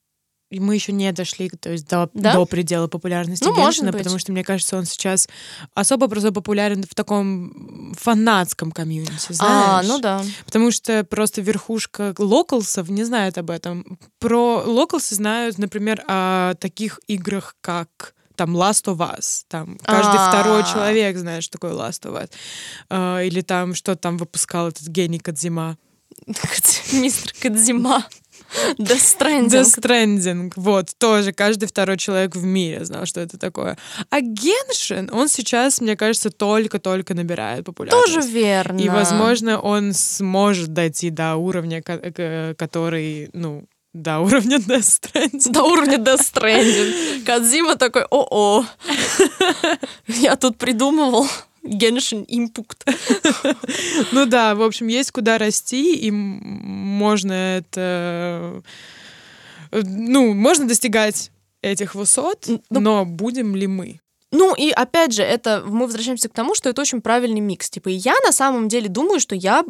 мы 0.61 0.75
еще 0.75 0.93
не 0.93 1.11
дошли 1.13 1.49
то 1.49 1.71
есть, 1.71 1.89
до, 1.89 2.11
да? 2.15 2.35
до 2.35 2.45
предела 2.45 2.89
популярности 2.89 3.45
ну, 3.45 3.55
Геншина, 3.55 3.93
потому 3.93 4.19
что, 4.19 4.33
мне 4.33 4.45
кажется, 4.45 4.77
он 4.77 4.85
сейчас 4.85 5.29
особо 5.75 6.09
просто 6.09 6.33
популярен 6.33 6.85
в 6.85 6.95
таком 6.95 7.95
фанатском 7.99 8.73
комьюнити, 8.73 9.13
а, 9.31 9.33
знаешь? 9.33 9.85
А, 9.85 9.89
ну 9.89 9.99
да. 9.99 10.23
Потому 10.45 10.71
что 10.71 11.05
просто 11.05 11.41
верхушка 11.41 12.15
локалсов 12.19 12.89
не 12.89 13.05
знает 13.05 13.39
об 13.39 13.51
этом. 13.51 13.99
Про 14.19 14.63
локалсы 14.65 15.15
знают, 15.15 15.59
например, 15.59 16.05
о 16.09 16.55
таких 16.55 17.01
играх, 17.07 17.57
как 17.61 18.15
там 18.37 18.57
Last 18.57 18.85
of 18.87 18.99
Us, 18.99 19.45
там 19.49 19.79
каждый 19.85 20.19
А-а-а. 20.19 20.29
второй 20.31 20.63
человек 20.65 21.17
знает, 21.17 21.45
что 21.45 21.53
такое 21.53 21.73
Last 21.73 22.03
of 22.03 22.21
Us. 22.21 22.31
А, 22.89 23.21
или 23.21 23.41
там, 23.41 23.75
что 23.75 23.95
там 23.97 24.17
выпускал 24.17 24.69
этот 24.69 24.89
гений 24.89 25.19
Кадзима. 25.19 25.77
Мистер 26.93 27.33
Кадзима. 27.41 28.07
Stranding. 28.79 29.49
Death 29.49 29.79
Stranding, 29.79 30.53
вот, 30.57 30.91
тоже 30.99 31.33
каждый 31.33 31.67
второй 31.67 31.97
человек 31.97 32.35
в 32.37 32.45
мире 32.45 32.85
знал, 32.85 33.07
что 33.07 33.21
это 33.21 33.39
такое. 33.39 33.77
А 34.11 34.21
Геншин, 34.21 35.11
он 35.13 35.29
сейчас, 35.29 35.81
мне 35.81 35.97
кажется, 35.97 36.31
только-только 36.31 37.15
набирает 37.15 37.65
популярность. 37.65 38.15
Тоже 38.15 38.27
верно. 38.27 38.79
И, 38.79 38.89
возможно, 38.89 39.59
он 39.61 39.93
сможет 39.95 40.73
дойти 40.73 41.11
до 41.11 41.37
уровня, 41.37 41.83
который, 41.83 43.31
ну, 43.33 43.65
до 43.93 44.21
уровня 44.21 44.57
Death 44.59 45.01
Stranding. 45.03 45.53
До 45.53 45.63
уровня 45.65 45.99
Death 45.99 46.33
Stranding. 46.33 47.25
Кадзима 47.25 47.77
такой, 47.77 48.05
о-о, 48.11 48.65
я 50.07 50.37
тут 50.37 50.57
придумывал 50.59 51.27
Геншин 51.63 52.25
импукт. 52.29 52.85
Ну 54.13 54.27
да, 54.27 54.55
в 54.55 54.63
общем, 54.63 54.89
есть 54.89 55.13
куда 55.13 55.39
расти, 55.39 55.97
и 55.97 56.11
можно 56.11 57.33
это... 57.33 58.63
Ну, 59.71 60.35
можно 60.35 60.67
достигать 60.67 61.31
этих 61.63 61.95
высот, 61.95 62.47
ну, 62.69 62.81
но 62.81 63.05
будем 63.05 63.57
ли 63.57 63.67
мы? 63.67 64.01
Ну 64.33 64.55
и 64.55 64.71
опять 64.71 65.13
же, 65.13 65.23
это 65.23 65.63
мы 65.67 65.87
возвращаемся 65.87 66.29
к 66.29 66.33
тому, 66.33 66.55
что 66.55 66.69
это 66.69 66.81
очень 66.81 67.01
правильный 67.01 67.41
микс. 67.41 67.71
Типа, 67.71 67.89
я 67.89 68.15
на 68.25 68.33
самом 68.33 68.69
деле 68.69 68.89
думаю, 68.89 69.21
что 69.21 69.35
я 69.35 69.65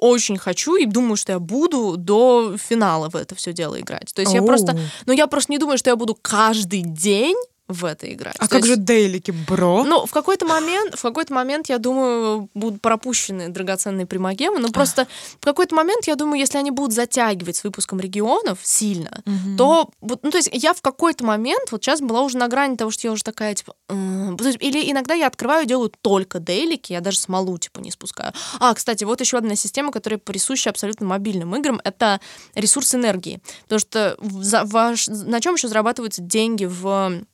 очень 0.00 0.38
хочу 0.38 0.76
и 0.76 0.86
думаю, 0.86 1.16
что 1.16 1.32
я 1.32 1.38
буду 1.38 1.96
до 1.96 2.56
финала 2.56 3.10
в 3.10 3.16
это 3.16 3.34
все 3.34 3.52
дело 3.52 3.78
играть. 3.78 4.12
То 4.14 4.22
есть 4.22 4.32
я 4.32 4.42
просто, 4.42 4.78
ну 5.06 5.12
я 5.12 5.26
просто 5.26 5.52
не 5.52 5.58
думаю, 5.58 5.78
что 5.78 5.90
я 5.90 5.96
буду 5.96 6.16
каждый 6.20 6.82
день 6.82 7.36
в 7.68 7.84
это 7.84 8.10
играть. 8.12 8.34
А 8.38 8.44
То 8.44 8.48
как 8.48 8.60
есть, 8.60 8.68
же 8.68 8.76
дейлики, 8.76 9.30
бро? 9.30 9.84
Ну, 9.84 10.06
в 10.06 10.10
какой-то 10.10 10.46
момент, 10.46 10.94
в 10.98 11.02
какой-то 11.02 11.34
момент, 11.34 11.68
я 11.68 11.78
думаю, 11.78 12.48
будут 12.54 12.80
пропущены 12.80 13.50
драгоценные 13.50 14.06
примагемы. 14.06 14.58
Но 14.58 14.70
просто 14.70 15.06
в 15.38 15.44
какой-то 15.44 15.74
момент, 15.74 16.06
я 16.06 16.16
думаю, 16.16 16.40
если 16.40 16.56
они 16.56 16.70
будут 16.70 16.94
затягивать 16.94 17.56
с 17.56 17.64
выпуском 17.64 18.00
регионов 18.00 18.58
сильно, 18.62 19.22
угу. 19.26 19.56
то, 19.58 19.90
ну, 20.00 20.30
то 20.30 20.38
есть 20.38 20.48
я 20.52 20.72
в 20.72 20.80
какой-то 20.80 21.24
момент, 21.24 21.70
вот 21.70 21.84
сейчас 21.84 22.00
была 22.00 22.22
уже 22.22 22.38
на 22.38 22.48
грани 22.48 22.76
того, 22.76 22.90
что 22.90 23.06
я 23.06 23.12
уже 23.12 23.22
такая, 23.22 23.54
типа, 23.54 23.74
или 23.90 24.90
иногда 24.90 25.14
я 25.14 25.26
открываю, 25.26 25.66
делаю 25.66 25.92
только 26.00 26.38
дейлики, 26.40 26.92
я 26.92 27.00
даже 27.00 27.18
смолу, 27.18 27.58
типа, 27.58 27.80
не 27.80 27.90
спускаю. 27.90 28.32
А, 28.60 28.72
кстати, 28.72 29.04
вот 29.04 29.20
еще 29.20 29.36
одна 29.36 29.56
система, 29.56 29.92
которая 29.92 30.18
присуща 30.18 30.70
абсолютно 30.70 31.06
мобильным 31.06 31.54
играм, 31.54 31.80
это 31.84 32.20
ресурс 32.54 32.94
энергии. 32.94 33.42
Потому 33.64 33.78
что 33.78 34.16
ваш, 34.18 35.08
на 35.08 35.40
чем 35.40 35.54
еще 35.54 35.68
зарабатываются 35.68 36.22
деньги 36.22 36.64
в 36.64 37.24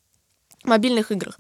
мобильных 0.64 1.12
играх 1.12 1.38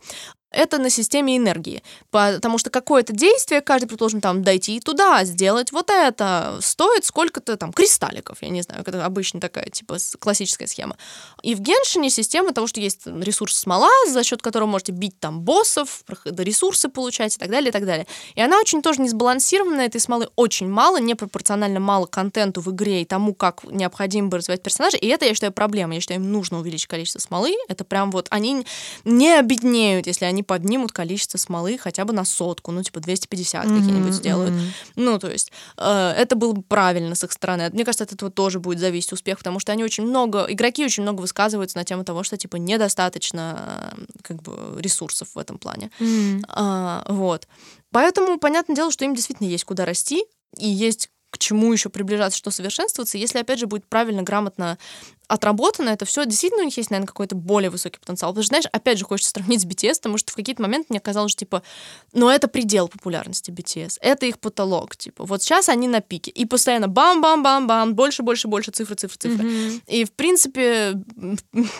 это 0.54 0.78
на 0.78 0.90
системе 0.90 1.36
энергии. 1.36 1.82
Потому 2.10 2.58
что 2.58 2.70
какое-то 2.70 3.12
действие, 3.12 3.60
каждый, 3.60 3.86
предположим, 3.86 4.20
там, 4.20 4.42
дойти 4.42 4.80
туда, 4.80 5.24
сделать 5.24 5.72
вот 5.72 5.90
это, 5.90 6.58
стоит 6.60 7.04
сколько-то 7.04 7.56
там 7.56 7.72
кристалликов, 7.72 8.38
я 8.42 8.48
не 8.48 8.62
знаю, 8.62 8.82
это 8.86 9.04
обычно 9.04 9.40
такая, 9.40 9.66
типа, 9.66 9.96
классическая 10.18 10.66
схема. 10.66 10.96
И 11.42 11.54
в 11.54 11.60
Геншине 11.60 12.10
система 12.10 12.52
того, 12.52 12.66
что 12.66 12.80
есть 12.80 13.06
ресурс 13.06 13.56
смола, 13.56 13.90
за 14.08 14.22
счет 14.22 14.42
которого 14.42 14.68
можете 14.68 14.92
бить 14.92 15.18
там 15.18 15.40
боссов, 15.40 16.04
ресурсы 16.36 16.88
получать 16.88 17.36
и 17.36 17.38
так 17.38 17.50
далее, 17.50 17.70
и 17.70 17.72
так 17.72 17.84
далее. 17.84 18.06
И 18.34 18.40
она 18.40 18.58
очень 18.58 18.82
тоже 18.82 19.00
не 19.00 19.08
сбалансированная, 19.08 19.86
этой 19.86 20.00
смолы 20.00 20.28
очень 20.36 20.68
мало, 20.68 21.00
непропорционально 21.00 21.80
мало 21.80 22.06
контенту 22.06 22.60
в 22.60 22.70
игре 22.70 23.02
и 23.02 23.04
тому, 23.04 23.34
как 23.34 23.64
необходимо 23.64 24.28
бы 24.28 24.38
развивать 24.38 24.62
персонажей, 24.62 25.00
и 25.00 25.08
это, 25.08 25.26
я 25.26 25.34
считаю, 25.34 25.52
проблема. 25.52 25.94
Я 25.94 26.00
считаю, 26.00 26.20
им 26.20 26.30
нужно 26.30 26.58
увеличить 26.58 26.86
количество 26.86 27.18
смолы, 27.18 27.54
это 27.68 27.84
прям 27.84 28.10
вот, 28.10 28.28
они 28.30 28.66
не 29.04 29.34
обеднеют, 29.38 30.06
если 30.06 30.24
они 30.24 30.43
поднимут 30.44 30.92
количество 30.92 31.38
смолы 31.38 31.78
хотя 31.78 32.04
бы 32.04 32.12
на 32.12 32.24
сотку, 32.24 32.70
ну, 32.70 32.82
типа 32.82 33.00
250 33.00 33.64
mm-hmm, 33.64 33.78
какие-нибудь 33.78 34.14
сделают. 34.14 34.52
Mm-hmm. 34.52 34.92
Ну, 34.96 35.18
то 35.18 35.30
есть 35.30 35.52
э, 35.76 36.14
это 36.16 36.36
было 36.36 36.52
бы 36.52 36.62
правильно 36.62 37.14
с 37.14 37.24
их 37.24 37.32
стороны. 37.32 37.70
Мне 37.72 37.84
кажется, 37.84 38.04
от 38.04 38.12
этого 38.12 38.30
тоже 38.30 38.60
будет 38.60 38.78
зависеть 38.78 39.12
успех, 39.12 39.38
потому 39.38 39.58
что 39.58 39.72
они 39.72 39.84
очень 39.84 40.04
много, 40.04 40.46
игроки 40.48 40.84
очень 40.84 41.02
много 41.02 41.20
высказываются 41.20 41.78
на 41.78 41.84
тему 41.84 42.04
того, 42.04 42.22
что, 42.22 42.36
типа, 42.36 42.56
недостаточно 42.56 43.94
как 44.22 44.42
бы 44.42 44.80
ресурсов 44.80 45.34
в 45.34 45.38
этом 45.38 45.58
плане. 45.58 45.90
Mm-hmm. 45.98 46.44
А, 46.48 47.04
вот. 47.08 47.48
Поэтому, 47.90 48.38
понятное 48.38 48.76
дело, 48.76 48.90
что 48.90 49.04
им 49.04 49.14
действительно 49.14 49.48
есть 49.48 49.64
куда 49.64 49.84
расти, 49.84 50.24
и 50.58 50.68
есть 50.68 51.10
к 51.34 51.38
чему 51.38 51.72
еще 51.72 51.88
приближаться, 51.88 52.38
что 52.38 52.52
совершенствоваться, 52.52 53.18
если, 53.18 53.40
опять 53.40 53.58
же, 53.58 53.66
будет 53.66 53.84
правильно, 53.86 54.22
грамотно 54.22 54.78
отработано 55.26 55.88
это 55.88 56.04
все, 56.04 56.24
действительно 56.26 56.62
у 56.62 56.66
них 56.66 56.76
есть, 56.76 56.90
наверное, 56.90 57.08
какой-то 57.08 57.34
более 57.34 57.70
высокий 57.70 57.98
потенциал. 57.98 58.30
Потому 58.30 58.44
что, 58.44 58.50
знаешь, 58.50 58.66
опять 58.70 58.98
же, 58.98 59.04
хочется 59.04 59.30
сравнить 59.30 59.62
с 59.62 59.66
BTS, 59.66 59.96
потому 59.96 60.18
что 60.18 60.30
в 60.30 60.36
какие-то 60.36 60.62
моменты 60.62 60.86
мне 60.90 61.00
казалось, 61.00 61.32
что, 61.32 61.40
типа, 61.40 61.64
ну, 62.12 62.28
это 62.28 62.46
предел 62.46 62.86
популярности 62.86 63.50
BTS, 63.50 63.96
это 64.00 64.26
их 64.26 64.38
потолок, 64.38 64.96
типа, 64.96 65.24
вот 65.24 65.42
сейчас 65.42 65.68
они 65.68 65.88
на 65.88 66.00
пике, 66.00 66.30
и 66.30 66.44
постоянно 66.44 66.86
бам-бам-бам-бам, 66.86 67.94
больше, 67.94 68.22
больше, 68.22 68.46
больше, 68.46 68.70
цифры, 68.70 68.94
цифры, 68.94 69.18
цифры. 69.18 69.48
Mm-hmm. 69.48 69.82
И, 69.88 70.04
в 70.04 70.12
принципе, 70.12 70.92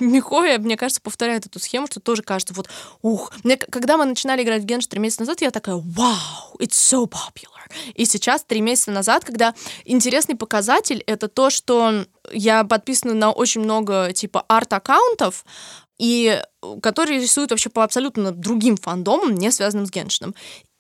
Михоя, 0.00 0.58
мне 0.58 0.76
кажется, 0.76 1.00
повторяет 1.00 1.46
эту 1.46 1.60
схему, 1.60 1.86
что 1.86 2.00
тоже 2.00 2.22
кажется, 2.22 2.54
вот, 2.54 2.68
ух, 3.02 3.32
мне, 3.44 3.56
когда 3.56 3.96
мы 3.98 4.04
начинали 4.04 4.42
играть 4.42 4.62
в 4.62 4.64
Генш 4.64 4.86
три 4.86 4.98
месяца 4.98 5.22
назад, 5.22 5.42
я 5.42 5.52
такая, 5.52 5.76
вау, 5.76 6.56
it's 6.58 6.72
so 6.72 7.06
popular. 7.06 7.53
И 7.94 8.04
сейчас, 8.04 8.44
три 8.44 8.60
месяца 8.60 8.90
назад, 8.90 9.24
когда 9.24 9.54
интересный 9.84 10.36
показатель, 10.36 11.02
это 11.06 11.28
то, 11.28 11.50
что 11.50 12.04
я 12.32 12.64
подписана 12.64 13.14
на 13.14 13.30
очень 13.30 13.60
много 13.60 14.12
типа 14.12 14.44
арт-аккаунтов, 14.48 15.44
и 15.98 16.42
которые 16.82 17.20
рисуют 17.20 17.50
вообще 17.50 17.70
по 17.70 17.84
абсолютно 17.84 18.32
другим 18.32 18.76
фандомам, 18.76 19.34
не 19.34 19.50
связанным 19.50 19.86
с 19.86 19.90
Геншином. 19.90 20.34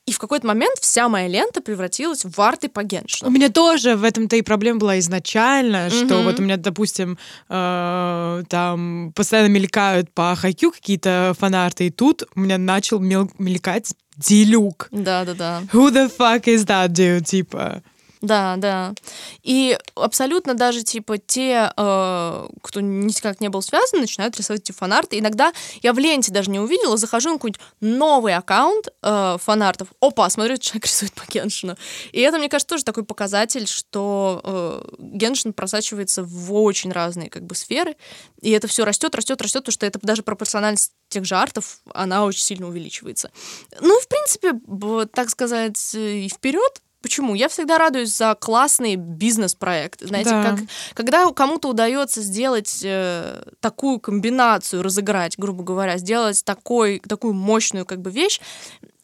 И 0.06 0.12
в 0.12 0.18
какой-то 0.18 0.46
момент 0.46 0.78
вся 0.80 1.08
моя 1.08 1.28
лента 1.28 1.62
превратилась 1.62 2.24
в 2.24 2.40
арты 2.40 2.68
по 2.68 2.82
Геншину. 2.82 3.30
У 3.30 3.32
меня 3.32 3.48
тоже 3.48 3.96
в 3.96 4.04
этом-то 4.04 4.36
и 4.36 4.42
проблема 4.42 4.80
была 4.80 4.98
изначально, 4.98 5.86
mm-hmm. 5.86 6.04
что 6.06 6.22
вот 6.22 6.38
у 6.38 6.42
меня, 6.42 6.58
допустим, 6.58 7.16
э, 7.48 8.42
там 8.48 9.12
постоянно 9.14 9.48
мелькают 9.48 10.12
по 10.12 10.34
хайкю 10.36 10.72
какие-то 10.72 11.34
фанарты, 11.38 11.86
и 11.86 11.90
тут 11.90 12.24
у 12.34 12.40
меня 12.40 12.58
начал 12.58 12.98
мел- 12.98 13.30
мелькать 13.38 13.94
Дилюк. 14.16 14.88
Да-да-да. 14.90 15.62
Who 15.72 15.90
the 15.90 16.12
fuck 16.14 16.44
is 16.44 16.66
that 16.66 16.88
dude, 16.90 17.24
типа? 17.24 17.82
Да, 18.24 18.56
да. 18.56 18.94
И 19.42 19.78
абсолютно 19.94 20.54
даже, 20.54 20.82
типа, 20.82 21.18
те, 21.18 21.70
э, 21.76 22.48
кто 22.62 22.80
никак 22.80 23.40
не 23.40 23.50
был 23.50 23.60
связан, 23.60 24.00
начинают 24.00 24.36
рисовать 24.38 24.62
эти 24.62 24.72
фанарты. 24.72 25.18
Иногда 25.18 25.52
я 25.82 25.92
в 25.92 25.98
ленте 25.98 26.32
даже 26.32 26.50
не 26.50 26.58
увидела, 26.58 26.96
захожу 26.96 27.28
на 27.28 27.34
какой-нибудь 27.36 27.60
новый 27.80 28.34
аккаунт 28.34 28.88
э, 29.02 29.36
фанартов. 29.38 29.88
Опа, 30.00 30.30
смотрю, 30.30 30.56
человек 30.58 30.86
рисует 30.86 31.12
по 31.12 31.24
Геншину. 31.30 31.76
И 32.12 32.20
это, 32.20 32.38
мне 32.38 32.48
кажется, 32.48 32.70
тоже 32.70 32.84
такой 32.84 33.04
показатель, 33.04 33.66
что 33.66 34.40
э, 34.42 34.82
Геншин 34.98 35.52
просачивается 35.52 36.22
в 36.22 36.54
очень 36.54 36.92
разные, 36.92 37.28
как 37.28 37.44
бы, 37.44 37.54
сферы. 37.54 37.94
И 38.40 38.50
это 38.52 38.68
все 38.68 38.86
растет, 38.86 39.14
растет, 39.14 39.42
растет, 39.42 39.64
потому 39.64 39.72
что 39.72 39.84
это 39.84 39.98
даже 40.02 40.22
пропорциональность 40.22 40.92
тех 41.10 41.26
же 41.26 41.36
артов, 41.36 41.80
она 41.92 42.24
очень 42.24 42.42
сильно 42.42 42.66
увеличивается. 42.66 43.30
Ну, 43.80 44.00
в 44.00 44.08
принципе, 44.08 44.54
так 45.12 45.28
сказать, 45.28 45.94
и 45.94 46.28
вперед 46.28 46.80
Почему? 47.04 47.34
Я 47.34 47.50
всегда 47.50 47.76
радуюсь 47.76 48.16
за 48.16 48.34
классный 48.34 48.96
бизнес-проект. 48.96 50.00
Знаете, 50.00 50.30
да. 50.30 50.42
как, 50.42 50.60
когда 50.94 51.30
кому-то 51.32 51.68
удается 51.68 52.22
сделать 52.22 52.80
э, 52.82 53.42
такую 53.60 54.00
комбинацию, 54.00 54.82
разыграть, 54.82 55.36
грубо 55.36 55.62
говоря, 55.62 55.98
сделать 55.98 56.42
такой, 56.46 57.02
такую 57.06 57.34
мощную 57.34 57.84
как 57.84 58.00
бы 58.00 58.10
вещь, 58.10 58.40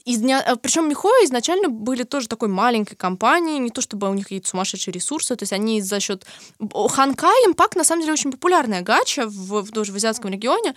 из 0.07 0.21
дня... 0.21 0.43
Э, 0.47 0.57
Причем 0.57 0.89
Михоя 0.89 1.27
изначально 1.27 1.69
были 1.69 2.05
тоже 2.05 2.27
такой 2.27 2.49
маленькой 2.49 2.97
компанией, 2.97 3.59
не 3.59 3.69
то 3.69 3.83
чтобы 3.83 4.09
у 4.09 4.15
них 4.15 4.25
какие-то 4.25 4.49
сумасшедшие 4.49 4.95
ресурсы, 4.95 5.37
то 5.37 5.43
есть 5.43 5.53
они 5.53 5.83
за 5.83 6.01
счет... 6.01 6.25
Ханкай 6.73 7.47
Импакт, 7.49 7.77
на 7.77 7.85
самом 7.85 8.01
деле, 8.01 8.15
очень 8.15 8.33
популярная 8.33 8.81
гача 8.81 9.27
в, 9.27 9.61
в, 9.61 9.73
тоже 9.73 9.93
в 9.93 9.97
азиатском 9.97 10.31
регионе, 10.31 10.75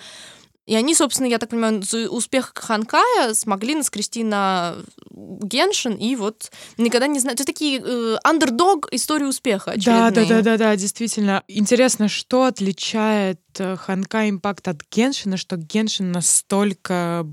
и 0.66 0.76
они, 0.76 0.96
собственно, 0.96 1.28
я 1.28 1.40
так 1.40 1.50
понимаю, 1.50 1.84
за 1.84 2.10
успех 2.10 2.54
Ханкая 2.56 3.34
смогли 3.34 3.76
наскрести 3.76 4.24
на 4.24 4.76
Геншин, 5.12 5.96
и 5.96 6.16
вот 6.16 6.52
никогда 6.78 7.08
не 7.08 7.20
знаю. 7.20 7.36
Это 7.36 7.46
такие 7.46 7.82
э, 7.84 8.18
андердог 8.24 8.88
истории 8.92 9.26
успеха 9.26 9.72
очередные. 9.72 10.12
Да, 10.12 10.22
да, 10.22 10.26
да, 10.28 10.42
да, 10.42 10.58
да, 10.58 10.76
действительно. 10.76 11.44
Интересно, 11.48 12.08
что 12.08 12.46
отличает 12.46 13.42
э, 13.60 13.76
Ханкай 13.76 14.30
Импакт 14.30 14.68
от 14.70 14.82
Геншина, 14.90 15.36
что 15.36 15.58
Геншин 15.58 16.12
настолько 16.12 17.26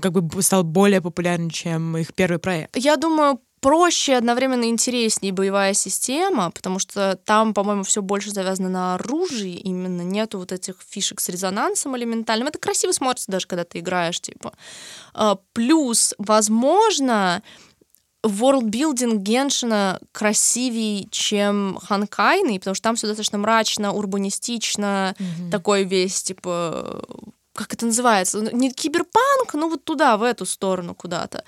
как 0.00 0.12
бы 0.12 0.42
стал 0.42 0.64
более 0.64 1.02
популярным, 1.02 1.50
чем 1.50 1.96
их 1.98 2.14
первый 2.14 2.38
проект? 2.38 2.76
Я 2.76 2.96
думаю, 2.96 3.40
проще, 3.62 4.16
одновременно 4.16 4.64
интереснее 4.64 5.32
боевая 5.32 5.72
система, 5.72 6.50
потому 6.50 6.80
что 6.80 7.16
там, 7.24 7.54
по-моему, 7.54 7.84
все 7.84 8.02
больше 8.02 8.30
завязано 8.30 8.68
на 8.68 8.94
оружии, 8.96 9.54
именно 9.54 10.02
нету 10.02 10.38
вот 10.38 10.50
этих 10.50 10.76
фишек 10.86 11.20
с 11.20 11.28
резонансом 11.28 11.96
элементальным. 11.96 12.48
Это 12.48 12.58
красиво 12.58 12.90
смотрится 12.90 13.30
даже, 13.30 13.46
когда 13.46 13.64
ты 13.64 13.78
играешь, 13.78 14.20
типа. 14.20 14.52
А, 15.14 15.38
плюс, 15.52 16.12
возможно, 16.18 17.42
worldbuilding 18.24 19.22
Genshin 19.22 19.90
а 19.90 20.00
красивее, 20.10 21.06
чем 21.10 21.78
Honkai 21.80 22.27
ный, 22.27 22.58
потому 22.58 22.74
что 22.74 22.82
там 22.82 22.96
все 22.96 23.06
достаточно 23.06 23.38
мрачно, 23.38 23.92
урбанистично, 23.92 25.14
mm-hmm. 25.16 25.50
такой 25.50 25.84
весь, 25.84 26.20
типа, 26.24 27.04
как 27.54 27.74
это 27.74 27.86
называется? 27.86 28.40
Не 28.40 28.72
киберпанк, 28.72 29.54
но 29.54 29.68
вот 29.68 29.84
туда, 29.84 30.16
в 30.16 30.24
эту 30.24 30.46
сторону 30.46 30.96
куда-то. 30.96 31.44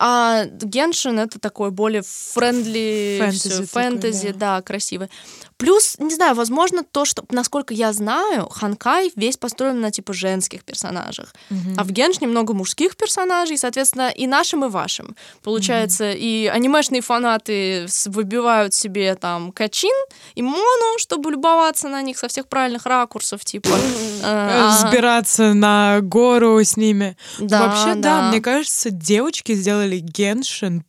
А 0.00 0.44
Genshin 0.46 1.18
это 1.18 1.40
такой 1.40 1.72
более 1.72 2.02
friendly, 2.02 3.18
фэнтези, 3.20 3.66
фэнтези 3.66 4.32
да. 4.32 4.56
да, 4.58 4.62
красивый. 4.62 5.10
Плюс, 5.58 5.96
не 5.98 6.14
знаю, 6.14 6.36
возможно, 6.36 6.84
то, 6.84 7.04
что, 7.04 7.24
насколько 7.30 7.74
я 7.74 7.92
знаю, 7.92 8.48
Honkai 8.48 9.10
весь 9.16 9.36
построен 9.36 9.80
на, 9.80 9.90
типа, 9.90 10.12
женских 10.12 10.64
персонажах. 10.64 11.34
Mm-hmm. 11.50 11.74
А 11.76 11.84
в 11.84 11.90
Genshin 11.90 12.20
е 12.20 12.26
много 12.26 12.54
мужских 12.54 12.96
персонажей, 12.96 13.58
соответственно, 13.58 14.08
и 14.08 14.28
нашим, 14.28 14.64
и 14.64 14.68
вашим. 14.68 15.16
Получается, 15.42 16.04
mm-hmm. 16.04 16.18
и 16.18 16.46
анимешные 16.46 17.02
фанаты 17.02 17.86
выбивают 18.06 18.72
себе, 18.72 19.16
там, 19.16 19.50
Качин 19.50 19.94
и 20.36 20.42
Мону, 20.42 20.98
чтобы 20.98 21.32
любоваться 21.32 21.88
на 21.88 22.02
них 22.02 22.18
со 22.18 22.28
всех 22.28 22.46
правильных 22.46 22.86
ракурсов, 22.86 23.44
типа. 23.44 23.76
Сбираться 24.20 25.42
э, 25.42 25.52
на 25.54 26.00
гору 26.02 26.62
с 26.62 26.76
ними. 26.76 27.16
Да, 27.40 27.66
Вообще, 27.66 27.96
да, 27.96 28.28
мне 28.28 28.40
кажется, 28.40 28.90
девочки 28.90 29.54
сделали 29.54 29.98
Геншин 29.98 30.84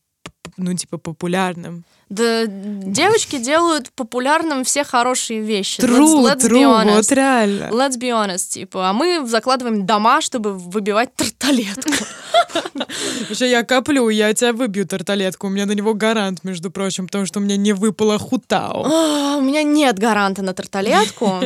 ну, 0.60 0.74
типа, 0.74 0.98
популярным. 0.98 1.86
Да, 2.10 2.46
девочки 2.48 3.38
делают 3.38 3.92
популярным 3.92 4.64
все 4.64 4.84
хорошие 4.84 5.42
вещи. 5.42 5.80
True, 5.80 6.24
let's, 6.24 6.38
let's 6.38 6.50
true, 6.50 6.58
be 6.58 6.64
honest. 6.64 6.96
вот 6.96 7.12
реально. 7.12 7.64
Let's 7.66 8.00
be 8.00 8.10
honest, 8.10 8.50
типа, 8.50 8.90
а 8.90 8.94
мы 8.94 9.26
закладываем 9.28 9.86
дома, 9.86 10.20
чтобы 10.22 10.54
выбивать 10.54 11.14
тарталетку. 11.16 11.92
Вообще, 13.28 13.52
я 13.52 13.64
коплю, 13.64 14.10
я 14.10 14.34
тебя 14.34 14.54
выбью 14.54 14.88
тарталетку. 14.88 15.48
У 15.48 15.50
меня 15.52 15.68
на 15.68 15.74
него 15.74 15.94
гарант, 15.94 16.44
между 16.44 16.72
прочим, 16.72 17.06
потому 17.06 17.28
что 17.28 17.40
у 17.40 17.44
меня 17.44 17.58
не 17.58 17.74
выпало 17.74 18.18
хутао. 18.18 18.86
А, 18.86 19.38
у 19.38 19.42
меня 19.42 19.62
нет 19.62 20.00
гаранта 20.00 20.42
на 20.42 20.54
тарталетку. 20.54 21.26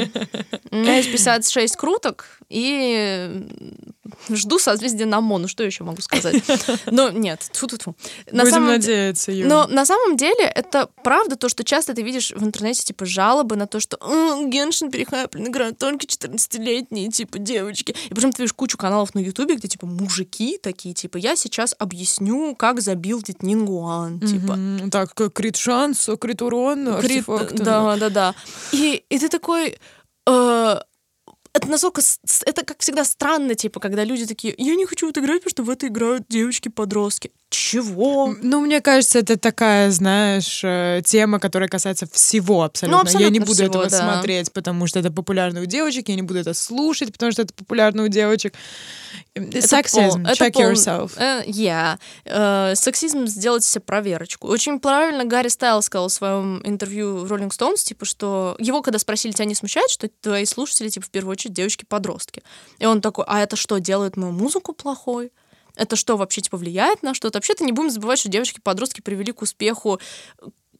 У 0.71 0.75
меня 0.75 0.97
есть 0.97 1.11
56 1.11 1.75
круток, 1.75 2.39
и 2.53 3.47
жду 4.29 4.59
созвездие 4.59 5.07
на 5.07 5.21
Мону. 5.21 5.47
Что 5.47 5.63
еще 5.63 5.83
могу 5.83 6.01
сказать? 6.01 6.43
Но 6.85 7.09
нет, 7.09 7.49
тьфу 7.51 7.65
-тьфу 7.65 7.77
-тьфу. 7.77 7.95
На 8.31 8.43
Будем 8.43 8.53
самом... 8.53 8.69
надеяться, 8.69 9.31
Юля. 9.31 9.47
Но 9.47 9.67
на 9.67 9.85
самом 9.85 10.17
деле 10.17 10.45
это 10.45 10.87
правда 11.03 11.35
то, 11.35 11.49
что 11.49 11.63
часто 11.63 11.93
ты 11.93 12.03
видишь 12.03 12.31
в 12.31 12.43
интернете 12.43 12.83
типа 12.83 13.05
жалобы 13.05 13.55
на 13.55 13.65
то, 13.67 13.79
что 13.79 13.97
Геншин 14.45 14.91
перехайплен, 14.91 15.47
играют 15.47 15.77
только 15.77 16.05
14-летние 16.05 17.09
типа 17.09 17.39
девочки. 17.39 17.95
И 18.09 18.13
причем 18.13 18.31
ты 18.31 18.43
видишь 18.43 18.53
кучу 18.53 18.77
каналов 18.77 19.15
на 19.15 19.19
Ютубе, 19.19 19.55
где 19.55 19.67
типа 19.67 19.87
мужики 19.87 20.59
такие, 20.61 20.93
типа 20.93 21.17
я 21.17 21.35
сейчас 21.35 21.75
объясню, 21.79 22.55
как 22.55 22.81
забилдить 22.81 23.43
Нингуан, 23.43 24.19
типа. 24.19 24.57
Так, 24.91 25.33
крит 25.33 25.57
шанс, 25.57 26.09
крит 26.19 26.41
урон, 26.41 27.01
крит, 27.01 27.25
Да, 27.53 27.95
да, 27.97 28.09
да. 28.09 28.35
И, 28.71 29.03
и 29.09 29.19
ты 29.19 29.29
такой... 29.29 29.77
Это 31.53 31.69
настолько... 31.69 32.01
Это, 32.45 32.65
как 32.65 32.79
всегда, 32.79 33.05
странно, 33.05 33.53
типа, 33.53 33.79
когда 33.79 34.03
люди 34.03 34.25
такие, 34.25 34.55
я 34.57 34.75
не 34.75 34.85
хочу 34.85 35.05
вот 35.05 35.17
играть, 35.17 35.43
потому 35.43 35.51
что 35.51 35.63
в 35.63 35.69
это 35.69 35.87
играют 35.87 36.25
девочки-подростки. 36.27 37.31
Чего? 37.49 38.35
Ну, 38.41 38.61
мне 38.61 38.81
кажется, 38.81 39.19
это 39.19 39.37
такая, 39.37 39.91
знаешь, 39.91 40.61
э, 40.63 41.03
тема, 41.05 41.39
которая 41.39 41.69
касается 41.69 42.07
всего 42.11 42.63
абсолютно. 42.63 42.97
Ну, 42.97 43.01
абсолютно 43.03 43.25
я 43.25 43.29
не 43.29 43.39
буду 43.39 43.53
всего, 43.53 43.67
этого 43.67 43.87
да. 43.87 43.99
смотреть, 43.99 44.51
потому 44.51 44.87
что 44.87 44.97
это 44.97 45.11
популярно 45.11 45.61
у 45.61 45.65
девочек, 45.65 46.09
я 46.09 46.15
не 46.15 46.23
буду 46.23 46.39
это 46.39 46.55
слушать, 46.55 47.11
потому 47.11 47.31
что 47.31 47.43
это 47.43 47.53
популярно 47.53 48.03
у 48.03 48.07
девочек. 48.07 48.55
Сексизм, 49.35 50.23
check 50.25 50.53
пол... 50.53 50.63
yourself. 50.63 51.17
Uh, 51.17 51.45
yeah. 51.47 51.99
Uh, 52.25 52.75
сексизм, 52.75 53.27
сделать 53.27 53.63
себе 53.63 53.81
проверочку. 53.81 54.47
Очень 54.47 54.79
правильно 54.79 55.25
Гарри 55.25 55.49
Стайл 55.49 55.81
сказал 55.81 56.07
в 56.07 56.13
своем 56.13 56.61
интервью 56.63 57.17
в 57.17 57.31
Rolling 57.31 57.49
Stones, 57.49 57.83
типа, 57.83 58.05
что 58.05 58.55
его, 58.59 58.81
когда 58.81 58.97
спросили, 58.97 59.31
тебя 59.31 59.45
не 59.45 59.55
смущает, 59.55 59.89
что 59.89 60.09
твои 60.21 60.45
слушатели, 60.45 60.89
типа, 60.89 61.05
в 61.05 61.09
первую 61.09 61.33
очередь, 61.33 61.42
девочки-подростки. 61.49 62.43
И 62.79 62.85
он 62.85 63.01
такой, 63.01 63.25
а 63.27 63.41
это 63.41 63.55
что, 63.55 63.79
делает 63.79 64.17
мою 64.17 64.31
музыку 64.31 64.73
плохой? 64.73 65.31
это 65.75 65.95
что 65.95 66.17
вообще 66.17 66.41
типа 66.41 66.57
влияет 66.57 67.01
на 67.03 67.13
что-то? 67.13 67.37
Вообще-то 67.37 67.63
не 67.63 67.71
будем 67.71 67.89
забывать, 67.89 68.19
что 68.19 68.29
девочки-подростки 68.29 69.01
привели 69.01 69.31
к 69.31 69.41
успеху 69.41 69.99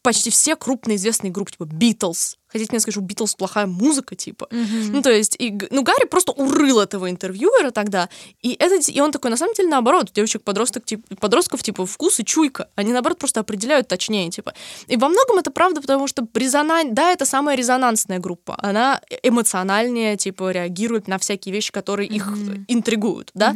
почти 0.04 0.30
все 0.30 0.56
крупные 0.56 0.97
известные 0.97 1.32
группы, 1.32 1.51
типа 1.51 1.66
Битлз. 1.66 2.38
Хотите 2.47 2.72
мне 2.72 2.80
сказать, 2.80 2.93
что 2.93 3.01
Битлз 3.01 3.34
плохая 3.34 3.66
музыка, 3.66 4.16
типа. 4.16 4.47
Ну, 4.51 5.01
то 5.01 5.10
есть, 5.10 5.36
и, 5.39 5.58
ну, 5.72 5.82
Гарри 5.82 6.06
просто 6.06 6.34
урыл 6.34 6.80
этого 6.80 7.10
интервьюера 7.10 7.72
тогда, 7.72 8.10
и, 8.41 8.56
это, 8.60 8.76
и 8.91 8.99
он 8.99 9.12
такой, 9.12 9.32
на 9.32 9.38
самом 9.38 9.56
деле, 9.56 9.70
наоборот, 9.70 10.12
у 10.12 10.14
девочек-подросток, 10.14 10.86
типа, 10.86 11.16
подростков, 11.16 11.64
типа, 11.64 11.88
вкус 11.88 12.20
и 12.20 12.26
чуйка. 12.26 12.70
Они, 12.76 12.91
наоборот, 12.91 13.18
просто 13.18 13.39
определяют 13.39 13.88
точнее, 13.88 14.30
типа. 14.30 14.54
И 14.88 14.97
во 14.97 15.10
многом 15.10 15.39
это 15.39 15.49
правда, 15.49 15.82
потому 15.82 16.08
что 16.08 16.28
резонан... 16.36 16.93
да, 16.93 17.12
это 17.12 17.26
самая 17.26 17.56
резонансная 17.56 18.20
группа. 18.20 18.56
Она 18.62 19.01
эмоциональнее, 19.24 20.18
типа, 20.18 20.51
реагирует 20.51 21.08
на 21.08 21.18
всякие 21.18 21.54
вещи, 21.54 21.72
которые 21.72 22.08
их 22.08 22.28
интригуют, 22.68 23.32
да. 23.34 23.56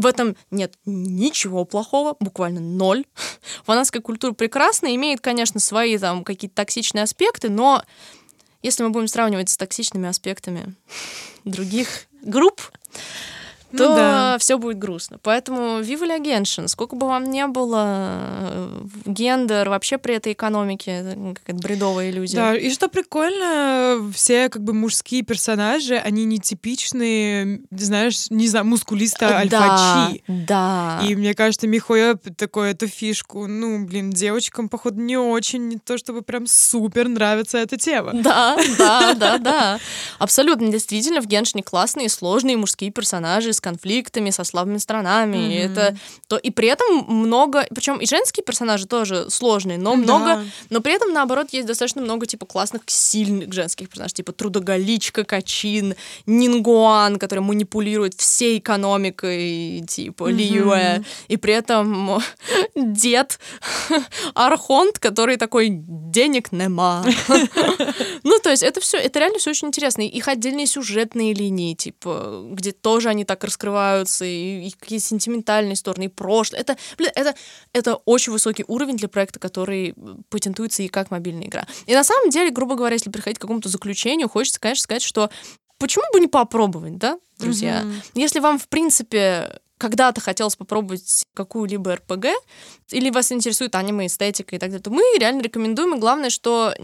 В 0.00 0.06
этом 0.06 0.34
нет 0.50 0.72
ничего 0.86 1.66
плохого, 1.66 2.16
буквально 2.20 2.60
ноль. 2.60 3.04
Фанатская 3.64 4.00
культура 4.00 4.32
прекрасна, 4.32 4.94
имеет, 4.94 5.20
конечно, 5.20 5.60
свои 5.60 5.98
там 5.98 6.24
какие-то 6.24 6.56
токсичные 6.56 7.02
аспекты, 7.02 7.50
но 7.50 7.84
если 8.62 8.82
мы 8.82 8.88
будем 8.88 9.08
сравнивать 9.08 9.50
с 9.50 9.58
токсичными 9.58 10.08
аспектами 10.08 10.74
других 11.44 12.06
групп, 12.22 12.62
то 13.76 13.88
ну, 13.88 13.94
да. 13.94 14.36
все 14.38 14.58
будет 14.58 14.78
грустно. 14.78 15.18
Поэтому 15.22 15.80
Viva 15.80 16.06
la 16.06 16.18
Genshin, 16.18 16.68
сколько 16.68 16.96
бы 16.96 17.06
вам 17.06 17.30
ни 17.30 17.44
было, 17.44 17.84
э, 17.86 18.82
гендер 19.06 19.68
вообще 19.68 19.98
при 19.98 20.14
этой 20.14 20.32
экономике, 20.32 21.16
какая-то 21.34 21.62
бредовая 21.62 22.10
иллюзия. 22.10 22.36
Да, 22.36 22.56
и 22.56 22.70
что 22.70 22.88
прикольно, 22.88 24.10
все 24.14 24.48
как 24.48 24.62
бы 24.62 24.72
мужские 24.72 25.22
персонажи, 25.22 25.94
они 25.96 26.24
нетипичные, 26.24 27.60
знаешь, 27.70 28.30
не 28.30 28.48
знаю, 28.48 28.66
мускулиста 28.66 29.38
альфачи. 29.38 30.22
Да, 30.26 30.98
да. 31.00 31.06
И 31.06 31.14
мне 31.14 31.34
кажется, 31.34 31.66
Михоя 31.66 32.14
такой 32.36 32.72
эту 32.72 32.88
фишку, 32.88 33.46
ну, 33.46 33.84
блин, 33.84 34.10
девочкам, 34.10 34.68
походу, 34.68 35.00
не 35.00 35.16
очень, 35.16 35.68
не 35.68 35.78
то 35.78 35.96
чтобы 35.98 36.22
прям 36.22 36.46
супер 36.46 37.08
нравится 37.08 37.58
эта 37.58 37.76
тема. 37.76 38.12
Да, 38.14 38.58
да, 38.78 39.14
да, 39.14 39.38
да. 39.38 39.80
Абсолютно, 40.18 40.68
действительно, 40.68 41.20
в 41.20 41.26
Геншине 41.26 41.62
классные, 41.62 42.08
сложные 42.08 42.56
мужские 42.56 42.90
персонажи 42.90 43.52
с 43.60 43.62
конфликтами, 43.62 44.30
со 44.30 44.44
слабыми 44.44 44.78
сторонами. 44.78 45.36
Mm-hmm. 45.36 45.52
И 45.52 45.56
это 45.56 45.96
то 46.28 46.36
и 46.36 46.50
при 46.50 46.68
этом 46.68 47.04
много, 47.06 47.66
причем 47.74 47.98
и 47.98 48.06
женские 48.06 48.42
персонажи 48.42 48.86
тоже 48.86 49.28
сложные, 49.28 49.76
но 49.76 49.96
много, 49.96 50.24
да. 50.24 50.44
но 50.70 50.80
при 50.80 50.94
этом 50.94 51.12
наоборот 51.12 51.48
есть 51.52 51.66
достаточно 51.66 52.00
много 52.00 52.26
типа 52.26 52.46
классных 52.46 52.82
сильных 52.86 53.52
женских 53.52 53.88
персонажей, 53.88 54.14
типа 54.14 54.32
трудоголичка, 54.32 55.24
Качин, 55.24 55.94
Нингуан, 56.26 57.18
который 57.18 57.40
манипулирует 57.40 58.14
всей 58.14 58.58
экономикой, 58.58 59.84
типа 59.86 60.30
mm-hmm. 60.30 60.32
Лиюэ, 60.32 61.02
и 61.28 61.36
при 61.36 61.54
этом 61.54 62.20
дед 62.74 63.38
Архонт, 64.34 64.98
который 64.98 65.36
такой 65.36 65.68
денег 65.70 66.52
нема. 66.52 67.04
Ну, 68.22 68.38
то 68.38 68.50
есть 68.50 68.62
это 68.62 68.80
все, 68.80 68.98
это 68.98 69.18
реально 69.18 69.38
все 69.38 69.50
очень 69.50 69.68
интересно. 69.68 70.02
Их 70.02 70.28
отдельные 70.28 70.66
сюжетные 70.66 71.32
линии, 71.32 71.74
типа, 71.74 72.44
где 72.50 72.72
тоже 72.72 73.08
они 73.08 73.24
так 73.24 73.42
раскрываются, 73.50 74.24
и, 74.24 74.68
и 74.68 74.70
какие 74.70 74.98
сентиментальные 74.98 75.76
стороны, 75.76 76.04
и 76.04 76.08
прошлое. 76.08 76.60
Это, 76.60 76.76
блин, 76.96 77.10
это, 77.14 77.34
это 77.72 77.96
очень 77.96 78.32
высокий 78.32 78.64
уровень 78.66 78.96
для 78.96 79.08
проекта, 79.08 79.38
который 79.38 79.94
патентуется 80.28 80.82
и 80.82 80.88
как 80.88 81.10
мобильная 81.10 81.46
игра. 81.46 81.66
И 81.86 81.94
на 81.94 82.04
самом 82.04 82.30
деле, 82.30 82.50
грубо 82.50 82.74
говоря, 82.74 82.94
если 82.94 83.10
приходить 83.10 83.38
к 83.38 83.42
какому-то 83.42 83.68
заключению, 83.68 84.28
хочется, 84.28 84.60
конечно, 84.60 84.82
сказать, 84.82 85.02
что 85.02 85.30
почему 85.78 86.04
бы 86.12 86.20
не 86.20 86.28
попробовать, 86.28 86.98
да, 86.98 87.18
друзья? 87.38 87.82
Mm-hmm. 87.82 88.10
Если 88.14 88.38
вам, 88.40 88.58
в 88.58 88.68
принципе, 88.68 89.60
когда-то 89.80 90.20
хотелось 90.20 90.56
попробовать 90.56 91.26
какую-либо 91.32 91.96
РПГ, 91.96 92.26
или 92.90 93.10
вас 93.10 93.32
интересует 93.32 93.74
аниме, 93.74 94.06
эстетика 94.06 94.54
и 94.54 94.58
так 94.58 94.70
далее, 94.70 94.82
то 94.82 94.90
мы 94.90 95.02
реально 95.18 95.40
рекомендуем. 95.40 95.94
И 95.96 95.98
главное, 95.98 96.28
что 96.28 96.74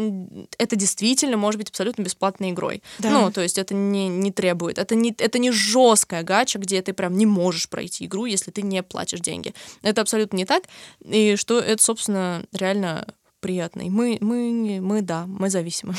это 0.58 0.76
действительно 0.76 1.36
может 1.36 1.58
быть 1.58 1.68
абсолютно 1.68 2.02
бесплатной 2.02 2.50
игрой. 2.50 2.82
Да. 2.98 3.10
Ну, 3.10 3.30
то 3.30 3.42
есть 3.42 3.58
это 3.58 3.74
не, 3.74 4.08
не 4.08 4.32
требует. 4.32 4.78
Это 4.78 4.94
не, 4.94 5.14
это 5.18 5.38
не 5.38 5.50
жесткая 5.50 6.22
гача, 6.22 6.58
где 6.58 6.80
ты 6.80 6.94
прям 6.94 7.16
не 7.16 7.26
можешь 7.26 7.68
пройти 7.68 8.06
игру, 8.06 8.24
если 8.24 8.50
ты 8.50 8.62
не 8.62 8.82
платишь 8.82 9.20
деньги. 9.20 9.54
Это 9.82 10.00
абсолютно 10.00 10.36
не 10.36 10.46
так. 10.46 10.64
И 11.04 11.36
что 11.36 11.58
это, 11.60 11.82
собственно, 11.82 12.44
реально 12.52 13.06
приятно. 13.40 13.82
И 13.82 13.90
мы, 13.90 14.18
мы, 14.20 14.80
мы, 14.80 15.02
да, 15.02 15.26
мы 15.26 15.50
зависимы. 15.50 15.94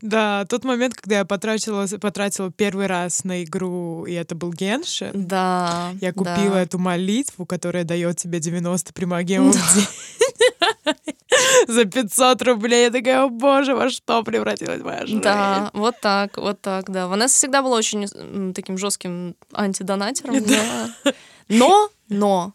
Да, 0.00 0.46
тот 0.48 0.64
момент, 0.64 0.94
когда 0.94 1.18
я 1.18 1.24
потратила, 1.24 1.86
потратила 2.00 2.50
первый 2.50 2.86
раз 2.86 3.24
на 3.24 3.44
игру, 3.44 4.06
и 4.06 4.12
это 4.14 4.34
был 4.34 4.50
Генши. 4.50 5.10
Да. 5.12 5.92
Я 6.00 6.12
купила 6.12 6.54
да. 6.54 6.62
эту 6.62 6.78
молитву, 6.78 7.44
которая 7.44 7.84
дает 7.84 8.16
тебе 8.16 8.40
90 8.40 8.92
примагемов 8.94 9.54
в 9.54 9.74
день. 9.74 9.86
За 11.68 11.84
500 11.84 12.42
рублей. 12.42 12.84
Я 12.84 12.90
такая, 12.90 13.24
о 13.24 13.28
боже, 13.28 13.74
во 13.74 13.88
что 13.90 14.22
превратилась 14.22 14.82
моя 14.82 15.06
жизнь. 15.06 15.20
Да, 15.20 15.70
вот 15.72 15.96
так, 16.00 16.36
вот 16.36 16.60
так, 16.60 16.90
да. 16.90 17.08
Ванесса 17.08 17.34
всегда 17.34 17.62
была 17.62 17.76
очень 17.76 18.52
таким 18.52 18.78
жестким 18.78 19.36
антидонатером. 19.52 20.42
Да. 20.52 21.12
Но, 21.48 21.90
но, 22.08 22.52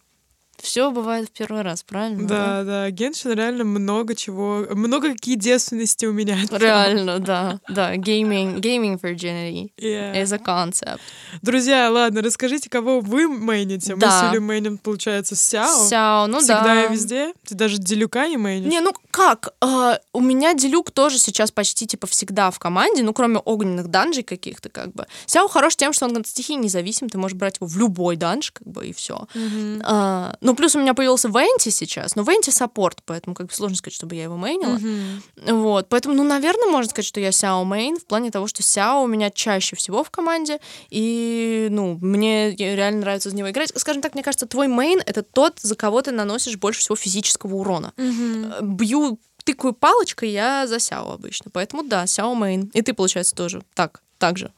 все 0.62 0.92
бывает 0.92 1.30
в 1.30 1.32
первый 1.32 1.62
раз, 1.62 1.84
правильно? 1.84 2.28
Да, 2.28 2.46
да, 2.46 2.64
да. 2.64 2.92
Геншин 2.92 3.34
реально 3.34 3.64
много 3.64 4.16
чего, 4.16 4.66
много 4.72 5.12
какие 5.12 5.36
девственности 5.36 6.06
у 6.06 6.14
меня. 6.14 6.38
Реально, 6.52 7.20
да, 7.20 7.60
да. 7.70 7.96
Gaming, 7.96 8.60
gaming 8.60 9.00
virginity 9.00 9.72
yeah. 9.78 10.22
is 10.22 10.34
a 10.34 10.38
concept. 10.38 11.00
Друзья, 11.42 11.90
ладно, 11.90 12.22
расскажите, 12.22 12.70
кого 12.70 13.00
вы 13.00 13.28
мейните. 13.28 13.96
Да. 13.96 14.08
Мы 14.08 14.12
с 14.12 14.32
Юлей 14.32 14.40
мейним, 14.40 14.78
получается, 14.78 15.36
Сяо. 15.36 15.88
Сяо, 15.88 16.28
ну 16.28 16.40
Всегда 16.40 16.64
да. 16.64 16.68
Всегда 16.68 16.86
и 16.86 16.92
везде. 16.92 17.34
Ты 17.46 17.56
даже 17.56 17.78
Делюка 17.78 18.28
не 18.28 18.38
мейнишь. 18.38 18.70
Не, 18.70 18.82
ну 18.82 18.94
как? 19.12 19.54
Э, 19.62 19.98
у 20.14 20.22
меня 20.22 20.54
Дилюк 20.54 20.92
тоже 20.92 21.20
сейчас 21.20 21.52
почти, 21.52 21.88
типа, 21.88 22.08
всегда 22.08 22.52
в 22.52 22.60
команде, 22.60 23.04
ну, 23.04 23.14
кроме 23.14 23.40
огненных 23.40 23.88
данжей 23.88 24.24
каких-то, 24.24 24.70
как 24.70 24.94
бы. 24.94 25.08
Сяо 25.26 25.48
хорош 25.48 25.76
тем, 25.76 25.94
что 25.94 26.06
он 26.06 26.18
от 26.18 26.28
стихии 26.28 26.56
независим, 26.56 27.10
ты 27.10 27.18
можешь 27.18 27.38
брать 27.38 27.58
его 27.58 27.68
в 27.68 27.78
любой 27.78 28.16
данж, 28.16 28.52
как 28.52 28.68
бы, 28.68 28.88
и 28.88 28.94
все. 28.94 29.28
Mm-hmm. 29.34 29.82
Э, 29.82 30.38
ну, 30.48 30.56
плюс 30.56 30.78
у 30.78 30.80
меня 30.80 30.94
появился 30.94 31.28
Венти 31.28 31.68
сейчас, 31.68 32.16
но 32.16 32.24
Венти 32.24 32.52
support, 32.52 33.02
поэтому 33.04 33.36
как 33.36 33.48
бы 33.48 33.54
сложно 33.54 33.76
сказать, 33.76 33.94
чтобы 33.94 34.16
я 34.16 34.24
его 34.24 34.38
main 34.38 34.58
ила. 34.58 34.78
Mm-hmm. 34.78 35.54
Вот, 35.54 35.90
поэтому, 35.90 36.16
ну, 36.16 36.24
наверное, 36.24 36.70
можно 36.70 36.90
сказать, 36.90 37.06
что 37.06 37.20
я 37.20 37.34
Сяо 37.34 37.66
main 37.66 37.98
в 37.98 38.06
плане 38.06 38.32
того, 38.32 38.48
что 38.48 38.64
Сяо 38.64 39.02
у 39.02 39.08
меня 39.08 39.30
чаще 39.30 39.76
всего 39.76 40.06
в 40.06 40.10
команде, 40.10 40.60
и, 40.90 41.68
ну, 41.70 42.00
мне 42.02 42.56
реально 42.56 43.02
нравится 43.02 43.30
за 43.30 43.36
него 43.36 43.50
играть. 43.50 43.74
Скажем 43.76 44.02
так, 44.02 44.14
мне 44.14 44.24
кажется, 44.24 44.46
твой 44.46 44.70
main— 44.70 45.02
это 45.06 45.22
тот, 45.22 45.60
за 45.60 45.76
кого 45.76 46.02
ты 46.02 46.12
наносишь 46.14 46.56
больше 46.56 46.80
всего 46.80 46.96
физического 46.96 47.56
урона. 47.56 47.92
Mm-hmm. 47.98 48.62
Бью 48.62 49.20
тыкаю 49.44 49.74
палочкой, 49.74 50.30
я 50.30 50.66
за 50.66 50.80
Сяо 50.80 51.12
обычно. 51.12 51.52
Поэтому 51.52 51.84
да, 51.84 52.08
Сяо 52.08 52.34
main. 52.36 52.72
И 52.74 52.82
ты, 52.82 52.94
получается, 52.94 53.36
тоже 53.36 53.64
так, 53.74 54.02
так 54.18 54.38
же. 54.38 54.54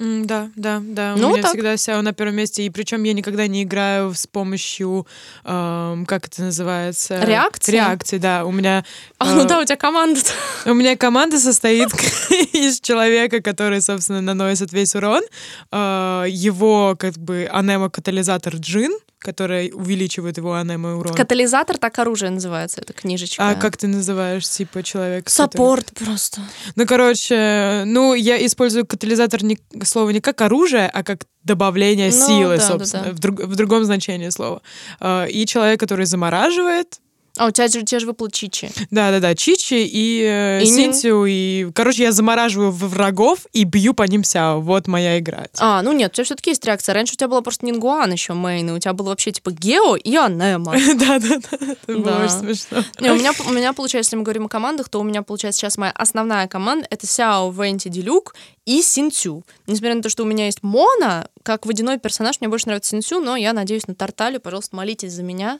Mm, 0.00 0.24
да, 0.24 0.50
да, 0.56 0.80
да. 0.82 1.14
Ну, 1.14 1.28
У 1.28 1.32
меня 1.32 1.42
так. 1.42 1.52
всегда 1.52 1.74
SEO 1.74 2.00
на 2.00 2.14
первом 2.14 2.36
месте. 2.36 2.64
И 2.64 2.70
причем 2.70 3.02
я 3.02 3.12
никогда 3.12 3.46
не 3.46 3.64
играю 3.64 4.14
с 4.14 4.26
помощью, 4.26 5.06
эм, 5.44 6.06
как 6.06 6.26
это 6.26 6.42
называется? 6.42 7.22
Реакции. 7.22 7.72
Реакции, 7.72 8.16
да. 8.16 8.46
У 8.46 8.50
меня... 8.50 8.82
А, 9.18 9.34
ну 9.34 9.42
э, 9.42 9.44
да, 9.44 9.60
у 9.60 9.64
тебя 9.64 9.76
команда. 9.76 10.20
У 10.64 10.72
меня 10.72 10.96
команда 10.96 11.38
состоит 11.38 11.90
из 12.54 12.80
человека, 12.80 13.42
который, 13.42 13.82
собственно, 13.82 14.22
наносит 14.22 14.72
весь 14.72 14.94
урон. 14.94 15.22
Э, 15.70 16.24
его, 16.26 16.96
как 16.98 17.18
бы, 17.18 17.46
анемо-катализатор 17.52 18.56
Джин, 18.56 18.92
которая 19.20 19.70
увеличивает 19.70 20.38
его 20.38 20.54
анемо 20.54 20.96
урон. 20.96 21.14
Катализатор 21.14 21.76
так 21.78 21.98
оружие 21.98 22.30
называется, 22.30 22.80
это 22.80 22.92
книжечка. 22.92 23.50
А 23.50 23.54
как 23.54 23.76
ты 23.76 23.86
называешь, 23.86 24.48
типа, 24.48 24.82
человек? 24.82 25.28
Саппорт 25.28 25.90
который... 25.90 26.06
просто. 26.06 26.40
Ну, 26.74 26.86
короче, 26.86 27.84
ну, 27.86 28.14
я 28.14 28.44
использую 28.44 28.86
катализатор 28.86 29.44
не, 29.44 29.58
слово 29.84 30.10
не 30.10 30.20
как 30.20 30.40
оружие, 30.40 30.88
а 30.88 31.02
как 31.02 31.26
добавление 31.44 32.10
ну, 32.10 32.26
силы, 32.26 32.56
да, 32.56 32.66
собственно, 32.66 33.04
да, 33.04 33.10
да. 33.10 33.16
В, 33.16 33.18
друг, 33.18 33.40
в 33.40 33.56
другом 33.56 33.84
значении 33.84 34.30
слова. 34.30 34.62
А, 35.00 35.26
и 35.26 35.44
человек, 35.46 35.78
который 35.78 36.06
замораживает, 36.06 37.00
а 37.36 37.46
у 37.46 37.50
тебя 37.50 37.68
же, 37.68 37.80
у 37.80 37.84
тебя 37.84 38.00
же 38.00 38.06
выпал 38.06 38.28
Чичи. 38.28 38.70
Да-да-да, 38.90 39.34
Чичи 39.34 39.86
и, 39.86 40.22
э, 40.22 40.62
и 40.62 40.66
Синтию. 40.66 41.24
И, 41.26 41.70
короче, 41.72 42.04
я 42.04 42.12
замораживаю 42.12 42.70
врагов 42.70 43.46
и 43.52 43.64
бью 43.64 43.94
по 43.94 44.02
ним 44.02 44.24
Сяо. 44.24 44.60
Вот 44.60 44.86
моя 44.86 45.18
игра. 45.18 45.46
А, 45.58 45.82
ну 45.82 45.92
нет, 45.92 46.12
у 46.12 46.14
тебя 46.14 46.24
все-таки 46.24 46.50
есть 46.50 46.64
реакция. 46.64 46.94
Раньше 46.94 47.14
у 47.14 47.16
тебя 47.16 47.28
было 47.28 47.40
просто 47.40 47.66
Нингуан 47.66 48.12
еще 48.12 48.34
мейн, 48.34 48.70
и 48.70 48.72
у 48.72 48.78
тебя 48.78 48.92
было 48.92 49.10
вообще 49.10 49.32
типа 49.32 49.52
Гео 49.52 49.96
и 49.96 50.16
Анема. 50.16 50.72
Да-да-да, 50.94 51.56
это 51.60 51.98
было 51.98 52.24
очень 52.24 52.56
смешно. 52.56 52.84
Не, 53.00 53.10
у 53.10 53.16
меня, 53.16 53.32
у 53.46 53.52
меня 53.52 53.72
получается, 53.72 54.10
если 54.10 54.16
мы 54.16 54.22
говорим 54.22 54.46
о 54.46 54.48
командах, 54.48 54.88
то 54.88 55.00
у 55.00 55.04
меня 55.04 55.22
получается 55.22 55.60
сейчас 55.60 55.78
моя 55.78 55.92
основная 55.92 56.48
команда— 56.48 56.86
это 56.90 57.06
Сяо, 57.06 57.50
Венти, 57.50 57.88
Делюк 57.88 58.34
и 58.66 58.82
Синцю. 58.82 59.44
Несмотря 59.66 59.94
на 59.94 60.02
то, 60.02 60.08
что 60.08 60.22
у 60.22 60.26
меня 60.26 60.46
есть 60.46 60.62
Мона, 60.62 61.28
как 61.42 61.66
водяной 61.66 61.98
персонаж, 61.98 62.40
мне 62.40 62.48
больше 62.48 62.66
нравится 62.66 62.90
Синцю, 62.90 63.20
но 63.20 63.36
я 63.36 63.52
надеюсь 63.52 63.86
на 63.86 63.94
Тарталю. 63.94 64.40
Пожалуйста, 64.40 64.76
молитесь 64.76 65.12
за 65.12 65.22
меня. 65.22 65.58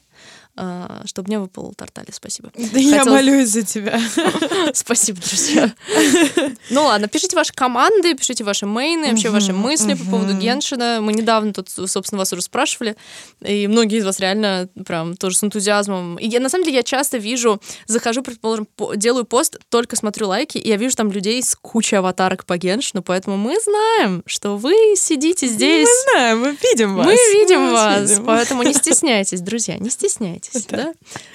а, 0.57 1.03
чтобы 1.07 1.29
мне 1.29 1.39
выпал 1.39 1.73
тартали. 1.75 2.09
Спасибо. 2.13 2.51
Да 2.73 2.79
я 2.79 2.99
Хотела- 2.99 3.15
молюсь 3.15 3.49
за 3.49 3.63
тебя. 3.63 3.99
Спасибо, 4.75 5.19
друзья. 5.21 5.73
Ну 6.71 6.85
ладно, 6.85 7.09
пишите 7.09 7.35
ваши 7.37 7.53
команды, 7.53 8.15
пишите 8.15 8.45
ваши 8.45 8.67
мейны, 8.67 9.09
вообще 9.11 9.31
ваши 9.31 9.53
мысли 9.53 9.95
по 9.95 10.05
поводу. 10.05 10.35
Геншина. 10.35 10.99
Мы 11.01 11.13
недавно 11.13 11.53
тут, 11.53 11.69
собственно, 11.71 12.19
вас 12.19 12.33
уже 12.33 12.43
спрашивали, 12.43 12.97
и 13.41 13.67
многие 13.67 13.99
из 13.99 14.05
вас 14.05 14.21
реально 14.21 14.69
прям 14.87 15.17
тоже 15.17 15.37
с 15.37 15.45
энтузиазмом. 15.45 16.17
И 16.17 16.29
я, 16.29 16.39
на 16.41 16.49
самом 16.49 16.65
деле 16.65 16.77
я 16.79 16.83
часто 16.83 17.17
вижу, 17.19 17.61
захожу, 17.87 18.23
предположим, 18.23 18.67
по- 18.67 18.95
делаю 18.95 19.25
пост, 19.25 19.59
только 19.69 19.97
смотрю 19.97 20.29
лайки, 20.29 20.59
и 20.59 20.69
я 20.69 20.77
вижу 20.77 20.95
там 20.97 21.11
людей 21.11 21.43
с 21.43 21.55
кучей 21.57 21.97
аватарок 21.97 22.45
по 22.45 22.57
Геншину, 22.59 23.03
поэтому 23.03 23.37
мы 23.37 23.57
знаем, 23.61 24.23
что 24.27 24.57
вы 24.57 24.95
сидите 24.97 25.47
здесь. 25.47 25.70
Мы 25.79 25.87
знаем, 26.13 26.41
мы 26.41 26.57
видим 26.63 26.95
вас. 26.97 27.07
Мы 27.07 27.13
видим 27.13 27.61
Мы 27.61 27.73
вас, 27.73 28.11
видим. 28.11 28.25
поэтому 28.25 28.63
не 28.63 28.73
стесняйтесь, 28.75 29.41
друзья, 29.41 29.77
не 29.79 29.91
стесняйтесь, 29.91 30.65
да? 30.67 30.93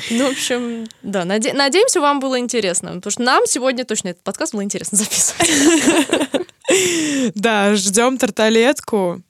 Ну, 0.10 0.28
в 0.28 0.32
общем, 0.32 0.88
да, 1.04 1.24
наде- 1.24 1.54
надеемся, 1.54 2.00
вам 2.02 2.20
было 2.20 2.40
интересно, 2.40 2.94
потому 2.96 3.12
что 3.12 3.22
нам 3.24 3.46
сегодня 3.48 3.86
точно 3.86 4.10
этот 4.10 4.24
подкаст 4.24 4.54
было 4.54 4.64
интересно 4.64 4.98
записывать. 4.98 5.50
Да, 7.36 7.76
ждем 7.76 8.18
тарталетку. 8.18 9.22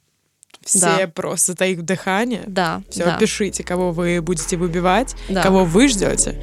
Все 0.64 0.80
Да. 0.80 1.08
просто 1.14 1.51
затаив 1.51 1.82
дыхание. 1.82 2.41
Да, 2.47 2.82
Все, 2.89 3.03
да, 3.06 3.18
пишите, 3.20 3.64
кого 3.64 3.91
вы 3.91 4.20
будете 4.22 4.58
выбивать, 4.58 5.16
Да. 5.30 5.43
кого 5.43 5.64
вы 5.66 5.88
ждете. 5.89 6.41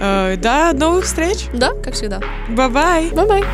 Э, 0.00 0.36
До 0.36 0.72
новых 0.72 1.04
встреч. 1.04 1.46
да, 1.52 1.72
как 1.82 1.92
всегда. 1.94 2.20
Bye-bye. 2.48 3.10
Bye-bye. 3.10 3.44